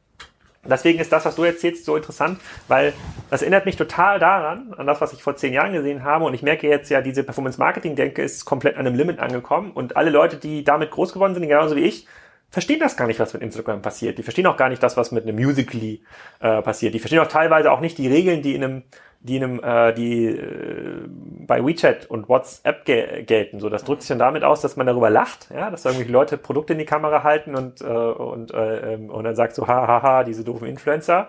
Deswegen 0.69 0.99
ist 0.99 1.13
das, 1.13 1.25
was 1.25 1.37
du 1.37 1.45
erzählst, 1.45 1.85
so 1.85 1.97
interessant, 1.97 2.41
weil 2.69 2.93
das 3.31 3.43
erinnert 3.43 3.67
mich 3.67 3.77
total 3.77 4.19
daran, 4.19 4.75
an 4.77 4.87
das, 4.87 5.01
was 5.01 5.13
ich 5.13 5.23
vor 5.23 5.37
zehn 5.37 5.53
Jahren 5.53 5.73
gesehen 5.73 6.05
habe. 6.05 6.25
Und 6.25 6.35
ich 6.35 6.43
merke 6.43 6.69
jetzt 6.69 6.91
ja, 6.91 7.01
diese 7.01 7.23
Performance-Marketing-Denke 7.23 8.23
ist 8.23 8.45
komplett 8.45 8.77
an 8.77 8.87
einem 8.87 8.97
Limit 8.97 9.19
angekommen. 9.19 9.73
Und 9.73 9.97
alle 9.97 10.11
Leute, 10.11 10.37
die 10.37 10.65
damit 10.65 10.91
groß 10.91 11.13
geworden 11.13 11.35
sind, 11.35 11.47
genauso 11.47 11.77
wie 11.77 11.81
ich, 11.81 12.07
verstehen 12.51 12.81
das 12.81 12.97
gar 12.97 13.07
nicht, 13.07 13.21
was 13.21 13.33
mit 13.33 13.43
Instagram 13.43 13.83
passiert. 13.83 14.19
Die 14.19 14.23
verstehen 14.23 14.47
auch 14.47 14.57
gar 14.57 14.69
nicht 14.69 14.83
das, 14.83 14.97
was 14.97 15.13
mit 15.13 15.25
einem 15.25 15.37
Musically 15.37 16.03
äh, 16.41 16.63
passiert. 16.63 16.95
Die 16.95 16.99
verstehen 16.99 17.19
auch 17.19 17.27
teilweise 17.27 17.71
auch 17.71 17.81
nicht 17.81 17.99
die 17.99 18.09
Regeln, 18.09 18.43
die 18.43 18.55
in 18.55 18.65
einem 18.65 18.83
die, 19.21 19.37
in 19.37 19.45
einem, 19.45 19.61
äh, 19.63 19.93
die 19.93 20.27
äh, 20.27 21.09
bei 21.47 21.65
WeChat 21.65 22.07
und 22.07 22.29
WhatsApp 22.29 22.85
ge 22.85 23.23
gelten. 23.25 23.61
So, 23.61 23.69
das 23.69 23.85
drückt 23.85 24.03
sich 24.03 24.09
dann 24.09 24.19
damit 24.19 24.45
aus, 24.45 24.61
dass 24.61 24.77
man 24.77 24.87
darüber 24.87 25.11
lacht, 25.11 25.49
ja, 25.55 25.71
dass 25.71 25.83
da 25.83 25.91
irgendwelche 25.91 26.13
Leute 26.13 26.39
Produkte 26.39 26.73
in 26.73 26.79
die 26.79 26.85
Kamera 26.85 27.23
halten 27.23 27.55
und, 27.55 27.81
äh, 27.81 27.85
und, 27.85 28.53
äh, 28.53 28.95
ähm, 28.95 29.11
und 29.11 29.25
dann 29.25 29.37
sagt 29.37 29.55
so, 29.55 29.67
hahaha, 29.67 30.25
diese 30.25 30.45
doofen 30.45 30.69
Influencer. 30.69 31.29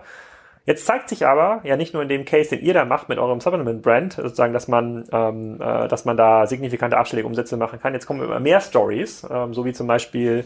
Jetzt 0.68 0.84
zeigt 0.84 1.08
sich 1.08 1.24
aber, 1.24 1.62
ja 1.64 1.78
nicht 1.78 1.94
nur 1.94 2.02
in 2.02 2.10
dem 2.10 2.26
Case, 2.26 2.50
den 2.50 2.62
ihr 2.62 2.74
da 2.74 2.84
macht 2.84 3.08
mit 3.08 3.18
eurem 3.18 3.40
Supplement-Brand, 3.40 4.12
sozusagen, 4.12 4.52
dass 4.52 4.68
man, 4.68 5.06
ähm, 5.12 5.58
äh, 5.62 5.88
dass 5.88 6.04
man 6.04 6.18
da 6.18 6.46
signifikante 6.46 6.98
Abschläge 6.98 7.26
Umsätze 7.26 7.56
machen 7.56 7.80
kann. 7.80 7.94
Jetzt 7.94 8.04
kommen 8.04 8.22
immer 8.22 8.38
mehr 8.38 8.60
Stories, 8.60 9.26
ähm, 9.30 9.54
so 9.54 9.64
wie 9.64 9.72
zum 9.72 9.86
Beispiel, 9.86 10.44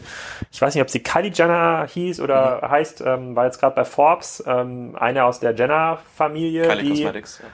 ich 0.49 0.61
weiß 0.61 0.75
nicht, 0.75 0.81
ob 0.81 0.89
sie 0.89 1.03
Kylie 1.03 1.33
Jenner 1.33 1.85
hieß 1.89 2.21
oder 2.21 2.61
mhm. 2.63 2.71
heißt, 2.71 3.03
ähm, 3.05 3.35
war 3.35 3.43
jetzt 3.43 3.59
gerade 3.59 3.75
bei 3.75 3.83
Forbes, 3.83 4.41
ähm, 4.47 4.95
eine 4.97 5.25
aus 5.25 5.41
der 5.41 5.53
Jenner-Familie. 5.55 6.69
Kylie 6.69 6.83
die, 6.83 6.89
Cosmetics, 6.91 7.39
ja 7.43 7.49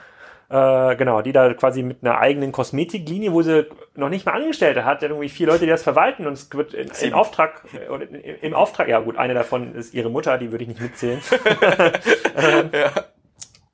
äh, 0.50 0.96
genau, 0.96 1.22
die 1.22 1.30
da 1.30 1.54
quasi 1.54 1.84
mit 1.84 2.02
einer 2.02 2.18
eigenen 2.18 2.50
Kosmetiklinie, 2.50 3.32
wo 3.32 3.42
sie 3.42 3.68
noch 3.94 4.08
nicht 4.08 4.26
mal 4.26 4.32
Angestellte 4.32 4.84
hat, 4.84 5.02
irgendwie 5.02 5.28
vier 5.28 5.46
Leute, 5.46 5.60
die 5.60 5.70
das 5.70 5.84
verwalten 5.84 6.26
und 6.26 6.32
es 6.32 6.52
wird 6.52 6.74
in, 6.74 6.90
in 7.00 7.14
Auftrag, 7.14 7.64
oder 7.88 8.06
im 8.10 8.54
Auftrag, 8.54 8.88
ja 8.88 8.98
gut, 8.98 9.16
eine 9.16 9.34
davon 9.34 9.74
ist 9.76 9.94
ihre 9.94 10.10
Mutter, 10.10 10.38
die 10.38 10.50
würde 10.50 10.64
ich 10.64 10.68
nicht 10.68 10.80
mitzählen. 10.80 11.20
ja. 12.72 12.90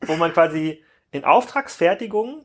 wo 0.03 0.17
man 0.17 0.35
quasi 0.35 0.83
in 1.13 1.25
Auftragsfertigung 1.25 2.45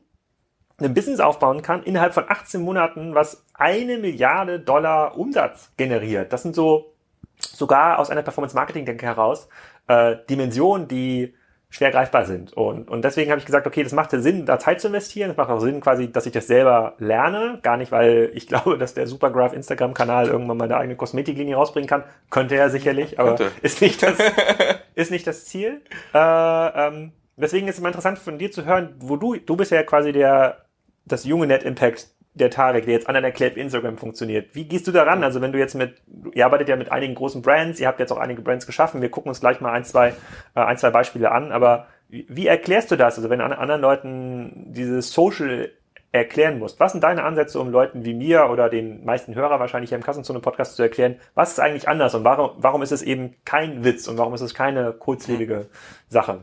ein 0.80 0.94
Business 0.94 1.20
aufbauen 1.20 1.60
kann, 1.60 1.82
innerhalb 1.82 2.14
von 2.14 2.24
18 2.26 2.62
Monaten, 2.62 3.14
was 3.14 3.44
eine 3.52 3.98
Milliarde 3.98 4.60
Dollar 4.60 5.18
Umsatz 5.18 5.70
generiert. 5.76 6.32
Das 6.32 6.42
sind 6.42 6.54
so 6.54 6.94
sogar 7.36 7.98
aus 7.98 8.08
einer 8.08 8.22
Performance-Marketing-Denke 8.22 9.04
heraus 9.04 9.48
äh, 9.88 10.16
Dimensionen, 10.30 10.88
die 10.88 11.34
schwer 11.72 11.90
greifbar 11.90 12.26
sind. 12.26 12.52
Und, 12.52 12.90
und 12.90 13.02
deswegen 13.02 13.30
habe 13.30 13.38
ich 13.38 13.46
gesagt, 13.46 13.66
okay, 13.66 13.82
das 13.82 13.92
macht 13.92 14.12
ja 14.12 14.20
Sinn, 14.20 14.44
da 14.44 14.58
Zeit 14.58 14.80
zu 14.80 14.88
investieren. 14.88 15.30
Es 15.30 15.36
macht 15.38 15.48
auch 15.48 15.58
Sinn, 15.58 15.80
quasi, 15.80 16.12
dass 16.12 16.26
ich 16.26 16.32
das 16.32 16.46
selber 16.46 16.94
lerne. 16.98 17.60
Gar 17.62 17.78
nicht, 17.78 17.90
weil 17.90 18.30
ich 18.34 18.46
glaube, 18.48 18.76
dass 18.76 18.92
der 18.92 19.06
Supergraph 19.06 19.54
Instagram-Kanal 19.54 20.28
irgendwann 20.28 20.58
mal 20.58 20.66
eine 20.66 20.76
eigene 20.76 20.96
Kosmetiklinie 20.96 21.56
rausbringen 21.56 21.88
kann. 21.88 22.04
Könnte 22.30 22.56
er 22.56 22.68
sicherlich, 22.68 23.18
aber 23.18 23.38
ist 23.62 23.80
nicht 23.80 24.02
das, 24.02 24.18
ist 24.94 25.10
nicht 25.10 25.26
das 25.26 25.46
Ziel. 25.46 25.80
Äh, 26.12 26.18
ähm, 26.18 27.12
deswegen 27.36 27.66
ist 27.68 27.76
es 27.76 27.80
mal 27.80 27.88
interessant 27.88 28.18
von 28.18 28.36
dir 28.36 28.52
zu 28.52 28.66
hören, 28.66 28.94
wo 28.98 29.16
du, 29.16 29.36
du 29.36 29.56
bist 29.56 29.72
ja 29.72 29.82
quasi 29.82 30.12
der, 30.12 30.66
das 31.06 31.24
junge 31.24 31.46
Net 31.46 31.62
Impact 31.62 32.08
der 32.34 32.50
Tarek, 32.50 32.86
der 32.86 32.94
jetzt 32.94 33.08
anderen 33.08 33.24
erklärt, 33.24 33.56
wie 33.56 33.60
Instagram 33.60 33.98
funktioniert. 33.98 34.54
Wie 34.54 34.64
gehst 34.64 34.86
du 34.86 34.92
daran? 34.92 35.22
Also 35.22 35.40
wenn 35.40 35.52
du 35.52 35.58
jetzt 35.58 35.74
mit, 35.74 36.00
ihr 36.34 36.46
arbeitet 36.46 36.68
ja 36.68 36.76
mit 36.76 36.90
einigen 36.90 37.14
großen 37.14 37.42
Brands, 37.42 37.78
ihr 37.78 37.86
habt 37.86 38.00
jetzt 38.00 38.10
auch 38.10 38.18
einige 38.18 38.40
Brands 38.40 38.66
geschaffen, 38.66 39.02
wir 39.02 39.10
gucken 39.10 39.28
uns 39.28 39.40
gleich 39.40 39.60
mal 39.60 39.72
ein, 39.72 39.84
zwei, 39.84 40.08
äh, 40.54 40.60
ein, 40.60 40.78
zwei 40.78 40.90
Beispiele 40.90 41.30
an, 41.30 41.52
aber 41.52 41.86
wie, 42.08 42.46
erklärst 42.46 42.90
du 42.90 42.96
das? 42.96 43.16
Also 43.16 43.30
wenn 43.30 43.40
an 43.40 43.54
anderen 43.54 43.80
Leuten 43.80 44.66
dieses 44.72 45.12
Social 45.12 45.70
erklären 46.12 46.58
musst. 46.58 46.78
Was 46.78 46.92
sind 46.92 47.02
deine 47.02 47.24
Ansätze, 47.24 47.58
um 47.58 47.70
Leuten 47.70 48.04
wie 48.04 48.12
mir 48.12 48.50
oder 48.50 48.68
den 48.68 49.02
meisten 49.04 49.34
Hörer 49.34 49.58
wahrscheinlich 49.60 49.88
hier 49.88 49.96
im 49.96 50.04
Kassenzone-Podcast 50.04 50.76
zu 50.76 50.82
erklären, 50.82 51.16
was 51.34 51.52
ist 51.52 51.60
eigentlich 51.60 51.88
anders 51.88 52.14
und 52.14 52.22
warum, 52.22 52.50
warum 52.58 52.82
ist 52.82 52.92
es 52.92 53.00
eben 53.00 53.34
kein 53.46 53.82
Witz 53.82 54.08
und 54.08 54.18
warum 54.18 54.34
ist 54.34 54.42
es 54.42 54.54
keine 54.54 54.92
kurzlebige 54.92 55.68
Sache? 56.10 56.40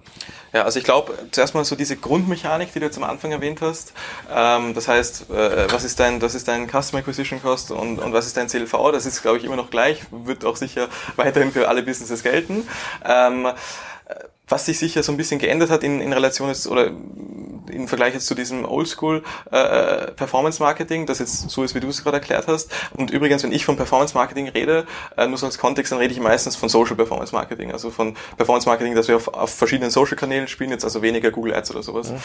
Ja, 0.53 0.63
also 0.63 0.79
ich 0.79 0.85
glaube, 0.85 1.13
zuerst 1.29 1.53
mal 1.53 1.63
so 1.63 1.75
diese 1.75 1.95
Grundmechanik, 1.97 2.73
die 2.73 2.79
du 2.79 2.85
jetzt 2.87 2.97
am 2.97 3.03
Anfang 3.03 3.31
erwähnt 3.31 3.61
hast. 3.61 3.93
Ähm, 4.33 4.73
das 4.73 4.87
heißt, 4.87 5.29
äh, 5.29 5.71
was 5.71 5.83
ist 5.83 5.99
dein, 5.99 6.19
was 6.19 6.33
ist 6.33 6.47
dein 6.47 6.67
Customer 6.67 7.01
Acquisition 7.01 7.39
Cost 7.39 7.71
und, 7.71 7.99
und 7.99 8.11
was 8.11 8.25
ist 8.25 8.37
dein 8.37 8.47
CLV? 8.47 8.91
Das 8.91 9.05
ist, 9.05 9.21
glaube 9.21 9.37
ich, 9.37 9.43
immer 9.43 9.55
noch 9.55 9.69
gleich, 9.69 10.01
wird 10.09 10.45
auch 10.45 10.55
sicher 10.55 10.87
weiterhin 11.15 11.51
für 11.51 11.67
alle 11.69 11.83
Businesses 11.83 12.23
gelten. 12.23 12.67
Ähm, 13.05 13.47
was 14.49 14.65
sich 14.65 14.79
sicher 14.79 15.03
so 15.03 15.11
ein 15.11 15.17
bisschen 15.17 15.39
geändert 15.39 15.69
hat 15.69 15.83
in, 15.83 16.01
in 16.01 16.11
Relation 16.13 16.49
jetzt 16.49 16.67
oder 16.67 16.91
im 17.69 17.87
Vergleich 17.87 18.13
jetzt 18.13 18.25
zu 18.25 18.35
diesem 18.35 18.65
Oldschool 18.65 19.23
äh, 19.51 20.11
Performance 20.11 20.61
Marketing, 20.61 21.05
das 21.05 21.19
jetzt 21.19 21.49
so 21.49 21.63
ist, 21.63 21.75
wie 21.75 21.79
du 21.79 21.87
es 21.87 22.03
gerade 22.03 22.17
erklärt 22.17 22.47
hast. 22.47 22.71
Und 22.95 23.11
übrigens, 23.11 23.43
wenn 23.43 23.51
ich 23.51 23.65
von 23.65 23.77
Performance 23.77 24.15
Marketing 24.15 24.47
rede, 24.49 24.85
äh, 25.17 25.27
nur 25.27 25.37
so 25.37 25.45
als 25.45 25.57
Kontext, 25.57 25.91
dann 25.91 25.99
rede 25.99 26.13
ich 26.13 26.19
meistens 26.19 26.55
von 26.55 26.69
Social 26.69 26.95
Performance 26.95 27.33
Marketing, 27.33 27.71
also 27.71 27.91
von 27.91 28.15
Performance 28.37 28.67
Marketing, 28.67 28.95
das 28.95 29.07
wir 29.07 29.15
auf, 29.15 29.27
auf 29.27 29.53
verschiedenen 29.53 29.91
Social 29.91 30.17
Kanälen 30.17 30.47
spielen, 30.47 30.71
jetzt 30.71 30.83
also 30.83 31.01
weniger 31.01 31.31
Google 31.31 31.53
Ads 31.53 31.71
oder 31.71 31.83
sowas. 31.83 32.11
Mhm. 32.11 32.17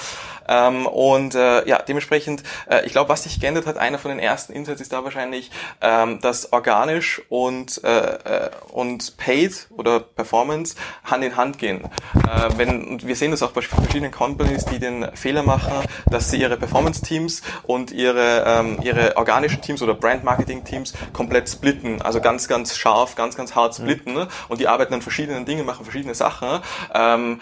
Ähm, 0.49 0.87
und 0.87 1.35
äh, 1.35 1.69
ja, 1.69 1.83
dementsprechend, 1.83 2.43
äh, 2.69 2.85
ich 2.87 2.93
glaube, 2.93 3.09
was 3.09 3.25
sich 3.25 3.41
geändert 3.41 3.67
hat, 3.67 3.77
einer 3.77 3.99
von 3.99 4.11
den 4.11 4.19
ersten 4.19 4.53
Insights 4.53 4.81
ist 4.81 4.93
da 4.93 5.05
wahrscheinlich, 5.05 5.51
ähm, 5.81 6.21
dass 6.21 6.53
organisch 6.53 7.23
und 7.29 7.83
äh, 7.85 7.91
äh 7.91 8.51
und 8.73 9.17
Paid 9.17 9.69
oder 9.71 10.01
Performance 10.01 10.75
Hand 11.05 11.25
in 11.25 11.37
Hand 11.37 11.59
gehen. 11.59 11.89
Äh, 12.14 12.50
wenn, 12.57 12.85
und 12.88 13.07
wir 13.07 13.16
sehen 13.16 13.31
das 13.31 13.42
auch 13.42 13.53
bei 13.53 13.62
verschiedenen 13.62 14.12
Companies, 14.12 14.64
die 14.64 14.79
den 14.79 15.07
Fehler 15.14 15.42
machen, 15.42 15.72
dass 16.11 16.31
sie 16.31 16.40
ihre 16.40 16.57
Performance-Teams 16.57 17.42
und 17.64 17.90
ihre, 17.90 18.44
ähm, 18.46 18.79
ihre 18.83 19.16
organischen 19.16 19.61
Teams 19.61 19.83
oder 19.83 19.94
Brand-Marketing-Teams 19.94 20.92
komplett 21.12 21.48
splitten. 21.48 22.03
Also 22.03 22.20
ganz, 22.20 22.48
ganz 22.48 22.77
scharf, 22.77 23.14
ganz, 23.14 23.37
ganz 23.37 23.55
hart 23.55 23.74
splitten. 23.74 24.14
Mhm. 24.14 24.29
Und 24.48 24.61
die 24.61 24.68
arbeiten 24.68 24.94
an 24.94 25.03
verschiedenen 25.03 25.44
Dingen, 25.44 25.66
machen 25.66 25.85
verschiedene 25.85 26.14
Sachen. 26.14 26.61
Ähm, 26.94 27.40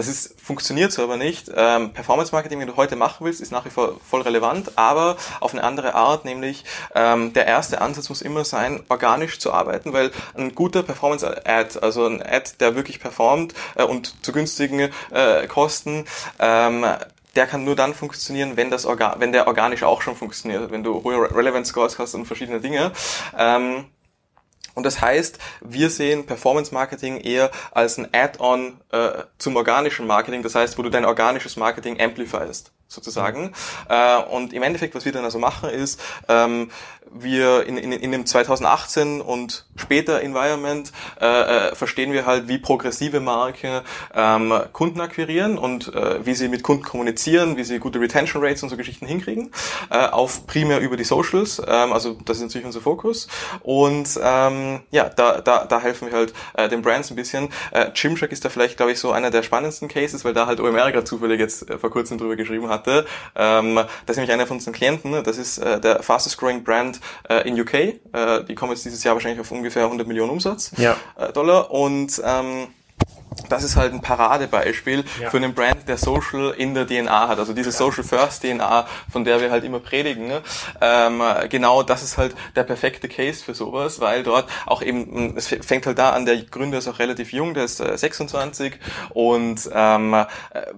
das 0.00 0.08
ist, 0.08 0.40
funktioniert 0.40 0.92
so 0.92 1.02
aber 1.02 1.18
nicht. 1.18 1.50
Ähm, 1.54 1.92
Performance 1.92 2.32
Marketing, 2.32 2.58
wenn 2.58 2.68
du 2.68 2.76
heute 2.76 2.96
machen 2.96 3.26
willst, 3.26 3.42
ist 3.42 3.52
nach 3.52 3.66
wie 3.66 3.70
vor 3.70 4.00
voll 4.00 4.22
relevant, 4.22 4.78
aber 4.78 5.18
auf 5.40 5.52
eine 5.52 5.62
andere 5.62 5.94
Art, 5.94 6.24
nämlich 6.24 6.64
ähm, 6.94 7.34
der 7.34 7.46
erste 7.46 7.82
Ansatz 7.82 8.08
muss 8.08 8.22
immer 8.22 8.46
sein, 8.46 8.82
organisch 8.88 9.38
zu 9.38 9.52
arbeiten, 9.52 9.92
weil 9.92 10.10
ein 10.34 10.54
guter 10.54 10.82
Performance 10.82 11.26
Ad, 11.46 11.78
also 11.80 12.06
ein 12.06 12.22
Ad, 12.22 12.52
der 12.60 12.76
wirklich 12.76 12.98
performt 12.98 13.52
äh, 13.74 13.82
und 13.82 14.24
zu 14.24 14.32
günstigen 14.32 14.88
äh, 15.10 15.46
Kosten, 15.48 16.06
ähm, 16.38 16.86
der 17.36 17.46
kann 17.46 17.64
nur 17.64 17.76
dann 17.76 17.92
funktionieren, 17.92 18.56
wenn, 18.56 18.70
das 18.70 18.86
Organ 18.86 19.16
wenn 19.18 19.32
der 19.32 19.48
organisch 19.48 19.82
auch 19.82 20.00
schon 20.00 20.16
funktioniert, 20.16 20.70
wenn 20.70 20.82
du 20.82 21.04
hohe 21.04 21.30
Relevance 21.30 21.72
Scores 21.72 21.98
hast 21.98 22.14
und 22.14 22.24
verschiedene 22.24 22.60
Dinge. 22.60 22.92
Ähm, 23.36 23.84
und 24.74 24.84
das 24.84 25.00
heißt, 25.00 25.38
wir 25.60 25.90
sehen 25.90 26.26
Performance 26.26 26.72
Marketing 26.72 27.18
eher 27.18 27.50
als 27.72 27.98
ein 27.98 28.08
Add-on 28.12 28.80
äh, 28.90 29.24
zum 29.38 29.56
organischen 29.56 30.06
Marketing, 30.06 30.42
das 30.42 30.54
heißt, 30.54 30.78
wo 30.78 30.82
du 30.82 30.90
dein 30.90 31.04
organisches 31.04 31.56
Marketing 31.56 32.00
amplifierst 32.00 32.72
sozusagen. 32.90 33.52
Äh, 33.88 34.18
und 34.18 34.52
im 34.52 34.62
Endeffekt, 34.62 34.94
was 34.94 35.04
wir 35.04 35.12
dann 35.12 35.24
also 35.24 35.38
machen, 35.38 35.70
ist, 35.70 36.00
ähm, 36.28 36.70
wir 37.12 37.66
in, 37.66 37.76
in, 37.76 37.92
in 37.92 38.12
dem 38.12 38.26
2018 38.26 39.20
und 39.20 39.66
später 39.76 40.20
Environment 40.20 40.92
äh, 41.20 41.26
äh, 41.26 41.74
verstehen 41.74 42.12
wir 42.12 42.26
halt, 42.26 42.48
wie 42.48 42.58
progressive 42.58 43.20
Marken 43.20 43.80
ähm, 44.14 44.52
Kunden 44.72 45.00
akquirieren 45.00 45.58
und 45.58 45.92
äh, 45.94 46.24
wie 46.24 46.34
sie 46.34 46.48
mit 46.48 46.62
Kunden 46.62 46.84
kommunizieren, 46.84 47.56
wie 47.56 47.64
sie 47.64 47.78
gute 47.78 48.00
Retention 48.00 48.44
Rates 48.44 48.62
und 48.62 48.68
so 48.68 48.76
Geschichten 48.76 49.06
hinkriegen, 49.06 49.50
äh, 49.90 50.06
auf 50.06 50.46
primär 50.46 50.80
über 50.80 50.96
die 50.96 51.04
Socials. 51.04 51.60
Ähm, 51.66 51.92
also 51.92 52.16
das 52.24 52.36
ist 52.36 52.44
natürlich 52.44 52.66
unser 52.66 52.80
Fokus. 52.80 53.26
Und 53.62 54.18
ähm, 54.22 54.80
ja, 54.90 55.08
da, 55.08 55.40
da, 55.40 55.64
da 55.64 55.80
helfen 55.80 56.10
wir 56.10 56.16
halt 56.16 56.32
äh, 56.54 56.68
den 56.68 56.82
Brands 56.82 57.10
ein 57.10 57.16
bisschen. 57.16 57.48
Äh, 57.72 57.90
Gymshark 57.92 58.30
ist 58.32 58.44
da 58.44 58.50
vielleicht, 58.50 58.76
glaube 58.76 58.92
ich, 58.92 59.00
so 59.00 59.10
einer 59.10 59.30
der 59.30 59.42
spannendsten 59.42 59.88
Cases, 59.88 60.24
weil 60.24 60.34
da 60.34 60.46
halt 60.46 60.60
OMR 60.60 60.92
gerade 60.92 61.04
zufällig 61.04 61.40
jetzt 61.40 61.68
äh, 61.68 61.78
vor 61.78 61.90
kurzem 61.90 62.18
drüber 62.18 62.36
geschrieben 62.36 62.68
hatte. 62.80 63.06
Ähm, 63.36 63.74
das 63.74 64.14
ist 64.14 64.16
nämlich 64.16 64.32
einer 64.32 64.46
von 64.46 64.56
unseren 64.56 64.74
Klienten. 64.74 65.22
Das 65.22 65.38
ist 65.38 65.58
äh, 65.58 65.80
der 65.80 66.02
fastest 66.02 66.38
growing 66.38 66.64
Brand 66.64 67.00
äh, 67.28 67.48
in 67.48 67.60
UK. 67.60 67.74
Äh, 67.74 67.98
die 68.48 68.54
kommen 68.54 68.72
jetzt 68.72 68.84
dieses 68.84 69.04
Jahr 69.04 69.14
wahrscheinlich 69.14 69.40
auf 69.40 69.50
ungefähr 69.50 69.84
100 69.84 70.06
Millionen 70.06 70.30
Umsatz 70.30 70.72
ja. 70.76 70.96
äh, 71.16 71.32
Dollar 71.32 71.70
und 71.70 72.20
ähm, 72.24 72.68
das 73.48 73.62
ist 73.62 73.76
halt 73.76 73.92
ein 73.92 74.00
Paradebeispiel 74.00 75.04
ja. 75.20 75.30
für 75.30 75.36
einen 75.36 75.54
Brand, 75.54 75.88
der 75.88 75.96
Social 75.96 76.54
in 76.56 76.74
der 76.74 76.86
DNA 76.86 77.28
hat. 77.28 77.38
Also 77.38 77.52
diese 77.52 77.72
Social 77.72 78.04
First 78.04 78.42
DNA, 78.42 78.86
von 79.10 79.24
der 79.24 79.40
wir 79.40 79.50
halt 79.50 79.64
immer 79.64 79.80
predigen. 79.80 80.28
Ne? 80.28 80.42
Ähm, 80.80 81.22
genau, 81.48 81.82
das 81.82 82.02
ist 82.02 82.18
halt 82.18 82.34
der 82.56 82.64
perfekte 82.64 83.08
Case 83.08 83.44
für 83.44 83.54
sowas, 83.54 84.00
weil 84.00 84.22
dort 84.22 84.48
auch 84.66 84.82
eben, 84.82 85.36
es 85.36 85.46
fängt 85.46 85.86
halt 85.86 85.98
da 85.98 86.10
an, 86.10 86.26
der 86.26 86.36
Gründer 86.42 86.78
ist 86.78 86.88
auch 86.88 86.98
relativ 86.98 87.32
jung, 87.32 87.54
der 87.54 87.64
ist 87.64 87.80
äh, 87.80 87.96
26 87.96 88.78
und 89.10 89.68
ähm, 89.72 90.14
äh, 90.14 90.26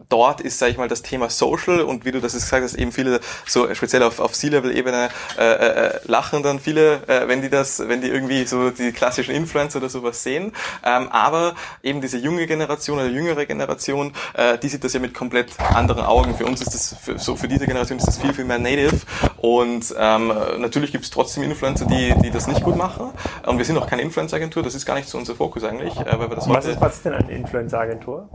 dort 0.08 0.40
ist, 0.40 0.58
sage 0.58 0.72
ich 0.72 0.78
mal, 0.78 0.88
das 0.88 1.02
Thema 1.02 1.30
Social 1.30 1.80
und 1.80 2.04
wie 2.04 2.12
du 2.12 2.20
das 2.20 2.34
jetzt 2.34 2.44
gesagt 2.44 2.64
hast, 2.64 2.74
eben 2.74 2.92
viele 2.92 3.20
so 3.46 3.72
speziell 3.74 4.02
auf, 4.02 4.20
auf 4.20 4.32
C-Level-Ebene 4.32 5.08
äh, 5.38 5.42
äh, 5.44 6.00
lachen 6.04 6.42
dann 6.42 6.60
viele, 6.60 7.06
äh, 7.08 7.28
wenn 7.28 7.42
die 7.42 7.50
das, 7.50 7.86
wenn 7.88 8.00
die 8.00 8.08
irgendwie 8.08 8.44
so 8.44 8.70
die 8.70 8.92
klassischen 8.92 9.34
Influencer 9.34 9.78
oder 9.78 9.88
sowas 9.88 10.22
sehen. 10.22 10.52
Ähm, 10.84 11.08
aber 11.08 11.54
eben 11.82 12.00
diese 12.00 12.18
junge 12.18 12.41
Generation 12.46 12.98
oder 12.98 13.08
jüngere 13.08 13.46
Generation, 13.46 14.12
äh, 14.34 14.58
die 14.58 14.68
sieht 14.68 14.84
das 14.84 14.92
ja 14.92 15.00
mit 15.00 15.14
komplett 15.14 15.58
anderen 15.60 16.04
Augen. 16.04 16.34
Für 16.34 16.46
uns 16.46 16.60
ist 16.60 16.74
das, 16.74 16.96
für, 17.00 17.18
so 17.18 17.36
für 17.36 17.48
diese 17.48 17.66
Generation 17.66 17.98
ist 17.98 18.06
das 18.06 18.18
viel, 18.18 18.32
viel 18.32 18.44
mehr 18.44 18.58
native. 18.58 19.00
Und 19.38 19.94
ähm, 19.98 20.32
natürlich 20.58 20.92
gibt 20.92 21.04
es 21.04 21.10
trotzdem 21.10 21.42
Influencer, 21.42 21.86
die, 21.86 22.14
die 22.22 22.30
das 22.30 22.46
nicht 22.46 22.62
gut 22.62 22.76
machen. 22.76 23.10
Und 23.46 23.58
wir 23.58 23.64
sind 23.64 23.76
auch 23.78 23.86
keine 23.86 24.02
Influencer-Agentur, 24.02 24.62
das 24.62 24.74
ist 24.74 24.86
gar 24.86 24.94
nicht 24.94 25.08
so 25.08 25.18
unser 25.18 25.34
Fokus 25.34 25.64
eigentlich. 25.64 25.96
Äh, 25.98 26.18
weil 26.18 26.30
wir 26.30 26.36
das 26.36 26.48
was, 26.48 26.66
ist, 26.66 26.80
was 26.80 26.96
ist 26.96 27.04
denn 27.04 27.14
eine 27.14 27.32
Influencer-Agentur? 27.32 28.28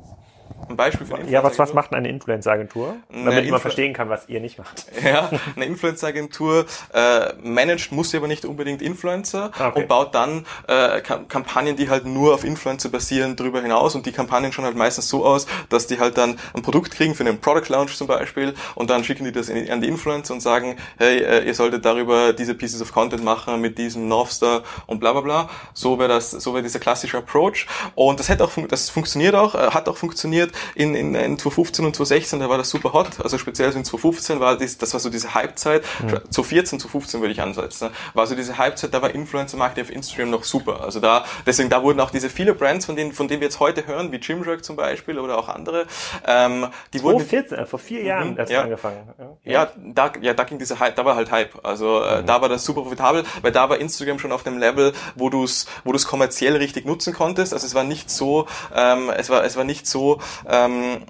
Ein 0.69 0.75
Beispiel 0.75 1.07
für 1.07 1.15
eine 1.15 1.29
Ja, 1.29 1.43
was, 1.43 1.57
was 1.59 1.73
macht 1.73 1.93
eine 1.93 2.09
Influencer-Agentur? 2.09 2.97
Damit 3.09 3.37
Influ 3.39 3.51
man 3.51 3.61
verstehen 3.61 3.93
kann, 3.93 4.09
was 4.09 4.27
ihr 4.29 4.39
nicht 4.39 4.57
macht. 4.57 4.85
Ja, 5.07 5.29
eine 5.55 5.65
Influencer-Agentur 5.65 6.65
äh, 6.93 7.33
managt, 7.41 7.91
muss 7.91 8.11
sie 8.11 8.17
aber 8.17 8.27
nicht 8.27 8.43
unbedingt 8.45 8.81
Influencer 8.81 9.51
ah, 9.57 9.69
okay. 9.69 9.81
und 9.81 9.87
baut 9.87 10.13
dann 10.15 10.45
äh, 10.67 11.01
Kampagnen, 11.01 11.77
die 11.77 11.89
halt 11.89 12.05
nur 12.05 12.33
auf 12.33 12.43
Influencer 12.43 12.89
basieren, 12.89 13.35
darüber 13.35 13.61
hinaus 13.61 13.95
und 13.95 14.05
die 14.05 14.11
Kampagnen 14.11 14.51
schauen 14.51 14.65
halt 14.65 14.75
meistens 14.75 15.07
so 15.07 15.25
aus, 15.25 15.47
dass 15.69 15.87
die 15.87 15.99
halt 15.99 16.17
dann 16.17 16.37
ein 16.53 16.61
Produkt 16.61 16.91
kriegen 16.91 17.15
für 17.15 17.23
einen 17.23 17.39
Product 17.39 17.69
Launch 17.69 17.95
zum 17.95 18.07
Beispiel 18.07 18.53
und 18.75 18.89
dann 18.89 19.03
schicken 19.03 19.23
die 19.23 19.31
das 19.31 19.49
in, 19.49 19.69
an 19.71 19.81
die 19.81 19.87
Influencer 19.87 20.33
und 20.33 20.41
sagen, 20.41 20.75
hey, 20.97 21.19
äh, 21.19 21.45
ihr 21.45 21.53
solltet 21.53 21.85
darüber 21.85 22.33
diese 22.33 22.53
Pieces 22.53 22.81
of 22.81 22.91
Content 22.91 23.23
machen 23.23 23.61
mit 23.61 23.77
diesem 23.77 24.07
Northstar 24.07 24.63
und 24.87 24.99
bla 24.99 25.13
bla 25.13 25.21
bla. 25.21 25.49
So 25.73 25.99
wäre 25.99 26.09
das, 26.09 26.31
so 26.31 26.53
wäre 26.53 26.63
dieser 26.63 26.79
klassische 26.79 27.17
Approach 27.17 27.67
und 27.95 28.19
das 28.19 28.27
hätte 28.27 28.43
auch, 28.43 28.51
das 28.67 28.89
funktioniert 28.89 29.35
auch, 29.35 29.55
äh, 29.55 29.71
hat 29.71 29.87
auch 29.87 29.97
funktioniert 29.97 30.51
in, 30.75 30.95
in, 30.95 31.15
in 31.15 31.37
2015 31.37 31.85
und 31.85 31.95
2016, 31.95 32.39
da 32.39 32.49
war 32.49 32.57
das 32.57 32.69
super 32.69 32.93
hot. 32.93 33.21
Also 33.23 33.37
speziell 33.37 33.67
in 33.73 33.83
2015 33.85 34.39
war 34.39 34.57
das, 34.57 34.77
das 34.77 34.93
war 34.93 34.99
so 34.99 35.09
diese 35.09 35.33
Halbzeit. 35.33 35.83
Mhm. 36.01 36.09
2014, 36.29 36.79
2015 36.79 37.21
würde 37.21 37.31
ich 37.31 37.41
ansetzen. 37.41 37.89
War 38.13 38.27
so 38.27 38.35
diese 38.35 38.57
Halbzeit, 38.57 38.93
da 38.93 39.01
war 39.01 39.13
Influencer 39.13 39.57
Marketing 39.57 39.85
auf 39.85 39.91
Instagram 39.91 40.29
noch 40.29 40.43
super. 40.43 40.81
Also 40.81 40.99
da, 40.99 41.25
deswegen, 41.45 41.69
da 41.69 41.83
wurden 41.83 41.99
auch 41.99 42.11
diese 42.11 42.29
viele 42.29 42.53
Brands, 42.53 42.85
von 42.85 42.95
denen, 42.95 43.11
von 43.11 43.27
denen 43.27 43.41
wir 43.41 43.47
jetzt 43.47 43.59
heute 43.59 43.87
hören, 43.87 44.11
wie 44.11 44.19
Gymshark 44.19 44.63
zum 44.63 44.75
Beispiel 44.75 45.19
oder 45.19 45.37
auch 45.37 45.49
andere, 45.49 45.85
ähm, 46.25 46.67
die 46.93 46.99
2014, 46.99 47.57
wurden. 47.57 47.67
Vor 47.67 47.79
vier 47.79 48.03
Jahren 48.03 48.31
mhm, 48.31 48.39
erst 48.39 48.51
ja. 48.51 48.61
angefangen. 48.63 49.13
Ja. 49.43 49.51
ja, 49.51 49.71
da, 49.77 50.11
ja, 50.21 50.33
da 50.33 50.43
ging 50.43 50.59
diese 50.59 50.79
Hype, 50.79 50.95
da 50.95 51.05
war 51.05 51.15
halt 51.15 51.31
Hype. 51.31 51.65
Also 51.65 52.01
äh, 52.01 52.21
mhm. 52.21 52.25
da 52.25 52.41
war 52.41 52.49
das 52.49 52.63
super 52.63 52.81
profitabel, 52.81 53.23
weil 53.41 53.51
da 53.51 53.69
war 53.69 53.77
Instagram 53.77 54.19
schon 54.19 54.31
auf 54.31 54.43
dem 54.43 54.57
Level, 54.57 54.93
wo 55.15 55.29
du 55.29 55.43
es, 55.43 55.67
wo 55.83 55.91
du 55.91 55.97
es 55.97 56.07
kommerziell 56.07 56.55
richtig 56.55 56.85
nutzen 56.85 57.13
konntest. 57.13 57.53
Also 57.53 57.65
es 57.65 57.75
war 57.75 57.83
nicht 57.83 58.09
so, 58.09 58.47
ähm, 58.75 59.09
es 59.09 59.29
war, 59.29 59.43
es 59.43 59.57
war 59.57 59.63
nicht 59.63 59.87
so, 59.87 60.19
ähm, 60.47 61.03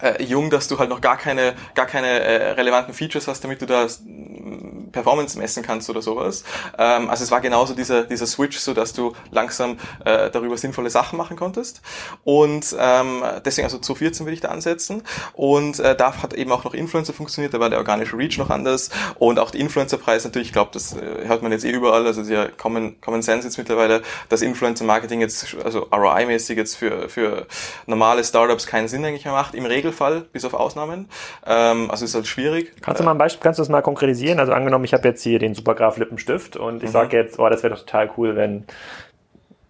äh, 0.00 0.22
jung, 0.22 0.50
dass 0.50 0.68
du 0.68 0.78
halt 0.78 0.90
noch 0.90 1.00
gar 1.00 1.16
keine, 1.16 1.54
gar 1.74 1.86
keine 1.86 2.08
äh, 2.08 2.50
relevanten 2.52 2.94
Features 2.94 3.28
hast, 3.28 3.42
damit 3.44 3.62
du 3.62 3.66
da 3.66 3.86
Performance 4.92 5.38
messen 5.38 5.62
kannst 5.62 5.90
oder 5.90 6.02
sowas. 6.02 6.44
Ähm, 6.78 7.10
also 7.10 7.24
es 7.24 7.30
war 7.30 7.40
genauso 7.40 7.74
dieser, 7.74 8.04
dieser 8.04 8.26
Switch, 8.26 8.58
so 8.58 8.74
dass 8.74 8.92
du 8.92 9.12
langsam 9.30 9.78
äh, 10.04 10.30
darüber 10.30 10.56
sinnvolle 10.56 10.90
Sachen 10.90 11.16
machen 11.16 11.36
konntest. 11.36 11.82
Und 12.24 12.74
ähm, 12.78 13.22
deswegen, 13.44 13.64
also 13.66 13.78
2014 13.78 14.26
würde 14.26 14.34
ich 14.34 14.40
da 14.40 14.48
ansetzen. 14.48 15.02
Und 15.32 15.80
äh, 15.80 15.96
da 15.96 16.22
hat 16.22 16.34
eben 16.34 16.52
auch 16.52 16.64
noch 16.64 16.74
Influencer 16.74 17.12
funktioniert, 17.12 17.54
da 17.54 17.60
war 17.60 17.70
der 17.70 17.78
organische 17.78 18.16
Reach 18.16 18.38
noch 18.38 18.50
anders. 18.50 18.90
Und 19.18 19.38
auch 19.38 19.50
die 19.50 19.60
Influencer-Preis 19.60 20.24
natürlich, 20.24 20.48
ich 20.48 20.52
glaube, 20.52 20.70
das 20.72 20.94
äh, 20.94 21.26
hört 21.26 21.42
man 21.42 21.52
jetzt 21.52 21.64
eh 21.64 21.70
überall, 21.70 22.06
also 22.06 22.22
ja 22.22 22.46
Common, 22.48 23.00
Common 23.00 23.22
Sense 23.22 23.46
jetzt 23.46 23.58
mittlerweile, 23.58 24.02
dass 24.28 24.42
Influencer-Marketing 24.42 25.20
jetzt, 25.20 25.56
also 25.64 25.88
ROI-mäßig 25.90 26.56
jetzt 26.56 26.76
für, 26.76 27.08
für 27.08 27.46
normale 27.86 28.24
Startups 28.24 28.66
keinen 28.66 28.88
Sinn 28.88 29.04
eigentlich 29.04 29.24
mehr 29.24 29.34
macht, 29.34 29.54
im 29.54 29.66
Regelfall, 29.66 30.22
bis 30.32 30.44
auf 30.44 30.54
Ausnahmen. 30.54 31.08
Ähm, 31.46 31.90
also 31.90 32.04
ist 32.04 32.14
halt 32.14 32.26
schwierig. 32.26 32.72
Kannst 32.80 33.00
du 33.00 33.04
mal 33.04 33.12
ein 33.12 33.18
Beispiel, 33.18 33.42
kannst 33.42 33.58
du 33.58 33.62
das 33.62 33.68
mal 33.68 33.82
konkretisieren? 33.82 34.38
Also 34.40 34.52
angenommen, 34.52 34.75
ich 34.84 34.92
habe 34.92 35.08
jetzt 35.08 35.22
hier 35.22 35.38
den 35.38 35.54
Supergraph 35.54 35.96
Lippenstift 35.98 36.56
und 36.56 36.82
ich 36.82 36.88
mhm. 36.88 36.92
sage 36.92 37.16
jetzt, 37.16 37.38
oh, 37.38 37.48
das 37.48 37.62
wäre 37.62 37.74
doch 37.74 37.80
total 37.80 38.10
cool, 38.16 38.36
wenn 38.36 38.64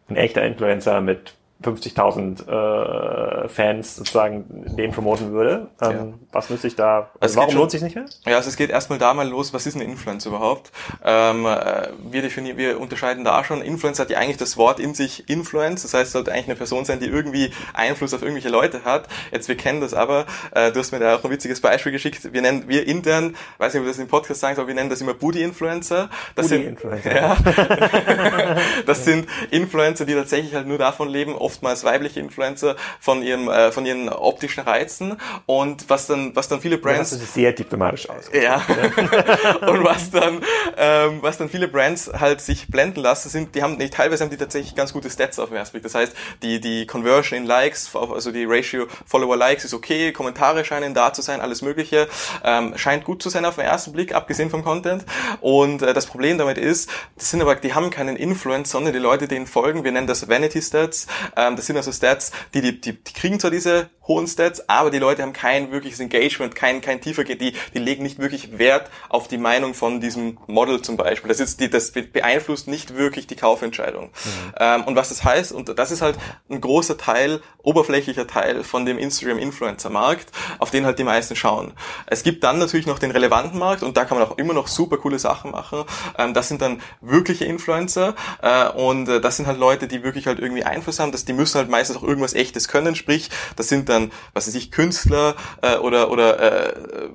ein 0.09 0.16
echter 0.16 0.45
Influencer 0.45 1.01
mit 1.01 1.35
50.000 1.62 3.45
äh, 3.45 3.49
Fans 3.49 3.97
sozusagen 3.97 4.45
den 4.77 4.92
promoten 4.92 5.33
würde. 5.33 5.69
Ähm, 5.81 5.90
ja. 5.90 6.07
Was 6.33 6.51
müsste 6.51 6.66
ich 6.66 6.77
da, 6.77 7.11
also 7.19 7.37
warum 7.37 7.51
schon, 7.51 7.61
lohnt 7.61 7.71
sich 7.71 7.83
nicht 7.83 7.97
mehr? 7.97 8.07
Ja, 8.27 8.37
also 8.37 8.51
es 8.51 8.57
geht 8.57 8.71
erstmal 8.71 8.99
da 8.99 9.14
mal 9.14 9.27
los, 9.27 9.55
was 9.55 9.66
ist 9.66 9.75
ein 9.75 9.81
Influencer 9.81 10.31
überhaupt? 10.31 10.71
Ähm, 11.05 11.47
äh, 11.47 11.88
wir 12.11 12.23
definieren, 12.23 12.59
wir 12.59 12.79
unterscheiden 12.81 13.25
da 13.25 13.42
schon, 13.45 13.62
Influencer 13.62 14.03
hat 14.03 14.11
ja 14.11 14.19
eigentlich 14.19 14.37
das 14.37 14.57
Wort 14.57 14.81
in 14.81 14.95
sich 14.95 15.31
Influence, 15.31 15.83
das 15.83 15.95
heißt, 15.95 16.07
es 16.09 16.12
sollte 16.12 16.33
eigentlich 16.33 16.47
eine 16.47 16.57
Person 16.57 16.85
sein, 16.85 17.01
die 17.01 17.07
irgendwie 17.07 17.51
Einfluss 17.73 18.12
auf 18.12 18.23
irgendwelche 18.23 18.51
Leute 18.51 18.85
hat. 18.85 19.09
Jetzt, 19.33 19.49
wir 19.49 19.57
kennen 19.57 19.81
das 19.81 19.95
aber, 19.95 20.27
äh, 20.53 20.73
du 20.73 20.81
hast 20.81 20.92
mir 20.92 20.99
da 20.99 21.16
auch 21.16 21.25
ein 21.25 21.31
witziges 21.31 21.61
Beispiel 21.61 21.92
geschickt, 21.92 22.33
wir 22.33 22.42
nennen, 22.42 22.64
wir 22.69 22.87
intern, 22.87 23.35
weiß 23.59 23.73
nicht, 23.73 23.81
ob 23.81 23.87
wir 23.87 23.92
das 23.92 23.99
im 23.99 24.09
Podcast 24.09 24.40
sagen 24.40 24.57
aber 24.59 24.69
wir 24.69 24.75
nennen 24.75 24.90
das 24.90 25.01
immer 25.01 25.14
Booty-Influencer. 25.14 26.11
Das 26.35 26.49
Booty 26.49 26.64
Influencer. 26.64 27.03
Sind, 27.03 27.16
ja, 27.16 27.37
das 28.87 29.05
sind 29.05 29.29
Influencer, 29.51 30.05
die 30.05 30.14
tatsächlich 30.14 30.55
halt 30.55 30.66
nur 30.66 30.79
davon 30.79 31.09
leben, 31.09 31.35
oftmals 31.47 31.85
weibliche 31.85 32.19
Influencer 32.19 32.75
von 32.99 33.23
ihrem 33.23 33.49
äh, 33.49 33.71
von 33.71 33.87
ihren 33.87 34.09
optischen 34.09 34.65
Reizen 34.65 35.17
und 35.47 35.89
was 35.89 36.07
dann 36.07 36.35
was 36.35 36.49
dann 36.49 36.61
viele 36.61 36.79
Brands 36.79 37.13
ja, 37.13 37.19
das 37.19 37.35
sehr 37.35 37.53
diplomatisch 37.53 38.11
aus. 38.11 38.31
Ja. 38.33 38.57
und 39.69 39.85
was 39.85 40.11
dann 40.11 40.43
ähm, 40.77 41.19
was 41.21 41.39
dann 41.39 41.49
viele 41.49 41.69
Brands 41.69 42.11
halt 42.19 42.41
sich 42.41 42.69
blenden 42.69 43.01
lassen 43.01 43.29
sind, 43.29 43.55
die 43.55 43.63
haben 43.63 43.77
nicht 43.77 43.95
teilweise 43.95 44.25
haben 44.25 44.31
die 44.31 44.37
tatsächlich 44.37 44.75
ganz 44.75 44.93
gute 44.93 45.09
Stats 45.09 45.39
auf 45.39 45.51
dem 45.51 45.57
ersten 45.57 45.75
Blick. 45.75 45.85
Das 45.85 45.95
heißt, 45.95 46.15
die 46.43 46.61
die 46.61 46.87
Conversion 46.87 47.39
in 47.39 47.47
Likes, 47.47 47.95
also 47.95 48.33
die 48.33 48.45
Ratio 48.45 48.87
Follower 49.07 49.37
Likes 49.37 49.65
ist 49.65 49.75
okay, 49.75 50.13
Kommentare 50.13 50.65
scheinen 50.65 50.95
da 50.95 51.13
zu 51.13 51.23
sein, 51.23 51.41
alles 51.41 51.63
mögliche 51.63 52.09
ähm, 52.45 52.77
scheint 52.77 53.05
gut 53.05 53.23
zu 53.23 53.29
sein 53.29 53.45
auf 53.45 53.57
den 53.57 53.65
ersten 53.65 53.93
Blick, 53.93 54.15
abgesehen 54.15 54.51
vom 54.51 54.65
Content. 54.65 55.05
Und 55.41 55.83
äh, 55.83 55.95
das 55.95 56.07
Problem 56.07 56.39
damit 56.39 56.59
ist, 56.59 56.91
das 57.17 57.31
sind 57.31 57.41
aber 57.43 57.55
die 57.57 57.75
haben 57.75 57.91
keinen 57.91 58.17
Influence, 58.17 58.71
sondern 58.71 58.93
die 58.93 58.99
Leute 58.99 59.29
denen 59.29 59.47
folgen. 59.47 59.85
Wir 59.85 59.93
nennen 59.93 60.07
das 60.07 60.29
Vanity 60.29 60.61
Stats. 60.63 61.07
Ähm, 61.37 61.57
das 61.57 61.66
sind 61.66 61.77
also 61.77 61.92
Stats, 61.92 62.33
die, 62.55 62.61
die, 62.61 62.81
die, 62.81 62.92
die 62.92 63.12
kriegen 63.12 63.38
zwar 63.38 63.51
diese 63.51 63.90
hohen 64.07 64.27
Stats, 64.27 64.68
aber 64.68 64.90
die 64.90 64.99
Leute 64.99 65.22
haben 65.22 65.33
kein 65.33 65.72
wirkliches 65.72 66.01
Engagement, 66.01 66.55
kein, 66.55 66.81
kein 66.81 67.01
tiefer, 67.01 67.25
die, 67.25 67.55
die 67.75 67.79
legen 67.79 68.03
nicht 68.03 68.18
wirklich 68.18 68.59
Wert 68.59 68.88
auf 69.09 69.29
die 69.29 69.38
Meinung 69.38 69.75
von 69.75 70.01
diesem 70.01 70.38
Model 70.46 70.81
zum 70.83 70.96
Beispiel. 70.96 71.29
Das, 71.29 71.40
ist 71.40 71.61
die, 71.61 71.68
das 71.68 71.90
beeinflusst 71.90 72.68
nicht 72.68 72.96
wirklich 72.96 73.27
die 73.27 73.37
Kaufentscheidung. 73.37 74.07
Mhm. 74.07 74.55
Ähm, 74.59 74.85
und 74.85 74.96
was 74.96 75.09
das 75.09 75.25
heißt, 75.25 75.53
und 75.53 75.79
das 75.79 75.90
ist 75.90 76.03
halt 76.03 76.16
ein 76.49 76.61
großer 76.61 76.96
Teil, 76.96 77.40
oberflächlicher 77.62 78.27
Teil 78.27 78.62
von 78.62 78.87
dem 78.87 78.99
Instagram-Influencer-Markt, 78.99 80.31
auf 80.59 80.70
den 80.70 80.87
halt 80.87 80.99
die 80.99 81.05
meisten 81.05 81.35
schauen. 81.35 81.72
Es 82.07 82.22
gibt 82.22 82.44
dann 82.44 82.59
natürlich 82.59 82.87
noch 82.87 82.99
den 82.99 83.11
relevanten 83.11 83.59
Markt 83.59 83.83
und 83.83 83.96
da 83.96 84.05
kann 84.05 84.18
man 84.18 84.27
auch 84.27 84.38
immer 84.38 84.55
noch 84.55 84.68
super 84.68 84.99
coole 84.99 85.18
Sachen 85.18 85.51
machen. 85.51 85.85
Ähm, 86.16 86.33
das 86.33 86.49
sind 86.49 86.62
dann 86.62 86.81
wirkliche 87.01 87.44
Influencer 87.44 88.14
äh, 88.40 88.68
und 88.68 89.09
äh, 89.09 89.20
das 89.20 89.37
sind 89.37 89.46
halt 89.46 89.59
Leute, 89.59 89.88
die 89.88 90.05
wirklich 90.05 90.29
halt 90.29 90.38
irgendwie 90.38 90.64
Einfluss 90.64 91.01
haben, 91.01 91.11
dass 91.11 91.25
die 91.29 91.33
müssen 91.33 91.59
halt 91.59 91.69
meistens 91.69 91.97
auch 91.97 92.03
irgendwas 92.03 92.35
echtes 92.35 92.69
können, 92.69 92.95
sprich, 92.95 93.31
das 93.57 93.69
sind 93.69 93.89
dann, 93.89 94.12
was 94.33 94.47
weiß 94.47 94.55
ich, 94.55 94.71
Künstler 94.71 95.35
äh, 95.62 95.77
oder, 95.77 96.11
oder 96.11 96.41
äh, 96.41 97.09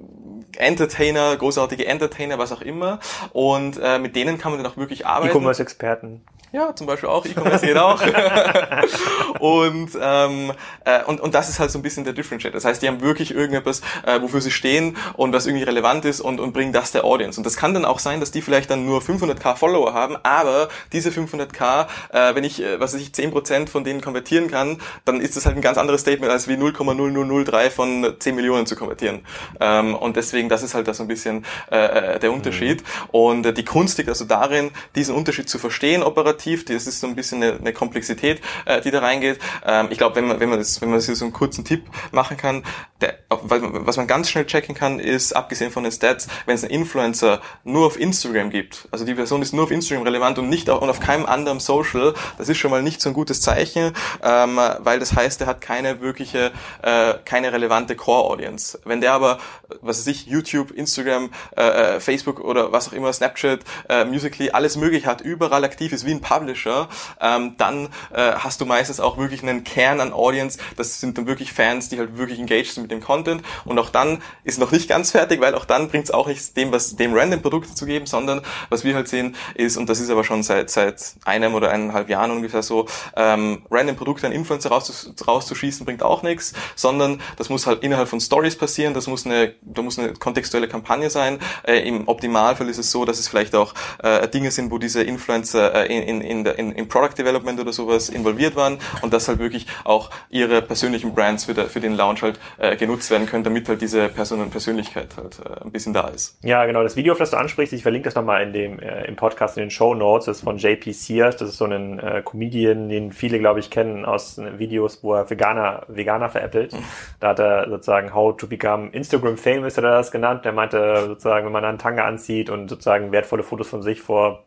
Entertainer, 0.58 1.36
großartige 1.38 1.86
Entertainer, 1.86 2.38
was 2.38 2.52
auch 2.52 2.62
immer. 2.62 3.00
Und 3.32 3.80
äh, 3.82 4.00
mit 4.00 4.16
denen 4.16 4.38
kann 4.38 4.52
man 4.52 4.62
dann 4.62 4.72
auch 4.72 4.78
wirklich 4.78 5.06
arbeiten. 5.06 5.32
E-Commerce-Experten. 5.32 6.22
Ja, 6.54 6.76
zum 6.76 6.86
Beispiel 6.86 7.08
auch, 7.08 7.26
E-Commerce 7.26 7.66
geht 7.66 7.78
auch. 7.78 8.02
und, 9.40 9.92
ähm, 10.02 10.52
äh, 10.84 11.02
und, 11.06 11.22
und 11.22 11.34
das 11.34 11.48
ist 11.48 11.62
halt 11.62 11.72
so 11.72 11.80
ein 11.80 11.82
bisschen 11.82 12.04
der 12.04 12.12
Differentiator. 12.12 12.56
Das 12.56 12.66
heißt, 12.66 12.82
die 12.82 12.90
haben 12.90 13.00
wirklich 13.00 13.34
irgendetwas, 13.34 13.80
äh, 14.06 14.22
wofür 14.22 14.42
sie 14.42 14.52
stehen 14.52 14.98
und 15.14 15.32
was 15.32 15.46
irgendwie 15.46 15.64
relevant 15.64 16.04
ist 16.04 16.20
und, 16.20 16.42
und 16.42 16.52
bringen 16.52 16.74
das 16.74 16.92
der 16.92 17.06
Audience. 17.06 17.40
Und 17.40 17.46
das 17.46 17.56
kann 17.56 17.74
dann 17.74 17.86
auch 17.86 18.00
sein, 18.00 18.20
dass 18.20 18.32
die 18.32 18.42
vielleicht 18.42 18.70
dann 18.70 18.86
nur 18.86 19.00
500k 19.00 19.56
Follower 19.56 19.94
haben, 19.94 20.18
aber 20.24 20.68
diese 20.92 21.10
500k, 21.10 21.88
äh, 22.12 22.36
wenn 22.36 22.44
ich, 22.44 22.62
äh, 22.62 22.82
was 22.82 22.94
weiß 22.94 23.00
ich, 23.00 23.12
10% 23.12 23.70
von 23.70 23.86
denen 23.86 24.02
konvertieren 24.02 24.52
kann, 24.52 24.82
dann 25.06 25.22
ist 25.22 25.38
das 25.38 25.46
halt 25.46 25.56
ein 25.56 25.62
ganz 25.62 25.78
anderes 25.78 26.02
Statement, 26.02 26.34
als 26.34 26.50
wie 26.50 26.56
0,0003 26.56 27.70
von 27.70 28.16
10 28.20 28.36
Millionen 28.36 28.66
zu 28.66 28.76
konvertieren. 28.76 29.22
Ähm, 29.62 29.96
und 29.96 30.18
deswegen, 30.18 30.50
das 30.50 30.64
ist 30.64 30.74
halt 30.74 30.86
da 30.86 30.94
so 30.94 31.04
ein 31.04 31.08
bisschen 31.08 31.46
äh, 31.72 32.16
äh 32.16 32.20
der 32.20 32.34
Unterschied. 32.34 32.82
Mhm. 32.82 33.10
Und 33.12 33.46
äh, 33.46 33.54
die 33.54 33.64
Kunst 33.64 33.98
liegt 33.98 34.10
also 34.10 34.26
darin, 34.26 34.72
diesen 34.96 35.16
Unterschied 35.16 35.48
zu 35.48 35.58
verstehen, 35.58 36.04
operativ 36.04 36.41
operativ, 36.42 36.66
das 36.66 36.88
ist 36.88 37.00
so 37.00 37.08
ein 37.08 37.16
bisschen 37.16 37.44
eine, 37.44 37.58
eine 37.58 37.74
Komplexität, 37.74 38.42
äh, 38.66 38.82
die 38.82 38.92
da 38.92 39.00
reingeht. 39.00 39.40
Ähm, 39.66 39.88
ich 39.90 39.98
glaube, 39.98 40.16
wenn 40.16 40.28
man, 40.28 40.40
wenn 40.40 40.50
man 40.50 40.60
das, 40.60 40.82
wenn 40.82 40.90
man 40.90 40.98
das 40.98 41.06
hier 41.06 41.16
so 41.16 41.26
einen 41.26 41.34
kurzen 41.34 41.64
Tipp 41.64 41.86
machen 42.12 42.38
kann, 42.38 42.64
der, 43.00 43.18
was 43.30 43.98
man 43.98 44.08
ganz 44.08 44.30
schnell 44.30 44.46
checken 44.46 44.76
kann, 44.76 45.00
ist, 45.00 45.34
abgesehen 45.34 45.72
von 45.72 45.84
den 45.84 45.92
Stats, 45.92 46.28
wenn 46.46 46.56
es 46.56 46.64
einen 46.64 46.74
Influencer 46.74 47.42
nur 47.64 47.88
auf 47.88 48.00
Instagram 48.00 48.50
gibt, 48.50 48.88
also 48.92 49.06
die 49.06 49.14
Person 49.14 49.42
ist 49.42 49.54
nur 49.54 49.66
auf 49.66 49.72
Instagram 49.72 50.04
relevant 50.04 50.40
und 50.40 50.50
nicht 50.50 50.70
auf, 50.70 50.82
und 50.82 50.90
auf 50.90 51.00
keinem 51.00 51.26
anderen 51.26 51.60
Social, 51.60 52.14
das 52.38 52.50
ist 52.50 52.58
schon 52.58 52.72
mal 52.72 52.82
nicht 52.82 53.02
so 53.02 53.10
ein 53.10 53.14
gutes 53.14 53.42
Zeichen, 53.42 53.94
ähm, 54.24 54.60
weil 54.80 55.00
das 55.00 55.16
heißt, 55.16 55.42
er 55.42 55.48
hat 55.48 55.62
keine 55.62 56.02
wirkliche, 56.02 56.52
äh, 56.82 57.14
keine 57.26 57.54
relevante 57.54 57.96
Core-Audience. 57.96 58.80
Wenn 58.86 59.02
der 59.02 59.14
aber, 59.14 59.40
was 59.82 60.00
weiß 60.00 60.08
ich, 60.08 60.26
YouTube, 60.26 60.72
Instagram, 60.72 61.32
äh, 61.56 61.96
äh 61.96 62.00
Facebook 62.00 62.40
oder 62.40 62.72
was 62.72 62.90
auch 62.90 62.94
immer, 62.94 63.12
Snapchat, 63.14 63.62
äh, 63.90 64.06
Musically, 64.06 64.52
alles 64.52 64.76
möglich 64.76 65.06
hat, 65.06 65.22
überall 65.22 65.64
aktiv 65.64 65.92
ist, 65.94 66.06
wie 66.06 66.12
ein 66.12 66.22
Publisher, 66.32 66.88
ähm, 67.20 67.56
dann 67.58 67.90
äh, 68.14 68.34
hast 68.38 68.62
du 68.62 68.66
meistens 68.66 69.00
auch 69.00 69.18
wirklich 69.18 69.44
einen 69.44 69.64
Kern 69.64 70.00
an 70.00 70.14
Audience. 70.14 70.58
Das 70.78 71.00
sind 71.00 71.18
dann 71.18 71.28
wirklich 71.28 71.52
Fans, 71.52 71.90
die 71.90 72.00
halt 72.00 72.18
wirklich 72.18 72.40
engaged 72.40 72.74
sind 72.74 72.84
mit 72.84 72.92
dem 72.92 73.02
Content. 73.02 73.44
Und 73.66 73.78
auch 73.80 73.90
dann 73.90 74.22
ist 74.44 74.60
noch 74.60 74.72
nicht 74.72 74.88
ganz 74.88 75.12
fertig, 75.12 75.42
weil 75.42 75.56
auch 75.56 75.66
dann 75.66 75.90
bringt 75.90 76.06
es 76.06 76.12
auch 76.12 76.28
nicht 76.28 76.56
dem, 76.56 76.72
was 76.72 76.96
dem 76.96 77.14
random 77.14 77.42
Produkte 77.42 77.76
zu 77.76 77.86
geben, 77.86 78.06
sondern 78.06 78.42
was 78.70 78.84
wir 78.84 78.96
halt 78.96 79.08
sehen 79.08 79.36
ist, 79.56 79.78
und 79.78 79.90
das 79.90 80.00
ist 80.00 80.10
aber 80.10 80.24
schon 80.24 80.44
seit 80.44 80.70
seit 80.70 81.16
einem 81.26 81.54
oder 81.54 81.70
eineinhalb 81.72 82.10
Jahren 82.10 82.32
ungefähr 82.32 82.64
so, 82.64 82.88
ähm, 83.16 83.64
random 83.70 83.96
Produkte 83.96 84.28
an 84.28 84.34
Influencer 84.34 84.70
raus, 84.70 85.14
rauszuschießen 85.28 85.86
bringt 85.86 86.04
auch 86.04 86.24
nichts, 86.24 86.54
sondern 86.76 87.22
das 87.38 87.50
muss 87.50 87.68
halt 87.68 87.84
innerhalb 87.84 88.08
von 88.08 88.20
Stories 88.20 88.58
passieren. 88.58 88.94
Das 88.94 89.08
muss 89.08 89.26
eine, 89.26 89.54
da 89.62 89.82
muss 89.82 90.00
eine 90.00 90.14
kontextuelle 90.14 90.68
Kampagne 90.68 91.10
sein. 91.10 91.40
Äh, 91.64 91.88
Im 91.88 92.08
Optimalfall 92.08 92.70
ist 92.70 92.78
es 92.78 92.92
so, 92.92 93.06
dass 93.06 93.20
es 93.20 93.28
vielleicht 93.28 93.56
auch 93.56 93.74
äh, 94.04 94.28
Dinge 94.28 94.52
sind, 94.52 94.72
wo 94.72 94.78
diese 94.78 95.04
Influencer 95.04 95.74
äh, 95.74 95.96
in, 95.96 96.04
in 96.04 96.21
in, 96.22 96.46
in, 96.46 96.72
in 96.72 96.88
Product 96.88 97.18
Development 97.18 97.60
oder 97.60 97.74
sowas 97.74 98.10
involviert 98.10 98.56
waren 98.56 98.78
und 99.02 99.14
dass 99.14 99.28
halt 99.28 99.40
wirklich 99.40 99.68
auch 99.84 100.10
ihre 100.30 100.62
persönlichen 100.62 101.14
Brands 101.14 101.46
für, 101.46 101.54
der, 101.54 101.66
für 101.66 101.80
den 101.80 101.94
Launch 101.94 102.22
halt 102.22 102.40
äh, 102.58 102.76
genutzt 102.76 103.10
werden 103.12 103.28
können, 103.28 103.44
damit 103.44 103.68
halt 103.70 103.82
diese 103.82 104.10
Person 104.10 104.42
und 104.42 104.52
Persönlichkeit 104.52 105.18
halt 105.18 105.40
äh, 105.40 105.64
ein 105.64 105.72
bisschen 105.72 105.94
da 105.94 106.08
ist. 106.08 106.38
Ja, 106.44 106.66
genau. 106.66 106.84
Das 106.84 106.96
Video, 106.96 107.14
auf 107.14 107.20
das 107.20 107.32
du 107.32 107.38
ansprichst, 107.38 107.74
ich 107.74 107.84
verlinke 107.84 108.06
das 108.06 108.16
nochmal 108.16 108.44
in 108.44 108.54
dem, 108.54 108.80
äh, 108.80 109.06
im 109.06 109.16
Podcast 109.16 109.58
in 109.58 109.64
den 109.64 109.72
Show 109.72 109.94
Notes, 109.94 110.26
das 110.26 110.38
ist 110.38 110.44
von 110.44 110.58
JP 110.58 110.92
Sears. 110.92 111.38
Das 111.38 111.50
ist 111.50 111.58
so 111.58 111.66
ein 111.66 112.00
äh, 112.00 112.22
Comedian, 112.24 112.90
den 112.90 113.12
viele, 113.12 113.40
glaube 113.40 113.60
ich, 113.60 113.70
kennen 113.70 114.06
aus 114.06 114.38
äh, 114.38 114.60
Videos, 114.60 115.04
wo 115.04 115.14
er 115.14 115.30
Veganer, 115.30 115.84
Veganer 115.88 116.30
veräppelt. 116.30 116.76
Da 117.20 117.30
hat 117.30 117.40
er 117.40 117.70
sozusagen 117.70 118.16
How 118.16 118.36
to 118.36 118.48
Become 118.48 118.90
Instagram 118.90 119.38
Famous, 119.38 119.78
hat 119.78 119.84
er 119.84 119.92
das 119.92 120.12
genannt. 120.12 120.44
Der 120.44 120.54
meinte 120.54 121.06
sozusagen, 121.08 121.46
wenn 121.46 121.54
man 121.54 121.64
einen 121.64 121.78
Tanga 121.78 122.06
anzieht 122.06 122.50
und 122.50 122.68
sozusagen 122.68 123.12
wertvolle 123.12 123.44
Fotos 123.44 123.68
von 123.70 123.84
sich 123.84 124.02
vor 124.02 124.44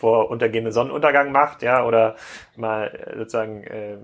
vor 0.00 0.30
untergehende 0.30 0.72
Sonnenuntergang 0.72 1.30
macht, 1.30 1.62
ja, 1.62 1.84
oder 1.84 2.16
mal 2.56 2.86
äh, 2.86 3.18
sozusagen 3.18 3.64
äh, 3.64 3.98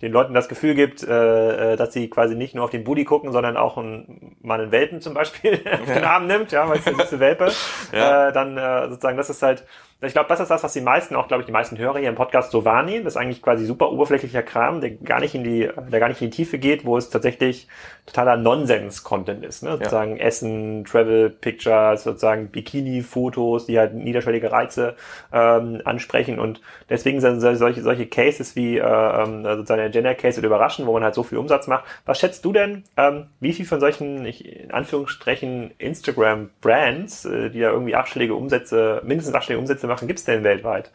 den 0.00 0.10
Leuten 0.10 0.32
das 0.32 0.48
Gefühl 0.48 0.74
gibt, 0.74 1.02
äh, 1.02 1.72
äh, 1.72 1.76
dass 1.76 1.92
sie 1.92 2.08
quasi 2.08 2.34
nicht 2.34 2.54
nur 2.54 2.64
auf 2.64 2.70
den 2.70 2.84
Booty 2.84 3.04
gucken, 3.04 3.32
sondern 3.32 3.58
auch 3.58 3.76
ein, 3.76 4.34
mal 4.40 4.60
einen 4.60 4.72
Welpen 4.72 5.02
zum 5.02 5.12
Beispiel 5.12 5.60
auf 5.82 5.92
den 5.92 6.04
Arm 6.04 6.26
nimmt, 6.26 6.52
ja, 6.52 6.68
weil 6.68 6.78
es 6.78 6.86
ist 6.86 7.12
eine 7.12 7.20
Welpe, 7.20 7.52
ja. 7.92 8.28
äh, 8.28 8.32
dann 8.32 8.56
äh, 8.56 8.88
sozusagen, 8.88 9.18
das 9.18 9.28
ist 9.28 9.42
halt 9.42 9.64
ich 10.02 10.12
glaube, 10.12 10.28
das 10.28 10.40
ist 10.40 10.50
das, 10.50 10.64
was 10.64 10.72
die 10.72 10.80
meisten, 10.80 11.14
auch 11.14 11.28
glaube 11.28 11.42
ich, 11.42 11.46
die 11.46 11.52
meisten 11.52 11.78
Hörer 11.78 11.98
hier 11.98 12.08
im 12.08 12.16
Podcast 12.16 12.50
so 12.50 12.64
wahrnehmen. 12.64 13.04
Das 13.04 13.14
ist 13.14 13.16
eigentlich 13.16 13.40
quasi 13.40 13.64
super 13.64 13.92
oberflächlicher 13.92 14.42
Kram, 14.42 14.80
der 14.80 14.90
gar 14.90 15.20
nicht 15.20 15.34
in 15.34 15.44
die, 15.44 15.68
der 15.90 16.00
gar 16.00 16.08
nicht 16.08 16.20
in 16.20 16.30
die 16.30 16.36
Tiefe 16.36 16.58
geht, 16.58 16.84
wo 16.84 16.96
es 16.96 17.08
tatsächlich 17.10 17.68
totaler 18.06 18.36
Nonsens-Content 18.36 19.44
ist. 19.44 19.62
Ne? 19.62 19.70
Ja. 19.70 19.76
Sozusagen 19.76 20.18
Essen, 20.18 20.84
Travel 20.84 21.30
Pictures, 21.30 22.02
sozusagen 22.02 22.48
Bikini-Fotos, 22.48 23.66
die 23.66 23.78
halt 23.78 23.94
niederschwellige 23.94 24.50
Reize 24.50 24.96
ähm, 25.32 25.80
ansprechen. 25.84 26.40
Und 26.40 26.60
deswegen 26.90 27.20
sind 27.20 27.40
solche, 27.40 27.82
solche 27.82 28.06
Cases 28.06 28.56
wie 28.56 28.78
äh, 28.78 28.82
ähm, 28.82 29.44
sozusagen 29.44 29.82
der 29.82 29.90
Gender 29.90 30.14
Case 30.16 30.40
oder 30.40 30.48
überraschen, 30.48 30.86
wo 30.86 30.92
man 30.94 31.04
halt 31.04 31.14
so 31.14 31.22
viel 31.22 31.38
Umsatz 31.38 31.68
macht. 31.68 31.84
Was 32.06 32.18
schätzt 32.18 32.44
du 32.44 32.52
denn, 32.52 32.82
ähm, 32.96 33.26
wie 33.38 33.52
viel 33.52 33.66
von 33.66 33.78
solchen, 33.78 34.26
ich, 34.26 34.64
in 34.64 34.72
Anführungsstrichen, 34.72 35.70
Instagram-Brands, 35.78 37.24
äh, 37.26 37.50
die 37.50 37.60
da 37.60 37.70
irgendwie 37.70 37.94
achtstellige 37.94 38.34
Umsätze, 38.34 39.00
mindestens 39.04 39.36
achtstellige 39.36 39.60
Umsätze 39.60 39.91
machen, 39.92 40.08
gibt 40.08 40.18
es 40.18 40.24
denn 40.24 40.44
weltweit? 40.44 40.90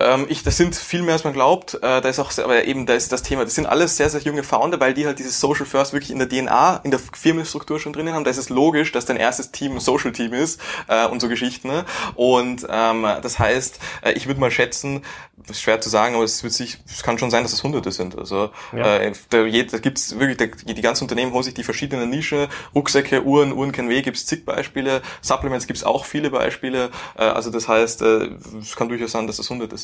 Ähm, 0.00 0.26
ich, 0.28 0.42
das 0.42 0.56
sind 0.56 0.74
viel 0.74 1.02
mehr 1.02 1.14
als 1.14 1.24
man 1.24 1.32
glaubt. 1.32 1.74
Äh, 1.74 2.00
da 2.00 2.08
ist 2.08 2.18
auch, 2.18 2.36
aber 2.38 2.64
eben, 2.64 2.86
da 2.86 2.94
ist 2.94 3.12
das 3.12 3.22
Thema. 3.22 3.44
Das 3.44 3.54
sind 3.54 3.66
alles 3.66 3.96
sehr, 3.96 4.10
sehr 4.10 4.20
junge 4.20 4.42
Founder, 4.42 4.80
weil 4.80 4.94
die 4.94 5.06
halt 5.06 5.18
dieses 5.18 5.40
Social 5.40 5.66
First 5.66 5.92
wirklich 5.92 6.10
in 6.10 6.18
der 6.18 6.28
DNA, 6.28 6.80
in 6.84 6.90
der 6.90 7.00
Firmenstruktur 7.00 7.78
schon 7.78 7.92
drinnen 7.92 8.14
haben. 8.14 8.24
Da 8.24 8.30
ist 8.30 8.38
es 8.38 8.48
logisch, 8.48 8.92
dass 8.92 9.06
dein 9.06 9.16
erstes 9.16 9.52
Team 9.52 9.74
ein 9.76 9.80
Social 9.80 10.12
Team 10.12 10.32
ist 10.32 10.60
äh, 10.88 11.06
und 11.06 11.20
so 11.20 11.28
Geschichten. 11.28 11.68
Ne? 11.68 11.84
Und 12.16 12.66
ähm, 12.68 13.06
das 13.22 13.38
heißt, 13.38 13.78
äh, 14.02 14.12
ich 14.12 14.26
würde 14.26 14.40
mal 14.40 14.50
schätzen, 14.50 15.02
ist 15.48 15.60
schwer 15.60 15.80
zu 15.80 15.88
sagen, 15.88 16.14
aber 16.14 16.24
es 16.24 16.42
wird 16.42 16.52
sich, 16.52 16.78
es 16.86 17.02
kann 17.02 17.18
schon 17.18 17.30
sein, 17.30 17.42
dass 17.42 17.52
es 17.52 17.62
Hunderte 17.62 17.92
sind. 17.92 18.16
Also 18.16 18.50
ja. 18.74 18.96
äh, 18.96 19.12
da, 19.30 19.42
da 19.42 19.78
gibt's 19.78 20.18
wirklich, 20.18 20.36
da, 20.38 20.72
die 20.72 20.80
ganzen 20.80 21.04
Unternehmen 21.04 21.32
holen 21.32 21.44
sich 21.44 21.54
die 21.54 21.64
verschiedenen 21.64 22.10
Nischen, 22.10 22.48
Rucksäcke, 22.74 23.24
Uhren, 23.24 23.52
Uhren 23.52 23.72
kennen 23.72 23.88
weh, 23.88 24.02
gibt's 24.02 24.26
zig 24.26 24.44
Beispiele, 24.44 25.02
Supplements 25.20 25.66
gibt's 25.66 25.84
auch 25.84 26.04
viele 26.04 26.30
Beispiele. 26.30 26.90
Äh, 27.16 27.24
also 27.24 27.50
das 27.50 27.68
heißt, 27.68 28.02
äh, 28.02 28.30
es 28.60 28.76
kann 28.76 28.88
durchaus 28.88 29.12
sein, 29.12 29.26
dass 29.26 29.38
es 29.38 29.50
Hunderte 29.50 29.76
sind. 29.76 29.83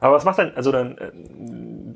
Aber 0.00 0.14
was 0.14 0.24
macht 0.24 0.38
denn, 0.38 0.52
also 0.56 0.72
dann, 0.72 0.98
äh, 0.98 1.10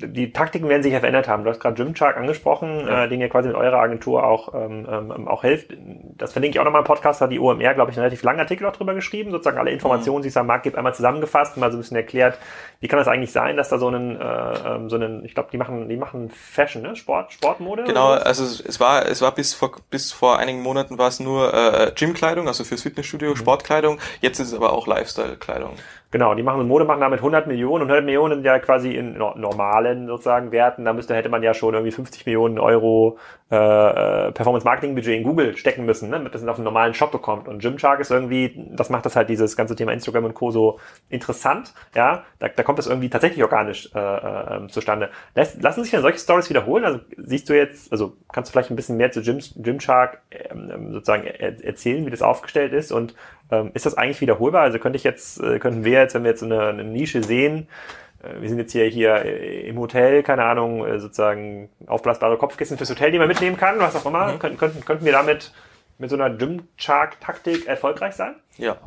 die 0.07 0.31
Taktiken 0.33 0.69
werden 0.69 0.83
sich 0.83 0.93
ja 0.93 0.99
verändert 0.99 1.27
haben. 1.27 1.43
Du 1.43 1.49
hast 1.49 1.59
gerade 1.59 1.75
Gymshark 1.75 2.17
angesprochen, 2.17 2.87
ja. 2.87 3.05
äh, 3.05 3.09
den 3.09 3.21
ihr 3.21 3.29
quasi 3.29 3.47
mit 3.47 3.57
eurer 3.57 3.79
Agentur 3.79 4.23
auch, 4.23 4.53
ähm, 4.53 4.87
ähm, 4.89 5.27
auch 5.27 5.41
hilft. 5.41 5.73
Das 6.17 6.33
verlinke 6.33 6.55
ich 6.55 6.59
auch 6.59 6.65
nochmal 6.65 6.81
im 6.81 6.87
Podcast, 6.87 7.21
hat 7.21 7.31
die 7.31 7.39
OMR, 7.39 7.73
glaube 7.73 7.91
ich, 7.91 7.97
einen 7.97 8.03
relativ 8.03 8.23
langen 8.23 8.39
Artikel 8.39 8.65
auch 8.65 8.73
drüber 8.73 8.93
geschrieben, 8.93 9.31
sozusagen 9.31 9.57
alle 9.57 9.71
Informationen, 9.71 10.19
mhm. 10.19 10.23
die 10.23 10.29
es 10.29 10.37
am 10.37 10.47
Markt 10.47 10.63
gibt, 10.63 10.77
einmal 10.77 10.93
zusammengefasst, 10.93 11.57
mal 11.57 11.71
so 11.71 11.77
ein 11.77 11.81
bisschen 11.81 11.97
erklärt, 11.97 12.37
wie 12.79 12.87
kann 12.87 12.97
das 12.97 13.07
eigentlich 13.07 13.31
sein, 13.31 13.57
dass 13.57 13.69
da 13.69 13.77
so 13.77 13.87
einen, 13.87 14.19
äh, 14.19 14.53
ähm, 14.65 14.89
so 14.89 14.95
einen, 14.95 15.23
ich 15.23 15.33
glaube, 15.33 15.49
die 15.51 15.57
machen, 15.57 15.87
die 15.87 15.97
machen 15.97 16.29
Fashion, 16.29 16.81
ne? 16.81 16.95
Sport, 16.95 17.33
Sportmode? 17.33 17.83
Genau, 17.83 18.11
also 18.11 18.43
es 18.43 18.79
war, 18.79 19.05
es 19.05 19.21
war 19.21 19.33
bis 19.33 19.53
vor, 19.53 19.71
bis 19.89 20.11
vor 20.11 20.39
einigen 20.39 20.61
Monaten 20.61 20.97
war 20.97 21.07
es 21.07 21.19
nur 21.19 21.53
äh, 21.53 21.91
Gymkleidung, 21.95 22.47
also 22.47 22.63
fürs 22.63 22.81
Fitnessstudio, 22.81 23.31
mhm. 23.31 23.35
Sportkleidung. 23.35 23.99
Jetzt 24.21 24.39
ist 24.39 24.47
es 24.47 24.53
aber 24.53 24.73
auch 24.73 24.87
Lifestyle-Kleidung. 24.87 25.75
Genau, 26.11 26.35
die 26.35 26.43
machen 26.43 26.67
Mode 26.67 26.83
machen 26.83 26.99
damit 26.99 27.19
100 27.19 27.47
Millionen 27.47 27.83
und 27.83 27.89
100 27.89 28.03
Millionen 28.03 28.35
sind 28.35 28.45
ja 28.45 28.59
quasi 28.59 28.91
in 28.91 29.17
normalen 29.17 30.07
sozusagen 30.07 30.51
Werten. 30.51 30.83
Da 30.83 30.91
müsste 30.91 31.15
hätte 31.15 31.29
man 31.29 31.41
ja 31.41 31.53
schon 31.53 31.73
irgendwie 31.73 31.91
50 31.91 32.25
Millionen 32.25 32.59
Euro 32.59 33.17
äh, 33.49 33.55
äh, 33.55 34.31
Performance 34.31 34.65
Marketing 34.65 34.95
Budget 34.95 35.17
in 35.17 35.23
Google 35.23 35.55
stecken 35.55 35.85
müssen, 35.85 36.09
ne, 36.09 36.17
damit 36.17 36.35
das 36.35 36.45
auf 36.47 36.55
einen 36.55 36.65
normalen 36.65 36.93
Shop 36.93 37.11
bekommt. 37.11 37.47
Und 37.47 37.61
Gymshark 37.61 38.01
ist 38.01 38.11
irgendwie, 38.11 38.53
das 38.71 38.89
macht 38.89 39.05
das 39.05 39.15
halt 39.15 39.29
dieses 39.29 39.55
ganze 39.55 39.75
Thema 39.75 39.93
Instagram 39.93 40.25
und 40.25 40.33
Co. 40.33 40.51
so 40.51 40.79
interessant. 41.09 41.73
Ja, 41.95 42.23
da, 42.39 42.49
da 42.49 42.63
kommt 42.63 42.79
das 42.79 42.87
irgendwie 42.87 43.09
tatsächlich 43.09 43.43
organisch 43.43 43.89
äh, 43.95 43.99
äh, 43.99 44.67
zustande. 44.67 45.11
Lass, 45.35 45.57
lassen 45.61 45.81
sich 45.81 45.91
denn 45.91 46.01
solche 46.01 46.19
Stories 46.19 46.49
wiederholen? 46.49 46.83
Also 46.83 46.99
siehst 47.17 47.49
du 47.49 47.53
jetzt, 47.53 47.91
also 47.91 48.17
kannst 48.31 48.49
du 48.49 48.51
vielleicht 48.51 48.69
ein 48.69 48.75
bisschen 48.75 48.97
mehr 48.97 49.11
zu 49.11 49.21
Gym, 49.21 49.39
Gymshark 49.57 50.21
ähm, 50.31 50.91
sozusagen 50.91 51.25
er, 51.25 51.63
erzählen, 51.63 52.05
wie 52.05 52.11
das 52.11 52.21
aufgestellt 52.21 52.73
ist 52.73 52.91
und 52.91 53.11
ähm, 53.11 53.17
ist 53.73 53.85
das 53.85 53.97
eigentlich 53.97 54.21
wiederholbar? 54.21 54.63
Also 54.63 54.79
könnte 54.79 54.97
ich 54.97 55.03
jetzt, 55.03 55.41
äh, 55.41 55.59
könnten 55.59 55.83
wir 55.83 55.99
jetzt, 55.99 56.15
wenn 56.15 56.23
wir 56.23 56.31
jetzt 56.31 56.43
eine, 56.43 56.67
eine 56.67 56.83
Nische 56.83 57.23
sehen, 57.23 57.67
äh, 58.23 58.41
wir 58.41 58.49
sind 58.49 58.57
jetzt 58.57 58.71
hier, 58.71 58.85
hier 58.85 59.15
äh, 59.25 59.67
im 59.67 59.77
Hotel, 59.79 60.23
keine 60.23 60.43
Ahnung, 60.43 60.85
sozusagen 60.99 61.69
aufblasbare 61.87 62.37
Kopfkissen 62.37 62.77
fürs 62.77 62.89
Hotel, 62.89 63.11
die 63.11 63.19
man 63.19 63.27
mitnehmen 63.27 63.57
kann, 63.57 63.79
was 63.79 63.95
auch 63.95 64.05
immer. 64.05 64.33
Mhm. 64.33 64.39
Könnten, 64.39 64.57
könnten, 64.57 64.85
könnten 64.85 65.05
wir 65.05 65.11
damit 65.11 65.51
mit 65.97 66.09
so 66.09 66.15
einer 66.15 66.29
Gym-Chart-Taktik 66.29 67.67
erfolgreich 67.67 68.15
sein? 68.15 68.35
Ja, 68.61 68.77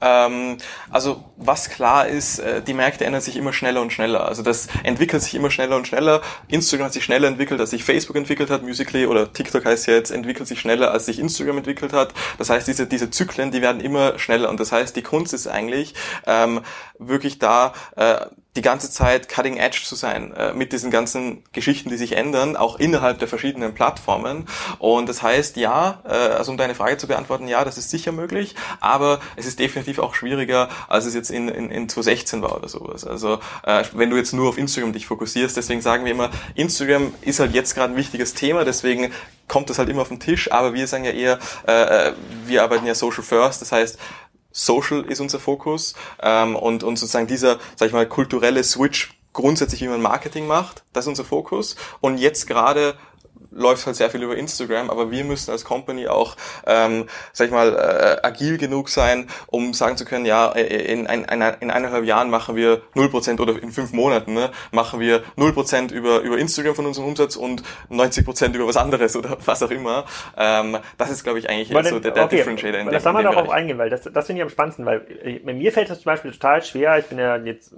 ähm, 0.00 0.56
also 0.88 1.22
was 1.36 1.68
klar 1.68 2.08
ist, 2.08 2.38
äh, 2.38 2.62
die 2.62 2.72
Märkte 2.72 3.04
ändern 3.04 3.20
sich 3.20 3.36
immer 3.36 3.52
schneller 3.52 3.82
und 3.82 3.92
schneller. 3.92 4.26
Also 4.26 4.42
das 4.42 4.68
entwickelt 4.84 5.22
sich 5.22 5.34
immer 5.34 5.50
schneller 5.50 5.76
und 5.76 5.86
schneller. 5.86 6.22
Instagram 6.48 6.86
hat 6.86 6.94
sich 6.94 7.04
schneller 7.04 7.28
entwickelt, 7.28 7.60
als 7.60 7.68
sich 7.68 7.84
Facebook 7.84 8.16
entwickelt 8.16 8.48
hat, 8.48 8.62
Musically 8.62 9.06
oder 9.06 9.30
TikTok 9.30 9.66
heißt 9.66 9.86
ja 9.86 9.92
jetzt, 9.92 10.12
entwickelt 10.12 10.48
sich 10.48 10.58
schneller, 10.58 10.92
als 10.92 11.04
sich 11.04 11.18
Instagram 11.18 11.58
entwickelt 11.58 11.92
hat. 11.92 12.14
Das 12.38 12.48
heißt, 12.48 12.66
diese, 12.66 12.86
diese 12.86 13.10
Zyklen, 13.10 13.50
die 13.50 13.60
werden 13.60 13.82
immer 13.82 14.18
schneller. 14.18 14.48
Und 14.48 14.60
das 14.60 14.72
heißt, 14.72 14.96
die 14.96 15.02
Kunst 15.02 15.34
ist 15.34 15.46
eigentlich 15.46 15.92
ähm, 16.26 16.62
wirklich 16.98 17.38
da, 17.38 17.74
äh, 17.96 18.24
die 18.58 18.62
ganze 18.62 18.90
Zeit 18.90 19.28
cutting 19.28 19.56
edge 19.56 19.82
zu 19.84 19.94
sein 19.94 20.32
äh, 20.34 20.52
mit 20.52 20.72
diesen 20.72 20.90
ganzen 20.90 21.44
Geschichten, 21.52 21.90
die 21.90 21.96
sich 21.96 22.16
ändern, 22.16 22.56
auch 22.56 22.80
innerhalb 22.80 23.20
der 23.20 23.28
verschiedenen 23.28 23.72
Plattformen. 23.72 24.48
Und 24.80 25.08
das 25.08 25.22
heißt, 25.22 25.56
ja, 25.56 26.02
äh, 26.04 26.08
also 26.08 26.50
um 26.50 26.58
deine 26.58 26.74
Frage 26.74 26.96
zu 26.96 27.06
beantworten, 27.06 27.46
ja, 27.46 27.64
das 27.64 27.78
ist 27.78 27.90
sicher 27.90 28.10
möglich, 28.10 28.56
aber 28.80 29.17
es 29.36 29.46
ist 29.46 29.58
definitiv 29.58 29.98
auch 29.98 30.14
schwieriger, 30.14 30.68
als 30.88 31.04
es 31.04 31.14
jetzt 31.14 31.30
in, 31.30 31.48
in, 31.48 31.70
in 31.70 31.88
2016 31.88 32.42
war 32.42 32.56
oder 32.56 32.68
sowas. 32.68 33.06
Also 33.06 33.40
äh, 33.64 33.84
wenn 33.92 34.10
du 34.10 34.16
jetzt 34.16 34.32
nur 34.32 34.48
auf 34.48 34.58
Instagram 34.58 34.92
dich 34.92 35.06
fokussierst, 35.06 35.56
deswegen 35.56 35.80
sagen 35.80 36.04
wir 36.04 36.12
immer, 36.12 36.30
Instagram 36.54 37.14
ist 37.22 37.40
halt 37.40 37.54
jetzt 37.54 37.74
gerade 37.74 37.94
ein 37.94 37.96
wichtiges 37.96 38.34
Thema, 38.34 38.64
deswegen 38.64 39.12
kommt 39.46 39.70
das 39.70 39.78
halt 39.78 39.88
immer 39.88 40.02
auf 40.02 40.08
den 40.08 40.20
Tisch, 40.20 40.52
aber 40.52 40.74
wir 40.74 40.86
sagen 40.86 41.04
ja 41.04 41.12
eher, 41.12 41.38
äh, 41.66 42.08
äh 42.08 42.12
wir 42.46 42.62
arbeiten 42.62 42.86
ja 42.86 42.94
Social 42.94 43.22
First, 43.22 43.62
das 43.62 43.72
heißt, 43.72 43.98
Social 44.50 45.02
ist 45.02 45.20
unser 45.20 45.38
Fokus 45.38 45.94
ähm, 46.20 46.56
und, 46.56 46.82
und 46.82 46.98
sozusagen 46.98 47.26
dieser, 47.26 47.58
sag 47.76 47.86
ich 47.86 47.92
mal, 47.92 48.06
kulturelle 48.06 48.64
Switch 48.64 49.10
grundsätzlich, 49.32 49.82
wie 49.82 49.88
man 49.88 50.02
Marketing 50.02 50.46
macht, 50.46 50.82
das 50.92 51.04
ist 51.04 51.08
unser 51.08 51.24
Fokus. 51.24 51.76
Und 52.00 52.18
jetzt 52.18 52.46
gerade 52.46 52.96
läuft 53.58 53.86
halt 53.86 53.96
sehr 53.96 54.10
viel 54.10 54.22
über 54.22 54.36
Instagram, 54.36 54.90
aber 54.90 55.10
wir 55.10 55.24
müssen 55.24 55.50
als 55.50 55.64
Company 55.64 56.08
auch, 56.08 56.36
ähm, 56.66 57.06
sag 57.32 57.46
ich 57.46 57.52
mal, 57.52 57.74
äh, 57.74 58.26
agil 58.26 58.58
genug 58.58 58.88
sein, 58.88 59.28
um 59.46 59.74
sagen 59.74 59.96
zu 59.96 60.04
können, 60.04 60.24
ja, 60.24 60.52
äh, 60.52 60.92
in, 60.92 61.06
ein, 61.06 61.24
in 61.24 61.70
eineinhalb 61.70 62.04
Jahren 62.04 62.30
machen 62.30 62.56
wir 62.56 62.82
0% 62.94 63.40
oder 63.40 63.60
in 63.62 63.72
fünf 63.72 63.92
Monaten 63.92 64.34
ne, 64.34 64.50
machen 64.70 65.00
wir 65.00 65.22
0% 65.36 65.92
über, 65.92 66.20
über 66.20 66.38
Instagram 66.38 66.74
von 66.74 66.86
unserem 66.86 67.08
Umsatz 67.08 67.36
und 67.36 67.62
90% 67.90 68.54
über 68.54 68.66
was 68.66 68.76
anderes 68.76 69.16
oder 69.16 69.36
was 69.44 69.62
auch 69.62 69.70
immer. 69.70 70.04
Ähm, 70.36 70.78
das 70.96 71.10
ist, 71.10 71.24
glaube 71.24 71.38
ich, 71.38 71.50
eigentlich 71.50 71.68
denn, 71.68 71.84
so 71.84 72.00
der, 72.00 72.12
der 72.12 72.24
okay, 72.24 72.36
Differentiator 72.36 72.80
in 72.80 72.86
dem 72.86 72.92
Das 72.92 73.04
haben 73.04 73.16
wir 73.16 73.22
darauf 73.22 73.50
eingehen, 73.50 73.78
weil 73.78 73.90
das, 73.90 74.02
das 74.02 74.26
finde 74.26 74.40
ich 74.40 74.42
am 74.44 74.50
spannendsten, 74.50 74.86
weil 74.86 75.04
äh, 75.22 75.52
mir 75.52 75.72
fällt 75.72 75.90
das 75.90 76.00
zum 76.00 76.10
Beispiel 76.10 76.30
total 76.32 76.62
schwer. 76.62 76.98
Ich 76.98 77.06
bin 77.06 77.18
ja 77.18 77.36
jetzt 77.36 77.74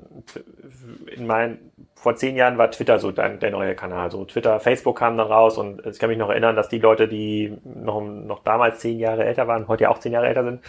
in 1.14 1.26
meinen 1.26 1.72
vor 2.00 2.16
zehn 2.16 2.34
Jahren 2.34 2.56
war 2.56 2.70
Twitter 2.70 2.98
so 2.98 3.12
der, 3.12 3.28
der 3.28 3.50
neue 3.50 3.74
Kanal. 3.74 4.10
So 4.10 4.24
Twitter, 4.24 4.58
Facebook 4.58 4.98
kam 4.98 5.18
dann 5.18 5.26
raus 5.26 5.58
und 5.58 5.84
ich 5.84 5.98
kann 5.98 6.08
mich 6.08 6.18
noch 6.18 6.30
erinnern, 6.30 6.56
dass 6.56 6.70
die 6.70 6.78
Leute, 6.78 7.08
die 7.08 7.58
noch, 7.64 8.00
noch 8.00 8.42
damals 8.42 8.78
zehn 8.80 8.98
Jahre 8.98 9.24
älter 9.24 9.46
waren, 9.46 9.68
heute 9.68 9.84
ja 9.84 9.90
auch 9.90 9.98
zehn 9.98 10.12
Jahre 10.12 10.26
älter 10.26 10.42
sind, 10.44 10.62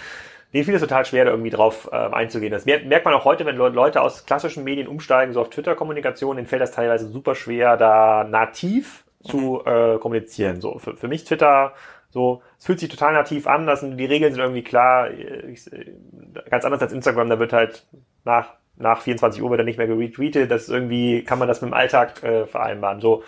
denen 0.53 0.65
fiel 0.65 0.75
es 0.75 0.81
total 0.81 1.05
schwer, 1.05 1.23
da 1.23 1.31
irgendwie 1.31 1.49
drauf 1.49 1.87
äh, 1.91 1.95
einzugehen. 1.95 2.51
Das 2.51 2.65
merkt 2.65 3.05
man 3.05 3.13
auch 3.13 3.23
heute, 3.23 3.45
wenn 3.45 3.55
Leute 3.55 4.01
aus 4.01 4.25
klassischen 4.25 4.65
Medien 4.65 4.89
umsteigen, 4.89 5.33
so 5.33 5.39
auf 5.39 5.49
Twitter-Kommunikation, 5.49 6.35
denen 6.35 6.47
fällt 6.47 6.61
das 6.61 6.71
teilweise 6.71 7.07
super 7.07 7.33
schwer, 7.33 7.77
da 7.77 8.25
nativ 8.25 9.05
zu 9.23 9.61
mhm. 9.65 9.71
äh, 9.71 9.97
kommunizieren. 9.99 10.59
So 10.59 10.79
für, 10.79 10.97
für 10.97 11.07
mich 11.07 11.23
Twitter 11.23 11.73
so, 12.09 12.41
es 12.59 12.65
fühlt 12.65 12.79
sich 12.79 12.89
total 12.89 13.13
nativ 13.13 13.47
an, 13.47 13.65
das 13.65 13.79
sind, 13.79 13.95
die 13.95 14.05
Regeln 14.05 14.33
sind 14.33 14.41
irgendwie 14.41 14.63
klar. 14.63 15.09
Ich, 15.11 15.71
ganz 16.49 16.65
anders 16.65 16.81
als 16.81 16.91
Instagram, 16.91 17.29
da 17.29 17.39
wird 17.39 17.53
halt 17.53 17.85
nach 18.25 18.55
nach 18.81 19.01
24 19.01 19.41
Uhr 19.41 19.49
wird 19.49 19.61
er 19.61 19.65
nicht 19.65 19.77
mehr 19.77 19.87
geretweetet. 19.87 20.51
Das 20.51 20.63
ist 20.63 20.69
irgendwie, 20.69 21.23
kann 21.23 21.39
man 21.39 21.47
das 21.47 21.61
mit 21.61 21.71
dem 21.71 21.73
Alltag 21.73 22.23
äh, 22.23 22.45
vereinbaren. 22.45 23.01
So, 23.01 23.23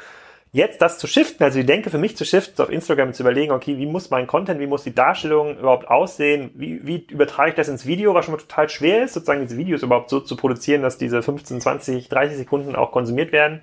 jetzt 0.51 0.81
das 0.81 0.99
zu 0.99 1.07
shiften, 1.07 1.43
also 1.43 1.59
die 1.59 1.65
Denke 1.65 1.89
für 1.89 1.97
mich 1.97 2.15
zu 2.15 2.25
shiften, 2.25 2.63
auf 2.63 2.69
Instagram 2.69 3.13
zu 3.13 3.23
überlegen, 3.23 3.51
okay, 3.51 3.77
wie 3.77 3.85
muss 3.85 4.09
mein 4.11 4.27
Content, 4.27 4.59
wie 4.59 4.67
muss 4.67 4.83
die 4.83 4.93
Darstellung 4.93 5.57
überhaupt 5.57 5.87
aussehen, 5.87 6.51
wie, 6.53 6.85
wie 6.85 7.05
übertrage 7.09 7.49
ich 7.49 7.55
das 7.55 7.67
ins 7.67 7.85
Video, 7.85 8.13
was 8.13 8.25
schon 8.25 8.35
mal 8.35 8.41
total 8.41 8.69
schwer 8.69 9.03
ist, 9.03 9.13
sozusagen 9.13 9.41
diese 9.41 9.57
Videos 9.57 9.81
überhaupt 9.81 10.09
so 10.09 10.19
zu 10.19 10.35
produzieren, 10.35 10.83
dass 10.83 10.97
diese 10.97 11.21
15, 11.21 11.59
20, 11.59 12.07
30 12.07 12.37
Sekunden 12.37 12.75
auch 12.75 12.91
konsumiert 12.91 13.31
werden 13.31 13.61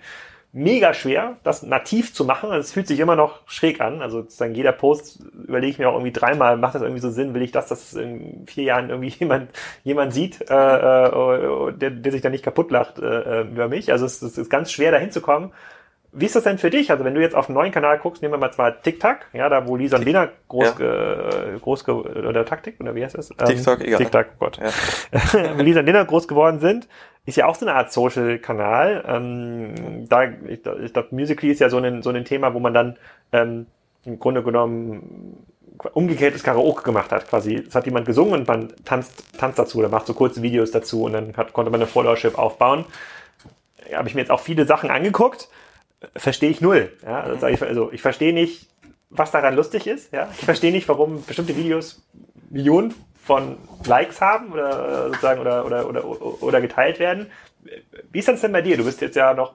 mega 0.53 0.95
schwer, 0.95 1.37
das 1.45 1.63
nativ 1.63 2.13
zu 2.13 2.25
machen. 2.25 2.51
Also 2.51 2.61
es 2.61 2.73
fühlt 2.73 2.89
sich 2.89 2.99
immer 2.99 3.15
noch 3.15 3.41
schräg 3.47 3.81
an. 3.81 4.03
Also 4.03 4.23
sozusagen 4.23 4.55
jeder 4.55 4.73
Post 4.73 5.21
überlege 5.47 5.71
ich 5.71 5.79
mir 5.79 5.89
auch 5.89 5.95
irgendwie 5.95 6.13
dreimal, 6.13 6.57
macht 6.57 6.75
das 6.75 6.83
irgendwie 6.83 7.01
so 7.01 7.11
Sinn? 7.11 7.35
Will 7.35 7.43
ich 7.43 7.53
das, 7.53 7.69
dass 7.69 7.95
in 7.95 8.47
vier 8.47 8.65
Jahren 8.65 8.91
irgendwie 8.91 9.09
jemand, 9.19 9.51
jemand 9.85 10.13
sieht, 10.13 10.51
äh, 10.51 10.55
äh, 10.55 11.73
der, 11.73 11.91
der 11.91 12.13
sich 12.13 12.23
da 12.23 12.31
nicht 12.31 12.45
kaputt 12.45 12.71
lacht 12.71 12.99
äh, 12.99 13.43
über 13.43 13.69
mich? 13.69 13.93
Also 13.93 14.05
es, 14.07 14.23
es 14.23 14.39
ist 14.39 14.51
ganz 14.51 14.73
schwer, 14.73 14.91
da 14.91 14.99
hinzukommen. 14.99 15.53
Wie 16.13 16.27
ist 16.27 16.35
das 16.35 16.43
denn 16.43 16.59
für 16.59 16.71
dich? 16.71 16.91
Also 16.91 17.05
wenn 17.05 17.15
du 17.15 17.21
jetzt 17.21 17.37
auf 17.37 17.49
einen 17.49 17.55
neuen 17.55 17.71
Kanal 17.71 17.99
guckst, 17.99 18.21
nehmen 18.21 18.35
wir 18.35 18.39
mal 18.39 18.53
zwar 18.53 18.83
TikTok, 18.83 19.19
ja, 19.33 19.49
da 19.49 19.69
wo 19.69 19.77
Lisa 19.77 19.97
und 19.97 20.05
Lena 20.05 20.29
groß, 20.49 20.75
ja. 20.81 21.57
groß 21.63 21.89
oder 21.89 22.45
Taktik 22.45 22.81
oder 22.81 22.97
wie 22.97 23.05
heißt 23.05 23.17
das? 23.17 23.31
Ähm, 23.31 23.47
TikTok, 23.47 23.81
egal. 23.83 23.99
TikTok, 23.99 24.27
oh 24.33 24.37
Gott. 24.41 24.59
Ja. 24.59 25.53
Lisa 25.59 25.79
und 25.79 25.87
Lena 25.87 26.03
groß 26.03 26.27
geworden 26.27 26.59
sind, 26.59 26.89
ist 27.27 27.37
ja 27.37 27.47
auch 27.47 27.55
so 27.55 27.67
eine 27.67 27.75
Art 27.75 27.93
Social-Kanal. 27.93 29.05
Ähm, 29.07 30.09
da, 30.09 30.25
ich, 30.25 30.61
ich 30.85 30.93
glaube, 30.93 31.09
Musically 31.11 31.53
ist 31.53 31.61
ja 31.61 31.69
so 31.69 31.79
ein, 31.79 32.03
so 32.03 32.11
ein 32.11 32.25
Thema, 32.25 32.55
wo 32.55 32.61
man 32.61 32.75
dann 32.75 32.97
ähm, 33.33 33.67
im 34.05 34.19
Grunde 34.19 34.43
genommen 34.43 35.37
umgekehrtes 35.95 36.43
Karaoke 36.43 36.83
gemacht 36.83 37.13
hat. 37.13 37.29
Quasi, 37.29 37.55
es 37.55 37.75
hat 37.75 37.87
jemand 37.87 38.07
gesungen 38.07 38.35
und 38.41 38.49
man 38.49 38.73
tanzt, 38.85 39.39
tanzt 39.39 39.59
dazu 39.59 39.79
oder 39.79 39.89
macht 39.89 40.07
so 40.07 40.15
kurze 40.15 40.43
Videos 40.43 40.71
dazu 40.71 41.05
und 41.05 41.13
dann 41.13 41.37
hat, 41.37 41.53
konnte 41.53 41.71
man 41.71 41.81
eine 41.81 41.89
Followership 41.89 42.39
aufbauen. 42.39 42.85
Ja, 43.91 43.99
Habe 43.99 44.09
ich 44.09 44.15
mir 44.15 44.21
jetzt 44.21 44.31
auch 44.31 44.41
viele 44.41 44.67
Sachen 44.67 44.91
angeguckt, 44.91 45.49
verstehe 46.17 46.51
ich 46.51 46.61
null. 46.61 46.93
Ja, 47.03 47.21
also, 47.21 47.47
ich, 47.47 47.63
also 47.63 47.93
ich 47.93 48.03
verstehe 48.03 48.33
nicht, 48.33 48.69
was 49.11 49.31
daran 49.31 49.55
lustig 49.55 49.87
ist. 49.87 50.13
Ja, 50.13 50.29
ich 50.39 50.45
verstehe 50.45 50.73
nicht, 50.73 50.89
warum 50.89 51.25
bestimmte 51.25 51.57
Videos 51.57 52.03
Millionen 52.51 52.95
von 53.25 53.57
Likes 53.85 54.21
haben 54.21 54.53
oder 54.53 55.09
sozusagen 55.09 55.41
oder, 55.41 55.65
oder, 55.65 55.89
oder, 55.89 56.43
oder 56.43 56.61
geteilt 56.61 56.99
werden. 56.99 57.31
wie 58.11 58.19
ist 58.19 58.29
das 58.29 58.41
denn 58.41 58.53
bei 58.53 58.63
dir? 58.63 58.77
Du 58.77 58.85
bist 58.85 59.01
jetzt 59.01 59.17
ja 59.17 59.35
noch 59.35 59.55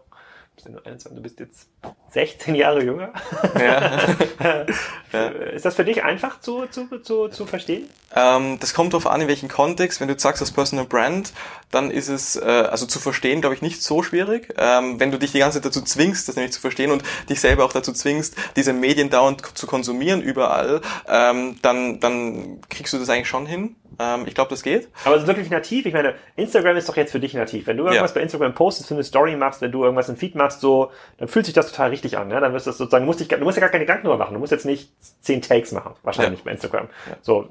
du 0.63 1.21
bist 1.21 1.39
jetzt 1.39 1.67
16 2.11 2.55
Jahre 2.55 2.83
jünger. 2.83 3.13
Ja. 3.59 3.99
ja. 5.13 5.27
Ist 5.27 5.65
das 5.65 5.75
für 5.75 5.83
dich 5.83 6.03
einfach 6.03 6.39
zu, 6.39 6.65
zu, 6.67 6.87
zu, 7.01 7.27
zu 7.27 7.45
verstehen? 7.45 7.89
Ähm, 8.15 8.57
das 8.59 8.73
kommt 8.73 8.93
darauf 8.93 9.07
an, 9.07 9.21
in 9.21 9.27
welchem 9.27 9.49
Kontext. 9.49 9.99
Wenn 9.99 10.07
du 10.07 10.17
sagst, 10.17 10.41
das 10.41 10.51
Personal 10.51 10.85
Brand, 10.85 11.33
dann 11.71 11.91
ist 11.91 12.07
es, 12.07 12.35
äh, 12.35 12.41
also 12.41 12.85
zu 12.85 12.99
verstehen, 12.99 13.41
glaube 13.41 13.55
ich, 13.55 13.61
nicht 13.61 13.83
so 13.83 14.01
schwierig. 14.01 14.53
Ähm, 14.57 14.99
wenn 14.99 15.11
du 15.11 15.19
dich 15.19 15.33
die 15.33 15.39
ganze 15.39 15.57
Zeit 15.57 15.65
dazu 15.65 15.81
zwingst, 15.81 16.27
das 16.27 16.35
nämlich 16.35 16.53
zu 16.53 16.61
verstehen 16.61 16.91
und 16.91 17.03
dich 17.29 17.41
selber 17.41 17.65
auch 17.65 17.73
dazu 17.73 17.91
zwingst, 17.91 18.35
diese 18.55 18.73
Medien 18.73 19.09
dauernd 19.09 19.41
zu 19.57 19.67
konsumieren 19.67 20.21
überall, 20.21 20.81
ähm, 21.07 21.57
dann, 21.61 21.99
dann 21.99 22.61
kriegst 22.69 22.93
du 22.93 22.97
das 22.97 23.09
eigentlich 23.09 23.27
schon 23.27 23.45
hin. 23.45 23.75
Ähm, 23.99 24.25
ich 24.27 24.35
glaube, 24.35 24.49
das 24.49 24.63
geht. 24.63 24.89
Aber 25.03 25.15
ist 25.15 25.27
wirklich 25.27 25.49
nativ? 25.49 25.85
Ich 25.85 25.93
meine, 25.93 26.15
Instagram 26.35 26.77
ist 26.77 26.89
doch 26.89 26.97
jetzt 26.97 27.11
für 27.11 27.19
dich 27.19 27.33
nativ. 27.33 27.67
Wenn 27.67 27.77
du 27.77 27.85
irgendwas 27.85 28.11
ja. 28.11 28.15
bei 28.15 28.21
Instagram 28.21 28.53
postest, 28.53 28.87
für 28.87 28.95
eine 28.95 29.03
Story 29.03 29.35
machst, 29.35 29.61
wenn 29.61 29.71
du 29.71 29.83
irgendwas 29.83 30.09
im 30.09 30.17
Feed 30.17 30.35
machst, 30.35 30.61
so, 30.61 30.91
dann 31.17 31.27
fühlt 31.27 31.45
sich 31.45 31.53
das 31.53 31.71
total 31.71 31.89
richtig 31.89 32.17
an. 32.17 32.27
Ne? 32.27 32.39
Dann 32.39 32.53
wirst 32.53 32.67
du 32.67 32.71
sozusagen, 32.71 33.05
musst, 33.05 33.19
dich, 33.19 33.27
du 33.27 33.37
musst 33.39 33.57
ja 33.57 33.61
gar 33.61 33.69
keine 33.69 33.85
Gedanken 33.85 34.05
darüber 34.05 34.23
machen. 34.23 34.33
Du 34.33 34.39
musst 34.39 34.51
jetzt 34.51 34.65
nicht 34.65 34.91
zehn 35.21 35.41
Takes 35.41 35.71
machen, 35.71 35.93
wahrscheinlich 36.03 36.39
ja. 36.39 36.45
bei 36.45 36.51
Instagram. 36.51 36.87
Ja. 37.09 37.17
So, 37.21 37.49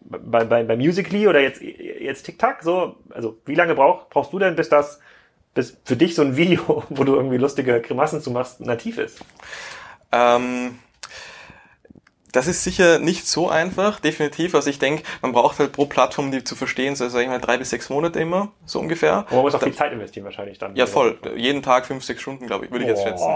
bei, 0.00 0.44
bei, 0.44 0.64
bei 0.64 0.76
Musically 0.76 1.28
oder 1.28 1.40
jetzt, 1.40 1.62
jetzt 1.62 2.24
TikTok, 2.24 2.56
so, 2.62 2.96
also 3.10 3.38
wie 3.46 3.54
lange 3.54 3.74
brauch, 3.74 4.08
brauchst 4.08 4.32
du 4.32 4.38
denn, 4.38 4.56
bis 4.56 4.68
das, 4.68 5.00
bis 5.54 5.78
für 5.84 5.96
dich 5.96 6.14
so 6.14 6.22
ein 6.22 6.36
Video, 6.36 6.84
wo 6.88 7.04
du 7.04 7.14
irgendwie 7.14 7.36
lustige 7.36 7.80
Grimassen 7.80 8.20
zu 8.20 8.30
machst, 8.30 8.60
nativ 8.60 8.98
ist? 8.98 9.20
Ähm 10.12 10.78
das 12.32 12.46
ist 12.46 12.64
sicher 12.64 12.98
nicht 12.98 13.26
so 13.26 13.48
einfach, 13.48 14.00
definitiv. 14.00 14.54
Also 14.54 14.70
ich 14.70 14.78
denke, 14.78 15.02
man 15.22 15.32
braucht 15.32 15.58
halt 15.58 15.72
pro 15.72 15.86
Plattform, 15.86 16.30
die 16.30 16.44
zu 16.44 16.56
verstehen, 16.56 16.96
so 16.96 17.08
sag 17.08 17.22
ich 17.22 17.28
mal 17.28 17.40
drei 17.40 17.58
bis 17.58 17.70
sechs 17.70 17.90
Monate 17.90 18.20
immer, 18.20 18.52
so 18.64 18.80
ungefähr. 18.80 19.26
Und 19.30 19.32
man 19.32 19.42
muss 19.42 19.54
auch 19.54 19.62
viel 19.62 19.74
Zeit 19.74 19.92
investieren 19.92 20.24
wahrscheinlich 20.24 20.58
dann. 20.58 20.76
Ja, 20.76 20.86
voll. 20.86 21.18
Jeden 21.36 21.62
Tag 21.62 21.86
fünf, 21.86 22.04
sechs 22.04 22.22
Stunden, 22.22 22.46
glaube 22.46 22.66
ich, 22.66 22.70
würde 22.70 22.84
ich 22.84 22.90
jetzt 22.90 23.02
schätzen. 23.02 23.28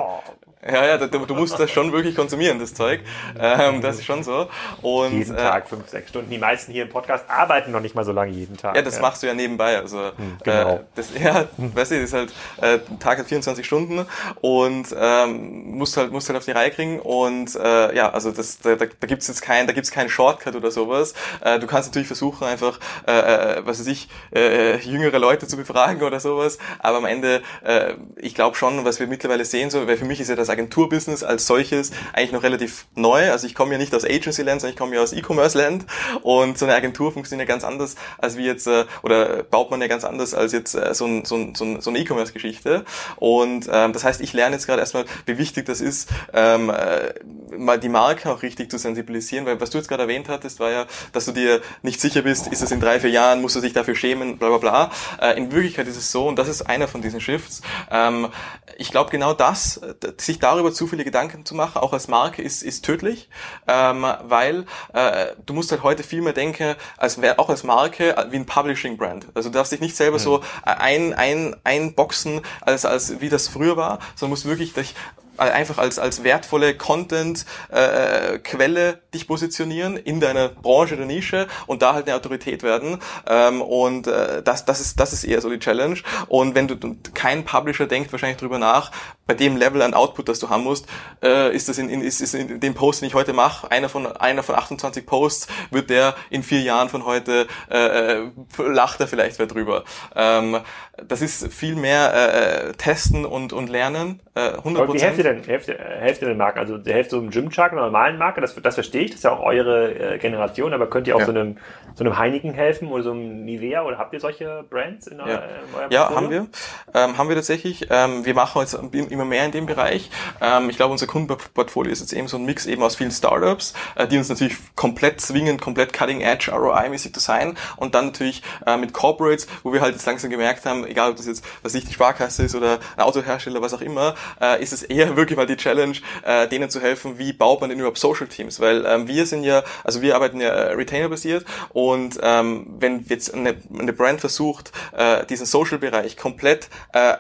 Ja, 0.67 0.87
ja, 0.87 0.97
du, 0.97 1.09
du, 1.09 1.35
musst 1.35 1.59
das 1.59 1.71
schon 1.71 1.93
wirklich 1.93 2.15
konsumieren, 2.15 2.59
das 2.59 2.73
Zeug. 2.73 3.01
Ähm, 3.39 3.83
das 3.83 3.97
ist 3.99 4.07
schon 4.07 4.23
so. 4.23 4.49
Und, 4.81 5.13
jeden 5.13 5.35
äh, 5.35 5.39
Tag 5.39 5.69
fünf, 5.69 5.89
sechs 5.89 6.09
Stunden. 6.09 6.31
Die 6.31 6.39
meisten 6.39 6.73
hier 6.73 6.85
im 6.85 6.89
Podcast 6.89 7.25
arbeiten 7.29 7.71
noch 7.71 7.81
nicht 7.81 7.95
mal 7.95 8.05
so 8.05 8.13
lange 8.13 8.33
jeden 8.33 8.57
Tag. 8.57 8.75
Ja, 8.75 8.83
das 8.83 8.97
ja. 8.97 9.03
machst 9.03 9.23
du 9.23 9.27
ja 9.27 9.35
nebenbei. 9.35 9.77
Also 9.77 9.99
hm, 10.17 10.39
genau. 10.43 10.77
Äh, 10.77 10.81
das, 10.95 11.09
ja, 11.23 11.47
weißt 11.59 11.91
du, 11.91 11.95
das 11.97 12.05
ist 12.05 12.13
halt 12.15 12.33
äh, 12.63 12.79
Tag 12.99 13.19
hat 13.19 13.27
24 13.27 13.67
Stunden 13.67 14.07
und 14.41 14.95
ähm, 14.99 15.77
musst 15.77 15.97
halt 15.99 16.13
musst 16.13 16.29
halt 16.29 16.39
auf 16.39 16.47
die 16.47 16.53
Reihe 16.53 16.71
kriegen. 16.71 16.99
Und 16.99 17.55
äh, 17.57 17.95
ja, 17.95 18.11
also 18.11 18.31
das, 18.31 18.59
da, 18.61 18.77
da, 18.77 18.87
da 18.87 19.07
gibt's 19.07 19.29
jetzt 19.29 19.43
keinen, 19.43 19.67
da 19.67 19.75
gibt's 19.75 19.91
keinen 19.91 20.09
Shortcut 20.09 20.55
oder 20.57 20.71
sowas. 20.71 21.13
Äh, 21.43 21.59
du 21.59 21.67
kannst 21.67 21.91
natürlich 21.91 22.09
versuchen, 22.09 22.45
einfach, 22.47 22.81
äh, 23.07 23.13
äh, 23.59 23.67
was 23.67 23.81
weiß 23.81 23.87
ich, 23.89 24.09
äh, 24.35 24.79
jüngere 24.79 25.19
Leute 25.19 25.47
zu 25.47 25.59
befragen 25.59 26.03
oder 26.03 26.21
sowas. 26.21 26.59
Aber 26.79 26.99
am 26.99 27.05
Ende, 27.05 27.43
äh, 27.63 27.95
ich 28.17 28.35
glaube 28.35 28.57
schon, 28.57 28.85
was 28.87 28.99
wir 28.99 29.07
mittlerweile 29.07 29.45
sehen, 29.45 29.69
so, 29.69 29.87
weil 29.87 29.99
für 29.99 30.07
mich 30.07 30.21
ist 30.21 30.31
ja 30.31 30.37
das 30.37 30.54
Agenturbusiness 30.55 31.23
als 31.23 31.47
solches 31.47 31.91
eigentlich 32.13 32.33
noch 32.33 32.43
relativ 32.43 32.87
neu. 32.95 33.31
Also 33.31 33.47
ich 33.47 33.55
komme 33.55 33.73
ja 33.73 33.79
nicht 33.79 33.95
aus 33.95 34.05
Agency-Land, 34.05 34.61
sondern 34.61 34.73
ich 34.73 34.79
komme 34.79 34.95
ja 34.95 35.03
aus 35.03 35.13
E-Commerce-Land 35.13 35.85
und 36.23 36.59
so 36.59 36.65
eine 36.65 36.75
Agentur 36.75 37.13
funktioniert 37.13 37.49
ja 37.49 37.55
ganz 37.55 37.65
anders 37.65 37.97
als 38.19 38.37
wie 38.37 38.45
jetzt, 38.45 38.67
äh, 38.67 38.85
oder 39.03 39.43
baut 39.43 39.71
man 39.71 39.81
ja 39.81 39.87
ganz 39.87 40.05
anders 40.05 40.35
als 40.35 40.53
jetzt 40.53 40.75
äh, 40.75 40.95
so, 40.95 41.07
ein, 41.07 41.25
so, 41.25 41.37
ein, 41.37 41.55
so, 41.55 41.91
eine 41.91 41.99
E-Commerce-Geschichte. 41.99 42.85
Und 43.17 43.69
ähm, 43.71 43.93
das 43.93 44.05
heißt, 44.05 44.21
ich 44.21 44.33
lerne 44.33 44.57
jetzt 44.57 44.67
gerade 44.67 44.81
erstmal, 44.81 45.05
wie 45.27 45.39
wichtig 45.39 45.67
das 45.67 45.81
ist, 45.81 46.09
ähm, 46.33 46.71
äh, 46.71 47.15
mal 47.57 47.79
die 47.79 47.89
Marke 47.89 48.31
auch 48.31 48.43
richtig 48.43 48.71
zu 48.71 48.79
sensibilisieren, 48.79 49.47
weil 49.47 49.61
was 49.61 49.71
du 49.71 49.79
jetzt 49.79 49.89
gerade 49.89 50.03
erwähnt 50.03 50.29
hattest, 50.29 50.61
war 50.61 50.71
ja, 50.71 50.87
dass 51.13 51.25
du 51.27 51.33
dir 51.33 51.61
nicht 51.83 52.01
sicher 52.01 52.23
bist, 52.23 52.47
ist 52.49 52.63
es 52.63 52.71
in 52.71 52.81
drei, 52.81 53.01
vier 53.01 53.11
Jahren, 53.11 53.41
musst 53.41 53.57
du 53.57 53.61
dich 53.61 53.73
dafür 53.73 53.95
schämen, 53.95 54.39
bla 54.39 54.49
bla 54.49 54.59
bla. 54.59 54.91
Äh, 55.21 55.37
in 55.37 55.53
Wirklichkeit 55.53 55.87
ist 55.89 55.97
es 55.97 56.11
so, 56.11 56.27
und 56.29 56.37
das 56.37 56.49
ist 56.49 56.63
einer 56.63 56.89
von 56.89 57.03
diesen 57.03 57.21
Shifts, 57.21 57.63
ähm, 57.91 58.29
ich 58.77 58.91
glaube 58.91 59.11
genau 59.11 59.35
das, 59.35 59.81
sich 60.19 60.39
darüber 60.45 60.73
zu 60.73 60.87
viele 60.87 61.05
Gedanken 61.05 61.45
zu 61.45 61.55
machen, 61.55 61.79
auch 61.79 61.93
als 61.93 62.07
Marke, 62.09 62.43
ist, 62.43 62.63
ist 62.63 62.85
tödlich, 62.85 63.29
ähm, 63.67 64.07
weil 64.23 64.67
äh, 64.93 65.29
du 65.47 65.55
musst 65.55 65.71
halt 65.71 65.83
heute 65.83 66.03
viel 66.03 66.21
mehr 66.21 66.35
denken, 66.35 66.77
als 66.99 67.19
auch 67.39 67.49
als 67.49 67.65
Marke, 67.65 68.15
wie 68.31 68.37
ein 68.37 68.47
Publishing-Brand. 68.47 69.29
Also 69.35 69.49
du 69.49 69.55
darfst 69.55 69.73
dich 69.73 69.81
nicht 69.81 69.97
selber 69.97 70.19
mhm. 70.19 70.23
so 70.23 70.41
ein, 70.63 71.15
ein, 71.15 71.57
einboxen, 71.65 72.43
als, 72.61 72.85
als 72.85 73.21
wie 73.21 73.31
das 73.31 73.49
früher 73.49 73.77
war, 73.77 73.99
sondern 74.15 74.31
musst 74.31 74.45
wirklich 74.45 74.75
dich 74.75 74.95
einfach 75.37 75.79
als, 75.79 75.99
als 75.99 76.23
wertvolle 76.25 76.77
Content-Quelle 76.77 78.89
äh, 78.89 78.97
dich 79.13 79.27
positionieren 79.27 79.97
in 79.97 80.21
deiner 80.21 80.49
Branche 80.49 80.95
oder 80.95 81.05
Nische 81.05 81.49
und 81.67 81.83
da 81.83 81.95
halt 81.95 82.07
eine 82.07 82.17
Autorität 82.17 82.63
werden. 82.63 82.99
Ähm, 83.27 83.63
und 83.63 84.07
äh, 84.07 84.43
das, 84.43 84.65
das, 84.65 84.81
ist, 84.81 85.01
das 85.01 85.13
ist 85.13 85.25
eher 85.25 85.41
so 85.41 85.51
die 85.51 85.59
Challenge. 85.59 85.99
Und 86.29 86.55
wenn 86.55 86.69
du 86.69 86.77
kein 87.15 87.45
Publisher 87.45 87.87
denkt 87.87 88.13
wahrscheinlich 88.13 88.39
drüber 88.39 88.59
nach, 88.59 88.91
bei 89.27 89.35
dem 89.35 89.57
Level 89.57 89.83
an 89.83 89.95
Output, 89.95 90.29
das 90.29 90.39
du 90.39 90.51
haben 90.51 90.65
musst, 90.65 90.87
äh, 91.23 91.55
ist 91.55 91.69
das 91.69 91.79
in, 91.79 91.89
in, 91.89 92.03
ist, 92.03 92.21
ist 92.21 92.35
in 92.35 92.61
dem 92.61 92.75
Post, 92.75 93.01
den 93.01 93.09
ich 93.09 93.15
heute 93.15 93.33
mache, 93.33 93.71
einer 93.71 93.89
von 93.89 94.07
einer 94.07 94.43
von 94.43 94.55
28 94.55 95.07
Posts, 95.07 95.47
wird 95.71 95.91
der 95.91 96.15
in 96.31 96.43
vier 96.43 96.61
Jahren 96.61 96.89
von 96.89 97.05
heute 97.05 97.47
äh, 97.71 98.19
äh 98.19 98.31
lacht 98.59 99.01
er 99.01 99.09
vielleicht 99.09 99.39
wer 99.39 99.47
drüber. 99.47 99.85
Ähm, 100.15 100.61
das 101.03 101.23
ist 101.23 101.53
viel 101.53 101.75
mehr 101.75 102.13
äh, 102.15 102.69
äh 102.69 102.73
testen 102.75 103.25
und 103.25 103.53
und 103.53 103.69
lernen. 103.69 104.21
Äh, 104.37 104.59
100%. 104.59 104.93
wie 104.95 105.01
helft 105.01 105.19
ihr 105.19 105.25
denn, 105.25 105.45
helft, 105.45 105.69
helft 105.69 106.23
ihr 106.23 106.29
den 106.29 106.37
Marken? 106.37 106.59
Also 106.59 106.79
helft 106.85 107.11
so 107.11 107.19
einem 107.19 107.31
Gymshark, 107.31 107.73
einer 107.73 107.83
normalen 107.83 108.19
Marke, 108.19 108.41
das, 108.41 108.55
das 108.55 108.75
verstehe 108.75 109.03
ich, 109.03 109.11
das 109.11 109.19
ist 109.19 109.25
ja 109.25 109.33
auch 109.33 109.45
eure 109.45 110.15
äh, 110.15 110.19
Generation, 110.19 110.73
aber 110.73 110.89
könnt 110.89 111.07
ihr 111.07 111.15
auch 111.15 111.21
ja. 111.21 111.27
so 111.27 111.33
einem 111.33 111.59
so 111.95 112.03
einem 112.03 112.19
Heineken 112.19 112.53
helfen 112.53 112.89
oder 112.89 113.05
so 113.05 113.13
einem 113.13 113.45
Nivea 113.45 113.83
oder 113.85 113.99
habt 113.99 114.13
ihr 114.13 114.21
solche 114.21 114.65
Brands 114.69 115.07
in, 115.07 115.19
ja. 115.19 115.25
in 115.25 115.75
eurem 115.77 115.91
Ja, 115.91 116.11
haben 116.11 116.31
wir. 116.31 116.47
Ähm, 116.93 117.17
haben 117.19 117.29
wir 117.29 117.37
tatsächlich. 117.37 117.87
Ähm, 117.91 118.25
wir 118.25 118.35
machen 118.35 118.61
jetzt 118.61 118.75
immer 118.75 119.25
mehr 119.25 119.45
in 119.45 119.53
dem 119.53 119.67
Bereich. 119.67 120.11
Ähm, 120.41 120.69
ich 120.71 120.77
glaube, 120.77 120.93
unser 120.93 121.07
Kundenportfolio 121.07 121.93
ist 121.93 122.01
jetzt 122.01 122.13
eben 122.13 122.27
so 122.27 122.37
ein 122.37 122.45
Mix 122.45 122.67
eben 122.67 122.83
aus 122.83 122.97
vielen 122.97 123.13
Startups, 123.13 123.75
äh, 123.95 124.09
die 124.09 124.19
uns 124.19 124.29
natürlich 124.29 124.57
komplett 124.75 125.21
zwingen, 125.21 125.61
komplett 125.61 125.93
cutting 125.93 126.21
edge 126.21 126.51
ROI-mäßig 126.51 127.15
zu 127.15 127.21
sein 127.21 127.57
und 127.77 127.95
dann 127.95 128.07
natürlich 128.07 128.43
äh, 128.67 128.77
mit 128.77 128.93
Corporates, 128.93 129.47
wo 129.63 129.73
wir 129.73 129.81
halt 129.81 129.95
jetzt 129.95 130.07
langsam 130.07 130.31
gemerkt 130.31 130.67
haben, 130.67 130.85
egal 130.85 131.11
ob 131.11 131.17
das 131.17 131.27
jetzt, 131.27 131.45
was 131.63 131.75
nicht 131.75 131.89
die 131.89 131.93
Sparkasse 131.93 132.43
ist 132.43 132.57
oder 132.57 132.81
ein 132.97 133.05
Autohersteller, 133.05 133.63
was 133.63 133.73
auch 133.73 133.81
immer, 133.81 134.17
äh, 134.41 134.63
ist 134.63 134.73
es 134.73 134.83
eher 134.83 135.17
wirklich 135.17 135.37
mal 135.37 135.47
die 135.47 135.57
Challenge, 135.57 135.97
äh, 136.25 136.49
denen 136.49 136.71
zu 136.71 136.81
helfen, 136.81 137.19
wie 137.19 137.33
baut 137.33 137.61
man 137.61 137.71
denn 137.71 137.79
überhaupt 137.79 137.99
Social 137.99 138.27
Teams, 138.27 138.61
weil 138.61 138.85
ähm, 138.87 139.09
wir 139.09 139.27
sind 139.27 139.45
ja, 139.45 139.63
also 139.83 140.03
wir 140.03 140.15
arbeiten 140.15 140.41
ja 140.41 140.49
äh, 140.49 140.73
Retainer-basiert 140.75 141.45
und 141.71 142.19
ähm, 142.23 142.67
wenn 142.79 143.05
jetzt 143.09 143.35
eine, 143.35 143.57
eine 143.79 143.93
Brand 143.93 144.21
versucht, 144.21 144.73
äh, 144.97 145.25
diesen 145.27 145.47
Social-Bereich 145.47 146.17
komplett 146.17 146.69
äh, 146.93 147.15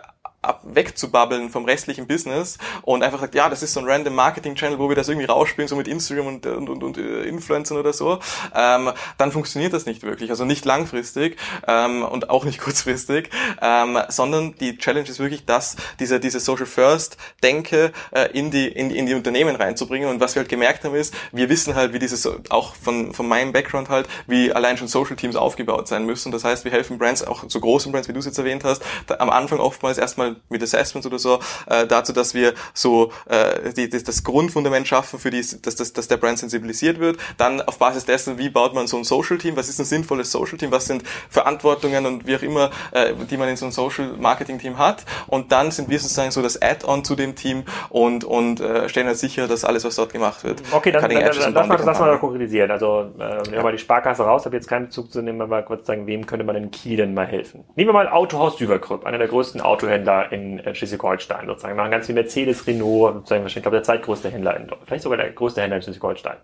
ab 0.45 0.61
wegzubabbeln 0.65 1.51
vom 1.51 1.65
restlichen 1.65 2.07
Business 2.07 2.59
und 2.83 3.03
einfach 3.03 3.21
sagt, 3.21 3.35
ja, 3.35 3.49
das 3.49 3.63
ist 3.63 3.75
so 3.75 3.81
ein 3.81 3.87
random 3.87 4.15
Marketing-Channel, 4.15 4.79
wo 4.79 4.89
wir 4.89 4.97
das 4.97 5.09
irgendwie 5.09 5.27
rausspielen, 5.27 5.69
so 5.69 5.77
mit 5.77 5.89
Instagram 5.89 6.27
und, 6.27 6.47
und, 6.47 6.69
und, 6.69 6.83
und 6.83 6.99
äh, 6.99 7.23
Influencern 7.25 7.79
oder 7.79 7.93
so, 7.93 8.19
ähm, 8.55 8.93
dann 9.19 9.33
funktioniert 9.33 9.73
das 9.73 9.87
nicht 9.87 10.03
wirklich. 10.03 10.31
Also 10.31 10.45
nicht 10.45 10.65
langfristig 10.65 11.37
ähm, 11.67 12.03
und 12.03 12.31
auch 12.31 12.45
nicht 12.45 12.61
kurzfristig, 12.65 13.31
ähm, 13.61 13.99
sondern 14.09 14.55
die 14.57 14.79
Challenge 14.79 15.09
ist 15.09 15.19
wirklich, 15.19 15.45
dass 15.45 15.77
diese, 15.99 16.21
diese 16.21 16.41
Social 16.41 16.67
First 16.67 17.17
Denke 17.43 17.93
äh, 18.13 18.31
in, 18.33 18.51
die, 18.51 18.69
in, 18.69 18.91
in 18.91 19.07
die 19.07 19.15
Unternehmen 19.15 19.57
reinzubringen. 19.57 20.09
Und 20.09 20.21
was 20.21 20.35
wir 20.35 20.41
halt 20.41 20.49
gemerkt 20.49 20.85
haben 20.85 20.95
ist, 20.95 21.15
wir 21.33 21.49
wissen 21.49 21.75
halt, 21.75 21.93
wie 21.93 21.99
dieses, 21.99 22.29
auch 22.51 22.75
von, 22.75 23.13
von 23.13 23.29
meinem 23.29 23.53
Background 23.53 23.89
halt, 23.89 24.09
wie 24.27 24.53
allein 24.53 24.77
schon 24.77 24.89
Social 24.89 25.17
Teams 25.17 25.37
aufgebaut 25.37 25.89
sein 25.89 26.07
müssen. 26.07 26.33
Das 26.33 26.45
heißt, 26.45 26.65
wir 26.65 26.73
helfen 26.73 26.99
Brands, 26.99 27.27
auch 27.27 27.45
so 27.49 27.61
großen 27.61 27.93
Brands, 27.93 28.09
wie 28.09 28.13
du 28.13 28.19
es 28.19 28.27
jetzt 28.27 28.39
erwähnt 28.39 28.65
hast, 28.65 28.83
da, 29.07 29.17
am 29.19 29.31
Anfang 29.31 29.61
oftmals 29.61 29.99
erstmal 29.99 30.34
mit 30.49 30.63
Assessments 30.63 31.07
oder 31.07 31.19
so, 31.19 31.39
äh, 31.67 31.87
dazu, 31.87 32.13
dass 32.13 32.35
wir 32.35 32.55
so 32.73 33.13
äh, 33.27 33.73
die, 33.73 33.89
das, 33.89 34.05
das 34.05 34.25
Grundfundament 34.25 34.87
schaffen, 34.89 35.19
für 35.19 35.31
die, 35.31 35.45
dass, 35.63 35.77
dass, 35.77 35.93
dass 35.93 36.09
der 36.09 36.17
Brand 36.17 36.39
sensibilisiert 36.39 37.01
wird. 37.01 37.19
Dann 37.37 37.61
auf 37.63 37.79
Basis 37.79 38.05
dessen, 38.05 38.39
wie 38.39 38.51
baut 38.51 38.75
man 38.75 38.87
so 38.87 38.97
ein 38.97 39.05
Social-Team, 39.05 39.57
was 39.57 39.69
ist 39.69 39.79
ein 39.79 39.85
sinnvolles 39.85 40.31
Social-Team, 40.33 40.71
was 40.71 40.87
sind 40.87 41.03
Verantwortungen 41.31 42.07
und 42.07 42.27
wie 42.27 42.37
auch 42.37 42.43
immer, 42.43 42.71
äh, 42.93 43.15
die 43.31 43.37
man 43.37 43.49
in 43.49 43.57
so 43.57 43.67
einem 43.67 43.73
Social-Marketing-Team 43.73 44.79
hat. 44.79 45.05
Und 45.27 45.53
dann 45.53 45.71
sind 45.71 45.89
wir 45.89 45.99
sozusagen 45.99 46.31
so 46.31 46.43
das 46.43 46.61
Add-on 46.61 47.05
zu 47.05 47.15
dem 47.15 47.35
Team 47.35 47.65
und, 47.91 48.25
und 48.25 48.61
äh, 48.61 48.89
stellen 48.89 49.07
halt 49.07 49.19
sicher, 49.19 49.49
dass 49.49 49.65
alles, 49.65 49.85
was 49.85 49.97
dort 49.97 50.13
gemacht 50.13 50.45
wird, 50.45 50.63
Okay, 50.73 50.91
dann, 50.91 51.03
dann, 51.03 51.11
dann, 51.11 51.23
dann 51.23 51.55
lass, 51.55 51.69
mal, 51.69 51.81
lass 51.85 52.01
mal 52.01 52.19
konkretisieren. 52.19 52.71
Also 52.71 53.13
äh, 53.19 53.43
nehmen 53.43 53.53
wir 53.53 53.63
mal 53.63 53.73
die 53.73 53.79
Sparkasse 53.79 54.25
raus, 54.25 54.45
habe 54.45 54.57
jetzt 54.57 54.69
keinen 54.69 54.87
Bezug 54.87 55.13
zu 55.13 55.23
nehmen, 55.23 55.41
aber 55.41 55.63
kurz 55.63 55.87
sagen, 55.87 56.07
wem 56.07 56.27
könnte 56.27 56.45
man 56.45 56.57
in 56.57 56.71
Kiel 56.71 56.97
denn 56.97 57.15
mal 57.15 57.27
helfen? 57.27 57.65
Nehmen 57.77 57.89
wir 57.89 57.93
mal 57.93 58.09
Autohaus 58.09 58.57
Düverkrüpp, 58.57 59.05
einer 59.05 59.19
der 59.19 59.29
größten 59.29 59.61
Autohändler 59.61 60.24
in 60.31 60.59
äh, 60.61 60.75
Schleswig-Holstein 60.75 61.47
sozusagen. 61.47 61.77
Machen 61.77 61.91
ganz 61.91 62.07
viel 62.07 62.15
Mercedes, 62.15 62.67
Renault, 62.67 63.15
sozusagen, 63.15 63.47
ich 63.47 63.55
glaube, 63.55 63.71
der 63.71 63.83
zweitgrößte 63.83 64.31
Händler 64.31 64.57
in 64.57 64.71
vielleicht 64.85 65.03
sogar 65.03 65.19
der 65.19 65.31
größte 65.31 65.61
Händler 65.61 65.77
in 65.77 65.83
Schleswig-Holstein. 65.83 66.37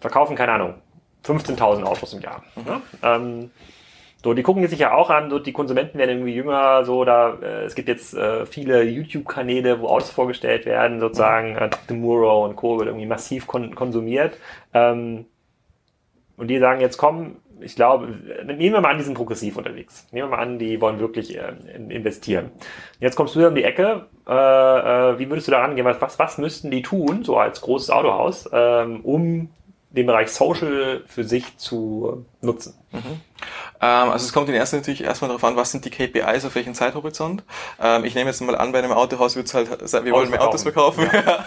Verkaufen, 0.00 0.36
keine 0.36 0.52
Ahnung, 0.52 0.74
15.000 1.24 1.84
Autos 1.84 2.14
im 2.14 2.20
Jahr. 2.20 2.42
Mhm. 2.56 2.82
Ähm, 3.02 3.50
so, 4.22 4.34
die 4.34 4.42
gucken 4.42 4.66
sich 4.68 4.78
ja 4.78 4.92
auch 4.92 5.08
an, 5.08 5.30
so 5.30 5.38
die 5.38 5.52
Konsumenten 5.52 5.98
werden 5.98 6.10
irgendwie 6.10 6.34
jünger, 6.34 6.84
so 6.84 7.04
da 7.04 7.38
äh, 7.40 7.64
es 7.64 7.74
gibt 7.74 7.88
jetzt 7.88 8.12
äh, 8.14 8.44
viele 8.44 8.82
YouTube-Kanäle, 8.82 9.80
wo 9.80 9.88
Autos 9.88 10.10
vorgestellt 10.10 10.66
werden, 10.66 11.00
sozusagen 11.00 11.56
äh, 11.56 11.70
Dr. 11.70 11.96
Muro 11.96 12.44
und 12.44 12.54
Co. 12.56 12.78
wird 12.78 12.88
irgendwie 12.88 13.06
massiv 13.06 13.46
kon 13.46 13.74
konsumiert. 13.74 14.36
Ähm, 14.74 15.24
und 16.36 16.48
die 16.48 16.58
sagen 16.58 16.80
jetzt, 16.80 16.98
komm, 16.98 17.36
ich 17.62 17.74
glaube, 17.76 18.08
nehmen 18.44 18.74
wir 18.74 18.80
mal 18.80 18.90
an, 18.90 18.98
die 18.98 19.04
sind 19.04 19.14
progressiv 19.14 19.56
unterwegs. 19.56 20.06
Nehmen 20.12 20.30
wir 20.30 20.36
mal 20.36 20.42
an, 20.42 20.58
die 20.58 20.80
wollen 20.80 20.98
wirklich 20.98 21.36
äh, 21.36 21.52
investieren. 21.88 22.50
Jetzt 22.98 23.16
kommst 23.16 23.34
du 23.34 23.40
hier 23.40 23.48
um 23.48 23.54
die 23.54 23.64
Ecke. 23.64 24.06
Äh, 24.26 24.32
äh, 24.32 25.18
wie 25.18 25.28
würdest 25.28 25.48
du 25.48 25.52
da 25.52 25.60
rangehen? 25.60 25.86
Was, 25.86 26.00
was, 26.00 26.18
was 26.18 26.38
müssten 26.38 26.70
die 26.70 26.82
tun, 26.82 27.24
so 27.24 27.36
als 27.36 27.60
großes 27.60 27.90
Autohaus, 27.90 28.48
ähm, 28.52 29.00
um 29.02 29.50
den 29.90 30.06
Bereich 30.06 30.30
Social 30.30 31.02
für 31.06 31.24
sich 31.24 31.56
zu 31.56 32.24
nutzen? 32.40 32.74
Mhm. 32.92 33.20
Ähm, 33.80 34.10
also 34.10 34.26
es 34.26 34.32
kommt 34.32 34.48
in 34.48 34.54
erster 34.54 34.76
natürlich 34.76 35.02
erstmal 35.02 35.28
darauf 35.28 35.44
an, 35.44 35.56
was 35.56 35.70
sind 35.70 35.84
die 35.84 35.90
KPIs 35.90 36.44
auf 36.44 36.54
welchen 36.54 36.74
Zeithorizont. 36.74 37.42
Ähm, 37.80 38.04
ich 38.04 38.14
nehme 38.14 38.28
jetzt 38.28 38.40
mal 38.42 38.56
an, 38.56 38.72
bei 38.72 38.78
einem 38.78 38.92
Autohaus 38.92 39.36
wird 39.36 39.46
es 39.46 39.54
halt 39.54 39.70
wir 39.70 40.12
wollen 40.12 40.30
mehr 40.30 40.42
Autos 40.42 40.62
verkaufen. 40.62 41.08
Ja. 41.12 41.44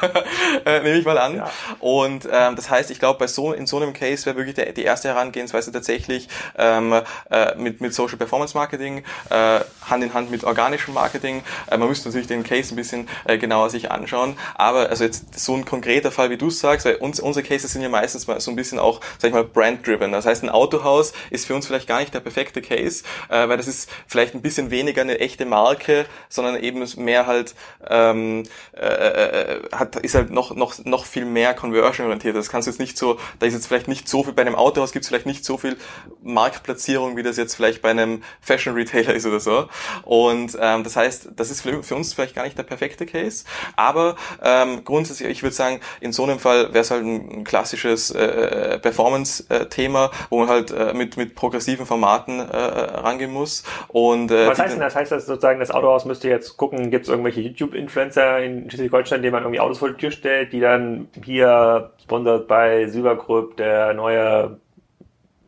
äh, 0.66 0.82
nehme 0.82 0.98
ich 0.98 1.06
mal 1.06 1.18
an. 1.18 1.38
Ja. 1.38 1.52
Und 1.80 2.28
ähm, 2.32 2.56
das 2.56 2.70
heißt, 2.70 2.90
ich 2.92 3.00
glaube, 3.00 3.20
bei 3.20 3.28
so 3.28 3.54
in 3.54 3.68
so 3.68 3.78
einem 3.78 3.94
Case 3.94 4.26
wäre 4.26 4.36
wirklich 4.36 4.56
der, 4.56 4.72
die 4.72 4.84
erste 4.84 5.10
Herangehensweise 5.10 5.72
tatsächlich 5.72 6.28
ähm, 6.58 7.02
äh, 7.30 7.56
mit, 7.56 7.82
mit 7.82 7.94
Social 7.94 8.18
Performance 8.18 8.58
Marketing, 8.58 9.04
äh, 9.30 9.60
Hand 9.90 10.04
in 10.04 10.14
Hand 10.14 10.32
mit 10.32 10.44
organischem 10.44 10.94
Marketing. 10.94 11.44
Äh, 11.70 11.78
man 11.78 11.88
müsste 11.88 12.10
natürlich 12.10 12.28
den 12.28 12.44
Case 12.44 12.74
ein 12.74 12.78
bisschen 12.78 13.08
äh, 13.26 13.38
genauer 13.38 13.70
sich 13.70 13.92
anschauen. 13.92 14.38
Aber 14.56 14.90
also 14.90 15.04
jetzt 15.04 15.40
so 15.40 15.54
ein 15.56 15.66
konkreter 15.66 16.12
Fall, 16.12 16.30
wie 16.30 16.38
du 16.38 16.50
sagst, 16.50 16.86
weil 16.86 16.96
uns, 16.96 17.20
unsere 17.20 17.46
Cases 17.46 17.72
sind 17.72 17.82
ja 17.82 17.90
meistens 17.90 18.28
mal 18.28 18.40
so 18.40 18.52
ein 18.52 18.56
bisschen 18.56 18.80
auch, 18.80 19.02
sag 19.20 19.30
ich 19.30 19.34
mal, 19.34 19.44
brand-driven. 19.44 20.12
Das 20.12 20.26
heißt, 20.26 20.44
ein 20.44 20.50
Autohaus 20.84 21.14
ist 21.30 21.46
für 21.46 21.56
uns 21.56 21.68
vielleicht 21.68 21.88
gar 21.88 22.00
nicht 22.00 22.14
der 22.14 22.20
perfekte 22.20 22.62
Case, 22.62 23.04
äh, 23.30 23.48
weil 23.48 23.58
das 23.58 23.68
ist 23.68 23.90
vielleicht 24.08 24.36
ein 24.36 24.42
bisschen 24.42 24.72
weniger 24.72 25.02
eine 25.02 25.20
echte 25.20 25.46
Marke, 25.46 26.06
sondern 26.30 26.62
eben 26.62 26.84
mehr 26.98 27.26
halt 27.26 27.56
ähm, 27.88 28.44
äh, 28.74 28.86
äh, 28.86 29.62
hat 29.72 29.96
ist 29.98 30.16
halt 30.16 30.32
noch 30.32 30.56
noch 30.56 30.84
noch 30.86 31.06
viel 31.06 31.26
mehr 31.26 31.54
conversion 31.54 32.08
orientiert. 32.08 32.36
Das 32.36 32.50
kannst 32.50 32.68
du 32.68 32.72
jetzt 32.72 32.80
nicht 32.80 32.98
so, 32.98 33.20
da 33.40 33.46
ist 33.46 33.54
jetzt 33.54 33.68
vielleicht 33.68 33.88
nicht 33.88 34.08
so 34.08 34.24
viel 34.24 34.34
bei 34.34 34.42
einem 34.42 34.56
Autohaus 34.56 34.92
gibt 34.92 35.04
es 35.04 35.10
vielleicht 35.10 35.26
nicht 35.26 35.46
so 35.46 35.58
viel 35.58 35.78
Marktplatzierung, 36.22 37.16
wie 37.16 37.24
das 37.24 37.38
jetzt 37.38 37.56
vielleicht 37.56 37.82
bei 37.82 37.92
einem 37.92 38.24
Fashion 38.42 38.76
Retailer 38.76 39.14
ist 39.14 39.26
oder 39.26 39.40
so. 39.40 39.68
Und 40.04 40.58
ähm, 40.60 40.84
das 40.84 40.96
heißt, 40.96 41.30
das 41.36 41.50
ist 41.50 41.62
für, 41.62 41.96
uns 41.96 42.14
vielleicht 42.14 42.36
gar 42.36 42.44
nicht 42.44 42.58
der 42.58 42.64
perfekte 42.64 43.06
Case, 43.06 43.46
aber 43.76 44.16
ähm, 44.42 44.84
grundsätzlich, 44.84 45.30
ich 45.30 45.44
würde 45.44 45.56
sagen, 45.56 45.80
in 46.02 46.12
so 46.12 46.24
einem 46.24 46.40
Fall 46.40 46.74
wäre 46.74 46.80
es 46.80 46.92
halt 46.92 47.06
ein 47.06 47.44
klassisches 47.44 48.12
äh, 48.12 48.80
Performance-Thema, 48.80 50.12
wo 50.30 50.40
man 50.40 50.50
halt 50.50 50.73
äh, 50.74 50.94
mit 50.94 51.18
mit 51.18 51.36
progressiven 51.36 51.86
Formaten 51.86 52.40
äh, 52.40 52.44
rangehen 52.44 53.32
muss. 53.32 53.64
Und, 53.88 54.32
äh, 54.32 54.48
Was 54.48 54.60
heißt 54.60 54.74
denn 54.74 54.82
das? 54.82 54.96
Heißt 54.96 55.12
das 55.12 55.26
sozusagen, 55.26 55.60
das 55.60 55.72
Autohaus 55.72 56.06
müsste 56.06 56.30
jetzt 56.30 56.58
gucken, 56.58 56.92
gibt 56.92 57.06
es 57.06 57.10
irgendwelche 57.10 57.42
YouTube-Influencer 57.42 58.40
in 58.40 58.70
Schleswig-Holstein, 58.70 59.22
denen 59.22 59.34
man 59.34 59.44
irgendwie 59.44 59.60
Autos 59.60 59.78
vor 59.78 59.90
die 59.90 59.98
Tür 59.98 60.12
stellt, 60.12 60.54
die 60.54 60.60
dann 60.60 61.08
hier 61.24 61.92
sponsert 62.02 62.48
bei 62.48 62.88
Silbergrüpp, 62.88 63.58
der 63.58 63.94
neue 63.94 64.60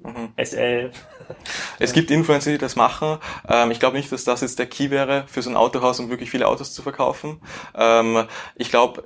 mhm. 0.04 0.30
SL. 0.42 0.92
Es 1.80 1.94
gibt 1.94 2.12
Influencer, 2.12 2.52
die 2.52 2.58
das 2.58 2.76
machen. 2.76 3.18
Ähm, 3.50 3.72
ich 3.72 3.80
glaube 3.80 3.98
nicht, 3.98 4.12
dass 4.12 4.24
das 4.24 4.42
jetzt 4.42 4.60
der 4.60 4.68
Key 4.68 4.92
wäre 4.92 5.26
für 5.28 5.42
so 5.42 5.50
ein 5.50 5.56
Autohaus, 5.56 6.00
um 6.00 6.10
wirklich 6.10 6.30
viele 6.30 6.48
Autos 6.48 6.74
zu 6.74 6.82
verkaufen. 6.82 7.42
Ähm, 7.76 8.26
ich 8.56 8.70
glaube, 8.70 9.04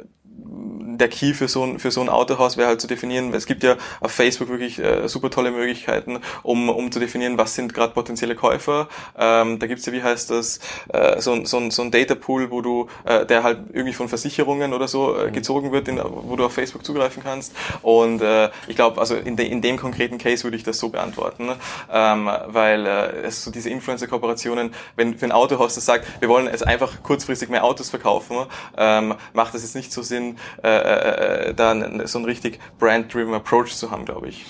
der 0.99 1.07
Key 1.07 1.33
für 1.33 1.47
so 1.47 1.63
ein, 1.63 1.79
für 1.79 1.91
so 1.91 2.01
ein 2.01 2.09
Autohaus 2.09 2.57
wäre 2.57 2.67
halt 2.67 2.81
zu 2.81 2.87
definieren, 2.87 3.33
es 3.33 3.45
gibt 3.45 3.63
ja 3.63 3.77
auf 4.01 4.11
Facebook 4.11 4.49
wirklich 4.49 4.79
äh, 4.79 5.07
super 5.07 5.29
tolle 5.29 5.51
Möglichkeiten, 5.51 6.19
um, 6.43 6.69
um 6.69 6.91
zu 6.91 6.99
definieren, 6.99 7.37
was 7.37 7.55
sind 7.55 7.73
gerade 7.73 7.93
potenzielle 7.93 8.35
Käufer. 8.35 8.87
Ähm, 9.17 9.59
da 9.59 9.67
gibt's 9.67 9.85
ja, 9.85 9.93
wie 9.93 10.03
heißt 10.03 10.29
das, 10.29 10.59
äh, 10.89 11.19
so, 11.21 11.45
so, 11.45 11.69
so 11.69 11.81
ein 11.81 11.91
Data 11.91 12.15
Pool, 12.15 12.51
wo 12.51 12.61
du, 12.61 12.87
äh, 13.05 13.25
der 13.25 13.43
halt 13.43 13.59
irgendwie 13.71 13.93
von 13.93 14.09
Versicherungen 14.09 14.73
oder 14.73 14.87
so 14.87 15.15
äh, 15.15 15.27
mhm. 15.27 15.33
gezogen 15.33 15.71
wird, 15.71 15.87
in, 15.87 15.99
wo 16.03 16.35
du 16.35 16.45
auf 16.45 16.53
Facebook 16.53 16.85
zugreifen 16.85 17.23
kannst. 17.23 17.53
Und 17.81 18.21
äh, 18.21 18.49
ich 18.67 18.75
glaube, 18.75 18.99
also 18.99 19.15
in, 19.15 19.35
de, 19.35 19.47
in 19.47 19.61
dem 19.61 19.77
konkreten 19.77 20.17
Case 20.17 20.43
würde 20.43 20.57
ich 20.57 20.63
das 20.63 20.79
so 20.79 20.89
beantworten, 20.89 21.49
ähm, 21.91 22.29
weil 22.47 22.85
äh, 22.85 23.21
es 23.23 23.43
so 23.43 23.51
diese 23.51 23.69
Influencer-Kooperationen, 23.69 24.73
wenn, 24.95 25.21
wenn 25.21 25.31
ein 25.31 25.35
Autohaus 25.35 25.75
das 25.75 25.85
sagt, 25.85 26.05
wir 26.19 26.29
wollen 26.29 26.47
es 26.47 26.63
einfach 26.63 27.03
kurzfristig 27.03 27.49
mehr 27.49 27.63
Autos 27.63 27.89
verkaufen, 27.89 28.45
ähm, 28.77 29.15
macht 29.33 29.53
das 29.53 29.61
jetzt 29.61 29.75
nicht 29.75 29.93
so 29.93 30.01
Sinn, 30.01 30.28
äh, 30.63 31.49
äh, 31.49 31.53
da 31.53 31.73
so 32.07 32.19
einen 32.19 32.25
richtig 32.25 32.59
brand-driven 32.80 33.34
Approach 33.34 33.75
zu 33.75 33.91
haben, 33.91 34.05
glaube 34.05 34.30
ich. 34.30 34.45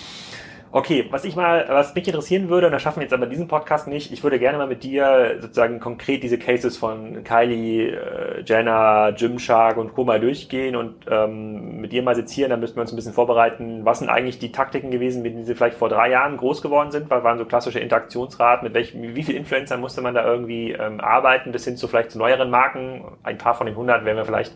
Okay, 0.71 1.07
was 1.09 1.25
ich 1.25 1.35
mal, 1.35 1.65
was 1.67 1.95
mich 1.95 2.07
interessieren 2.07 2.47
würde, 2.47 2.67
und 2.67 2.73
das 2.73 2.83
schaffen 2.83 2.97
wir 2.97 3.03
jetzt 3.03 3.13
aber 3.13 3.25
diesen 3.25 3.47
Podcast 3.47 3.87
nicht, 3.87 4.13
ich 4.13 4.21
würde 4.21 4.37
gerne 4.37 4.59
mal 4.59 4.67
mit 4.67 4.83
dir 4.83 5.37
sozusagen 5.41 5.79
konkret 5.79 6.21
diese 6.21 6.37
Cases 6.37 6.77
von 6.77 7.23
Kylie, 7.23 7.95
äh, 7.95 8.43
Jenna, 8.45 9.09
Gymshark 9.09 9.77
und 9.77 9.95
Co. 9.95 10.03
mal 10.03 10.19
durchgehen 10.19 10.75
und 10.75 11.05
ähm, 11.09 11.81
mit 11.81 11.91
dir 11.91 12.03
mal 12.03 12.13
sezieren, 12.13 12.51
dann 12.51 12.59
müssten 12.59 12.77
wir 12.77 12.81
uns 12.81 12.93
ein 12.93 12.97
bisschen 12.97 13.13
vorbereiten. 13.13 13.83
Was 13.83 13.97
sind 13.97 14.09
eigentlich 14.09 14.37
die 14.37 14.51
Taktiken 14.51 14.91
gewesen, 14.91 15.23
mit 15.23 15.33
denen 15.33 15.43
sie 15.43 15.55
vielleicht 15.55 15.75
vor 15.75 15.89
drei 15.89 16.11
Jahren 16.11 16.37
groß 16.37 16.61
geworden 16.61 16.91
sind? 16.91 17.09
Was 17.09 17.23
waren 17.23 17.39
so 17.39 17.45
klassische 17.45 17.79
Interaktionsraten? 17.79 18.63
Mit 18.63 18.75
welchen, 18.75 19.15
wie 19.15 19.23
viel 19.23 19.37
Influencern 19.37 19.81
musste 19.81 20.01
man 20.03 20.13
da 20.13 20.23
irgendwie 20.23 20.73
ähm, 20.73 20.99
arbeiten, 20.99 21.51
bis 21.51 21.65
hin 21.65 21.77
zu 21.77 21.87
vielleicht 21.87 22.11
zu 22.11 22.19
neueren 22.19 22.51
Marken? 22.51 23.05
Ein 23.23 23.39
paar 23.39 23.55
von 23.55 23.65
den 23.65 23.73
100 23.73 24.05
werden 24.05 24.17
wir 24.17 24.25
vielleicht 24.25 24.55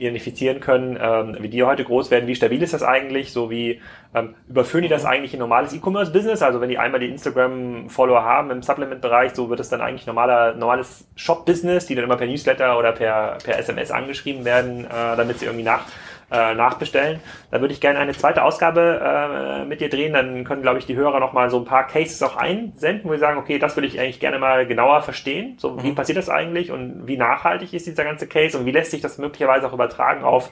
identifizieren 0.00 0.58
können, 0.58 0.98
ähm, 1.00 1.36
wie 1.38 1.48
die 1.48 1.62
heute 1.62 1.84
groß 1.84 2.10
werden. 2.10 2.26
Wie 2.26 2.34
stabil 2.34 2.60
ist 2.60 2.74
das 2.74 2.82
eigentlich? 2.82 3.32
So 3.32 3.48
wie 3.48 3.80
ähm, 4.14 4.34
überführen 4.48 4.82
die 4.82 4.88
das 4.88 5.04
eigentlich 5.04 5.34
in 5.34 5.40
normales 5.52 5.74
E-Commerce-Business? 5.74 6.40
Also 6.40 6.60
wenn 6.60 6.70
die 6.70 6.78
einmal 6.78 7.00
die 7.00 7.08
Instagram-Follower 7.08 8.24
haben 8.24 8.50
im 8.50 8.62
Supplement-Bereich, 8.62 9.34
so 9.34 9.50
wird 9.50 9.60
es 9.60 9.68
dann 9.68 9.82
eigentlich 9.82 10.06
normaler, 10.06 10.54
normales 10.54 11.06
Shop-Business, 11.16 11.86
die 11.86 11.94
dann 11.94 12.04
immer 12.04 12.16
per 12.16 12.26
Newsletter 12.26 12.78
oder 12.78 12.92
per, 12.92 13.38
per 13.44 13.58
SMS 13.58 13.90
angeschrieben 13.90 14.46
werden, 14.46 14.86
äh, 14.86 15.16
damit 15.16 15.38
sie 15.38 15.44
irgendwie 15.44 15.64
nach, 15.64 15.84
äh, 16.30 16.54
nachbestellen. 16.54 17.20
Da 17.50 17.60
würde 17.60 17.74
ich 17.74 17.82
gerne 17.82 17.98
eine 17.98 18.12
zweite 18.12 18.42
Ausgabe 18.42 19.00
äh, 19.04 19.64
mit 19.66 19.82
dir 19.82 19.90
drehen. 19.90 20.14
Dann 20.14 20.44
können, 20.44 20.62
glaube 20.62 20.78
ich, 20.78 20.86
die 20.86 20.96
Hörer 20.96 21.20
noch 21.20 21.34
mal 21.34 21.50
so 21.50 21.58
ein 21.58 21.66
paar 21.66 21.86
Cases 21.86 22.22
auch 22.22 22.36
einsenden, 22.36 23.04
wo 23.04 23.10
wir 23.10 23.18
sagen, 23.18 23.38
okay, 23.38 23.58
das 23.58 23.76
würde 23.76 23.88
ich 23.88 24.00
eigentlich 24.00 24.20
gerne 24.20 24.38
mal 24.38 24.66
genauer 24.66 25.02
verstehen. 25.02 25.58
So, 25.58 25.72
mhm. 25.72 25.82
wie 25.82 25.92
passiert 25.92 26.16
das 26.16 26.30
eigentlich 26.30 26.70
und 26.70 27.06
wie 27.06 27.18
nachhaltig 27.18 27.74
ist 27.74 27.86
dieser 27.86 28.04
ganze 28.04 28.26
Case 28.26 28.56
und 28.58 28.64
wie 28.64 28.72
lässt 28.72 28.90
sich 28.90 29.02
das 29.02 29.18
möglicherweise 29.18 29.66
auch 29.66 29.74
übertragen 29.74 30.24
auf 30.24 30.50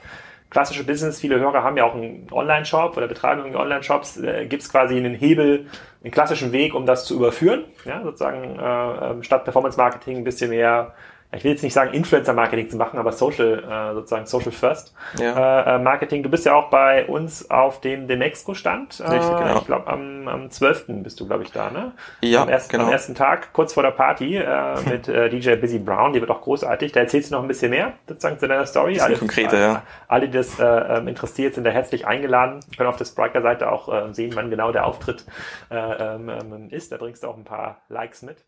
klassische 0.51 0.83
Business, 0.83 1.19
viele 1.19 1.39
Hörer 1.39 1.63
haben 1.63 1.77
ja 1.77 1.85
auch 1.85 1.95
einen 1.95 2.27
Online-Shop 2.31 2.95
oder 2.95 3.07
betreiben 3.07 3.55
Online-Shops, 3.55 4.17
äh, 4.17 4.45
gibt 4.45 4.61
es 4.61 4.69
quasi 4.69 4.97
einen 4.97 5.15
Hebel, 5.15 5.65
einen 6.03 6.11
klassischen 6.11 6.51
Weg, 6.51 6.75
um 6.75 6.85
das 6.85 7.05
zu 7.05 7.15
überführen. 7.15 7.63
Ja, 7.85 8.03
sozusagen 8.03 8.59
äh, 8.59 9.11
ähm, 9.11 9.23
statt 9.23 9.45
Performance-Marketing 9.45 10.17
ein 10.17 10.23
bisschen 10.23 10.51
mehr 10.51 10.93
ich 11.33 11.43
will 11.43 11.51
jetzt 11.51 11.63
nicht 11.63 11.73
sagen 11.73 11.93
Influencer-Marketing 11.93 12.69
zu 12.69 12.75
machen, 12.75 12.99
aber 12.99 13.13
Social, 13.13 13.63
äh, 13.63 13.93
sozusagen 13.93 14.25
Social 14.25 14.51
First 14.51 14.93
ja. 15.17 15.61
Äh, 15.61 15.75
äh, 15.75 15.79
Marketing. 15.79 16.23
Du 16.23 16.29
bist 16.29 16.45
ja 16.45 16.55
auch 16.55 16.69
bei 16.69 17.05
uns 17.05 17.49
auf 17.49 17.79
dem 17.79 18.07
Demexco-Stand. 18.07 18.99
Äh, 18.99 19.03
genau. 19.03 19.57
Ich 19.59 19.65
glaube, 19.65 19.87
am, 19.87 20.27
am 20.27 20.49
12. 20.49 20.85
bist 21.03 21.19
du, 21.19 21.27
glaube 21.27 21.43
ich, 21.43 21.51
da, 21.51 21.69
ne? 21.71 21.93
Ja, 22.21 22.41
am 22.41 22.49
ersten, 22.49 22.71
genau. 22.73 22.85
Am 22.85 22.91
ersten 22.91 23.15
Tag, 23.15 23.53
kurz 23.53 23.73
vor 23.73 23.83
der 23.83 23.91
Party, 23.91 24.35
äh, 24.35 24.81
mit 24.89 25.07
äh, 25.07 25.29
DJ 25.29 25.55
Busy 25.55 25.79
Brown, 25.79 26.11
die 26.11 26.19
wird 26.19 26.29
auch 26.29 26.41
großartig. 26.41 26.91
Da 26.91 26.99
erzählst 26.99 27.31
du 27.31 27.35
noch 27.35 27.43
ein 27.43 27.47
bisschen 27.47 27.69
mehr, 27.69 27.93
sozusagen, 28.07 28.37
zu 28.37 28.47
deiner 28.49 28.65
Story. 28.65 28.99
Alle, 28.99 29.15
konkrete, 29.15 29.55
äh, 29.55 29.61
ja. 29.61 29.83
Alle, 30.09 30.27
die 30.27 30.37
das 30.37 30.59
äh, 30.59 30.65
ähm, 30.65 31.07
interessiert, 31.07 31.55
sind 31.55 31.63
da 31.63 31.69
herzlich 31.69 32.05
eingeladen. 32.05 32.59
Können 32.75 32.89
auf 32.89 32.97
der 32.97 33.05
Spriker-Seite 33.05 33.71
auch 33.71 33.87
äh, 33.87 34.13
sehen, 34.13 34.31
wann 34.35 34.49
genau 34.49 34.73
der 34.73 34.85
Auftritt 34.85 35.25
äh, 35.69 35.75
ähm, 35.75 36.29
ähm 36.29 36.69
ist. 36.71 36.91
Da 36.91 36.97
bringst 36.97 37.23
du 37.23 37.27
auch 37.27 37.37
ein 37.37 37.45
paar 37.45 37.77
Likes 37.87 38.21
mit. 38.21 38.43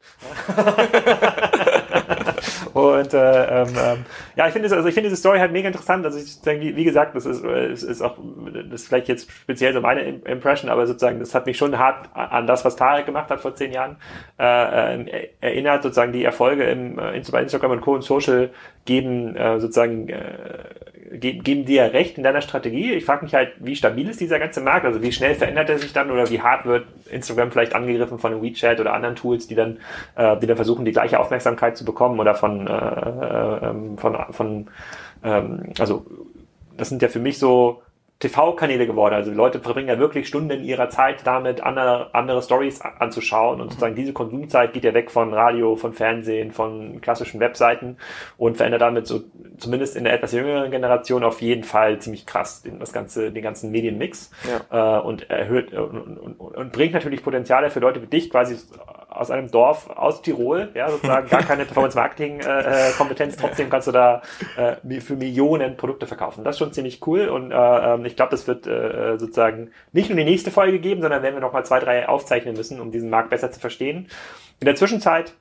Und 2.73 3.13
äh, 3.13 3.61
ähm, 3.61 3.67
ähm, 3.77 4.05
ja, 4.35 4.47
ich 4.47 4.53
finde 4.53 4.73
also 4.75 4.87
ich 4.87 4.93
finde 4.93 5.09
diese 5.09 5.19
Story 5.19 5.39
halt 5.39 5.51
mega 5.51 5.67
interessant. 5.67 6.05
Also 6.05 6.19
ich 6.19 6.41
denke, 6.41 6.75
wie, 6.75 6.83
gesagt, 6.83 7.15
das 7.15 7.25
ist, 7.25 7.43
ist, 7.43 7.83
ist 7.83 8.01
auch 8.01 8.17
das 8.69 8.81
ist 8.81 8.87
vielleicht 8.87 9.07
jetzt 9.07 9.29
speziell 9.31 9.73
so 9.73 9.81
meine 9.81 10.01
Impression, 10.01 10.69
aber 10.69 10.87
sozusagen 10.87 11.19
das 11.19 11.35
hat 11.35 11.45
mich 11.45 11.57
schon 11.57 11.77
hart 11.77 12.09
an 12.13 12.47
das, 12.47 12.65
was 12.65 12.75
Tarek 12.75 13.05
gemacht 13.05 13.29
hat 13.29 13.41
vor 13.41 13.55
zehn 13.55 13.71
Jahren, 13.71 13.97
äh, 14.39 15.01
äh, 15.01 15.29
erinnert. 15.41 15.83
Sozusagen 15.83 16.13
die 16.13 16.23
Erfolge 16.23 16.63
im 16.63 16.99
äh, 16.99 17.15
Instagram 17.15 17.71
und 17.71 17.81
Co. 17.81 17.93
und 17.93 18.03
Social 18.03 18.49
geben 18.85 19.35
äh, 19.35 19.59
sozusagen 19.59 20.09
äh, 20.09 20.19
geben, 21.13 21.43
geben 21.43 21.65
dir 21.65 21.93
recht 21.93 22.17
in 22.17 22.23
deiner 22.23 22.41
Strategie. 22.41 22.93
Ich 22.93 23.05
frage 23.05 23.23
mich 23.23 23.33
halt, 23.33 23.53
wie 23.59 23.75
stabil 23.75 24.09
ist 24.09 24.19
dieser 24.19 24.39
ganze 24.39 24.61
Markt? 24.61 24.85
Also 24.85 25.01
wie 25.01 25.11
schnell 25.11 25.35
verändert 25.35 25.69
er 25.69 25.79
sich 25.79 25.93
dann 25.93 26.11
oder 26.11 26.29
wie 26.29 26.41
hart 26.41 26.65
wird 26.65 26.85
Instagram 27.09 27.51
vielleicht 27.51 27.75
angegriffen 27.75 28.19
von 28.19 28.41
WeChat 28.41 28.79
oder 28.79 28.93
anderen 28.93 29.15
Tools, 29.15 29.47
die 29.47 29.55
dann, 29.55 29.79
äh, 30.15 30.37
die 30.37 30.47
dann 30.47 30.55
versuchen, 30.55 30.85
die 30.85 30.91
gleiche 30.91 31.19
Aufmerksamkeit 31.19 31.77
zu 31.77 31.85
bekommen 31.85 32.02
oder 32.19 32.35
von, 32.35 32.67
äh, 32.67 32.71
äh, 32.71 33.69
ähm, 33.69 33.97
von, 33.97 34.17
von 34.31 34.67
ähm, 35.23 35.63
also 35.79 36.05
das 36.77 36.89
sind 36.89 37.01
ja 37.01 37.07
für 37.07 37.19
mich 37.19 37.37
so 37.39 37.81
TV-Kanäle 38.23 38.87
geworden. 38.87 39.13
Also 39.13 39.31
Leute 39.31 39.59
verbringen 39.59 39.89
ja 39.89 39.99
wirklich 39.99 40.27
Stunden 40.27 40.63
ihrer 40.63 40.89
Zeit 40.89 41.25
damit, 41.25 41.61
andere, 41.61 42.13
andere 42.13 42.41
Stories 42.41 42.81
anzuschauen 42.81 43.59
und 43.59 43.69
sozusagen 43.69 43.95
diese 43.95 44.13
Konsumzeit 44.13 44.73
geht 44.73 44.85
ja 44.85 44.93
weg 44.93 45.11
von 45.11 45.33
Radio, 45.33 45.75
von 45.75 45.93
Fernsehen, 45.93 46.51
von 46.51 47.01
klassischen 47.01 47.39
Webseiten 47.39 47.97
und 48.37 48.57
verändert 48.57 48.81
damit 48.81 49.07
so 49.07 49.21
zumindest 49.57 49.95
in 49.95 50.05
der 50.05 50.13
etwas 50.13 50.31
jüngeren 50.31 50.71
Generation 50.71 51.23
auf 51.23 51.41
jeden 51.41 51.63
Fall 51.63 51.99
ziemlich 51.99 52.25
krass 52.25 52.61
den, 52.61 52.79
das 52.79 52.93
ganze, 52.93 53.31
den 53.31 53.43
ganzen 53.43 53.71
Medienmix 53.71 54.31
ja. 54.71 54.99
äh, 54.99 55.01
und 55.01 55.29
erhöht 55.29 55.73
und, 55.73 56.17
und, 56.17 56.39
und, 56.39 56.71
bringt 56.71 56.93
natürlich 56.93 57.23
Potenziale 57.23 57.69
für 57.69 57.79
Leute 57.79 58.01
wie 58.01 58.07
dich 58.07 58.29
quasi 58.29 58.55
aus 59.09 59.29
einem 59.29 59.51
Dorf 59.51 59.89
aus 59.89 60.21
Tirol, 60.21 60.69
ja, 60.73 60.89
sozusagen 60.89 61.29
gar 61.29 61.43
keine 61.43 61.65
Performance-Marketing-Kompetenz, 61.65 63.35
äh, 63.35 63.37
trotzdem 63.39 63.69
kannst 63.69 63.87
du 63.87 63.91
da 63.91 64.21
äh, 64.57 64.99
für 65.01 65.15
Millionen 65.15 65.77
Produkte 65.77 66.07
verkaufen. 66.07 66.43
Das 66.43 66.55
ist 66.55 66.59
schon 66.59 66.73
ziemlich 66.73 67.05
cool 67.05 67.27
und 67.27 67.51
äh, 67.51 67.55
ähm, 67.55 68.03
ich 68.13 68.17
glaube, 68.17 68.29
das 68.29 68.45
wird 68.45 68.67
äh, 68.67 69.17
sozusagen 69.17 69.71
nicht 69.91 70.07
nur 70.07 70.17
die 70.17 70.23
nächste 70.23 70.51
Folge 70.51 70.77
geben, 70.77 71.01
sondern 71.01 71.23
werden 71.23 71.33
wir 71.33 71.41
nochmal 71.41 71.65
zwei, 71.65 71.79
drei 71.79 72.07
aufzeichnen 72.07 72.55
müssen, 72.55 72.79
um 72.79 72.91
diesen 72.91 73.09
Markt 73.09 73.31
besser 73.31 73.51
zu 73.51 73.59
verstehen. 73.59 74.07
In 74.59 74.65
der 74.65 74.75
Zwischenzeit 74.75 75.33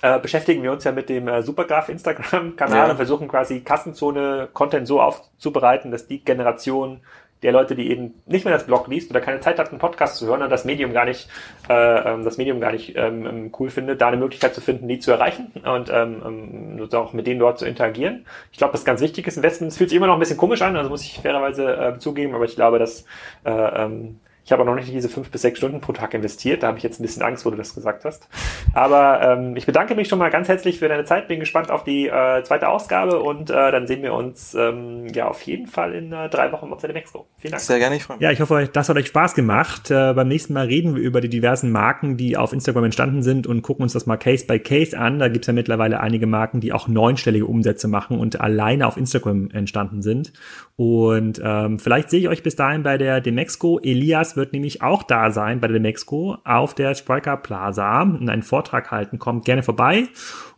äh, 0.00 0.20
beschäftigen 0.20 0.62
wir 0.62 0.70
uns 0.70 0.84
ja 0.84 0.92
mit 0.92 1.08
dem 1.08 1.26
äh, 1.26 1.42
Supergraph 1.42 1.88
Instagram-Kanal 1.88 2.86
ja. 2.86 2.90
und 2.90 2.96
versuchen 2.96 3.26
quasi 3.26 3.62
Kassenzone-Content 3.62 4.86
so 4.86 5.00
aufzubereiten, 5.00 5.90
dass 5.90 6.06
die 6.06 6.24
Generation 6.24 7.00
der 7.42 7.52
Leute, 7.52 7.74
die 7.74 7.90
eben 7.90 8.14
nicht 8.26 8.44
mehr 8.44 8.54
das 8.54 8.66
Blog 8.66 8.88
liest 8.88 9.10
oder 9.10 9.20
keine 9.20 9.40
Zeit 9.40 9.58
hat, 9.58 9.70
einen 9.70 9.78
Podcast 9.78 10.16
zu 10.16 10.26
hören 10.26 10.42
und 10.42 10.50
das 10.50 10.64
Medium 10.64 10.92
gar 10.92 11.04
nicht, 11.04 11.28
äh, 11.68 11.74
ähm, 11.74 12.24
das 12.24 12.36
Medium 12.36 12.60
gar 12.60 12.72
nicht 12.72 12.96
ähm, 12.96 13.26
ähm, 13.26 13.52
cool 13.58 13.70
findet, 13.70 14.00
da 14.00 14.08
eine 14.08 14.16
Möglichkeit 14.16 14.54
zu 14.54 14.60
finden, 14.60 14.88
die 14.88 14.98
zu 14.98 15.12
erreichen 15.12 15.52
und 15.64 15.90
ähm, 15.90 16.22
ähm 16.24 16.88
auch 16.92 17.12
mit 17.12 17.26
denen 17.26 17.38
dort 17.38 17.58
zu 17.58 17.66
interagieren. 17.66 18.24
Ich 18.50 18.58
glaube, 18.58 18.72
das 18.72 18.80
ist 18.80 18.86
ganz 18.86 19.00
wichtiges 19.00 19.36
Investment. 19.36 19.72
Es 19.72 19.78
fühlt 19.78 19.90
sich 19.90 19.96
immer 19.96 20.06
noch 20.06 20.14
ein 20.14 20.20
bisschen 20.20 20.36
komisch 20.36 20.62
an, 20.62 20.76
also 20.76 20.88
muss 20.88 21.02
ich 21.02 21.20
fairerweise 21.20 21.76
äh, 21.76 21.98
zugeben, 21.98 22.34
aber 22.34 22.44
ich 22.44 22.54
glaube, 22.54 22.78
dass 22.78 23.04
äh, 23.44 23.50
ähm, 23.50 24.20
ich 24.48 24.52
habe 24.52 24.62
auch 24.62 24.66
noch 24.66 24.76
nicht 24.76 24.90
diese 24.90 25.10
fünf 25.10 25.30
bis 25.30 25.42
sechs 25.42 25.58
Stunden 25.58 25.82
pro 25.82 25.92
Tag 25.92 26.14
investiert. 26.14 26.62
Da 26.62 26.68
habe 26.68 26.78
ich 26.78 26.82
jetzt 26.82 26.98
ein 26.98 27.02
bisschen 27.02 27.20
Angst, 27.20 27.44
wo 27.44 27.50
du 27.50 27.56
das 27.58 27.74
gesagt 27.74 28.06
hast. 28.06 28.30
Aber 28.72 29.20
ähm, 29.20 29.56
ich 29.56 29.66
bedanke 29.66 29.94
mich 29.94 30.08
schon 30.08 30.18
mal 30.18 30.30
ganz 30.30 30.48
herzlich 30.48 30.78
für 30.78 30.88
deine 30.88 31.04
Zeit. 31.04 31.28
Bin 31.28 31.38
gespannt 31.38 31.70
auf 31.70 31.84
die 31.84 32.08
äh, 32.08 32.42
zweite 32.44 32.70
Ausgabe 32.70 33.20
und 33.20 33.50
äh, 33.50 33.70
dann 33.70 33.86
sehen 33.86 34.02
wir 34.02 34.14
uns 34.14 34.54
ähm, 34.54 35.06
ja 35.08 35.28
auf 35.28 35.42
jeden 35.42 35.66
Fall 35.66 35.92
in 35.92 36.14
äh, 36.14 36.30
drei 36.30 36.50
Wochen 36.50 36.72
auf 36.72 36.80
der 36.80 36.96
Expo. 36.96 37.26
Vielen 37.36 37.50
Dank. 37.50 37.62
Sehr 37.62 37.78
gerne, 37.78 37.96
ich 37.96 38.04
freue 38.04 38.16
mich. 38.16 38.24
Ja, 38.24 38.30
ich 38.30 38.40
hoffe, 38.40 38.70
das 38.72 38.88
hat 38.88 38.96
euch 38.96 39.08
Spaß 39.08 39.34
gemacht. 39.34 39.90
Äh, 39.90 40.14
beim 40.14 40.28
nächsten 40.28 40.54
Mal 40.54 40.64
reden 40.64 40.96
wir 40.96 41.02
über 41.02 41.20
die 41.20 41.28
diversen 41.28 41.70
Marken, 41.70 42.16
die 42.16 42.38
auf 42.38 42.54
Instagram 42.54 42.84
entstanden 42.84 43.22
sind 43.22 43.46
und 43.46 43.60
gucken 43.60 43.82
uns 43.82 43.92
das 43.92 44.06
mal 44.06 44.16
Case 44.16 44.46
by 44.46 44.58
Case 44.58 44.98
an. 44.98 45.18
Da 45.18 45.28
gibt 45.28 45.44
es 45.44 45.48
ja 45.48 45.52
mittlerweile 45.52 46.00
einige 46.00 46.26
Marken, 46.26 46.60
die 46.60 46.72
auch 46.72 46.88
neunstellige 46.88 47.44
Umsätze 47.44 47.86
machen 47.86 48.18
und 48.18 48.40
alleine 48.40 48.86
auf 48.86 48.96
Instagram 48.96 49.50
entstanden 49.50 50.00
sind. 50.00 50.32
Und 50.78 51.42
ähm, 51.44 51.80
vielleicht 51.80 52.08
sehe 52.08 52.20
ich 52.20 52.28
euch 52.28 52.44
bis 52.44 52.54
dahin 52.54 52.84
bei 52.84 52.98
der 52.98 53.20
Demexco. 53.20 53.80
Elias 53.82 54.36
wird 54.36 54.52
nämlich 54.52 54.80
auch 54.80 55.02
da 55.02 55.32
sein 55.32 55.58
bei 55.58 55.66
der 55.66 55.74
Demexco 55.74 56.36
auf 56.44 56.72
der 56.72 56.94
Spriker 56.94 57.36
Plaza 57.36 58.02
und 58.02 58.28
einen 58.30 58.44
Vortrag 58.44 58.92
halten. 58.92 59.18
Kommt 59.18 59.44
gerne 59.44 59.64
vorbei. 59.64 60.04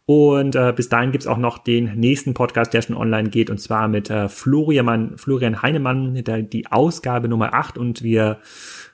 Und 0.05 0.57
äh, 0.57 0.75
bis 0.77 0.91
dahin 0.91 1.13
gibt's 1.13 1.27
auch 1.27 1.39
noch 1.39 1.57
den 1.57 1.99
nächsten 1.99 2.35
Podcast, 2.35 2.75
der 2.75 2.83
schon 2.83 2.97
online 2.97 3.31
geht, 3.31 3.49
und 3.49 3.63
zwar 3.63 3.89
mit 3.89 4.11
äh, 4.11 4.29
Florian, 4.29 5.17
Florian 5.17 5.63
Heinemann, 5.63 6.23
der, 6.23 6.43
die 6.43 6.67
Ausgabe 6.67 7.27
Nummer 7.27 7.55
8. 7.55 7.79
Und 7.79 8.03
wir 8.03 8.41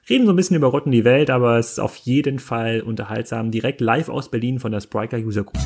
reden 0.09 0.27
so 0.27 0.33
ein 0.33 0.37
bisschen 0.37 0.57
über 0.57 0.69
Rotten 0.69 0.93
die 0.93 1.05
Welt, 1.05 1.29
aber 1.31 1.59
es 1.59 1.73
ist 1.73 1.81
auf 1.81 1.97
jeden 1.97 2.39
Fall 2.39 2.83
unterhaltsam. 2.83 3.51
Direkt 3.51 3.81
live 3.81 4.11
aus 4.11 4.31
Berlin 4.31 4.61
von 4.61 4.71
der 4.71 4.81
Spriker 4.81 5.19
User 5.19 5.43
Group. 5.43 5.59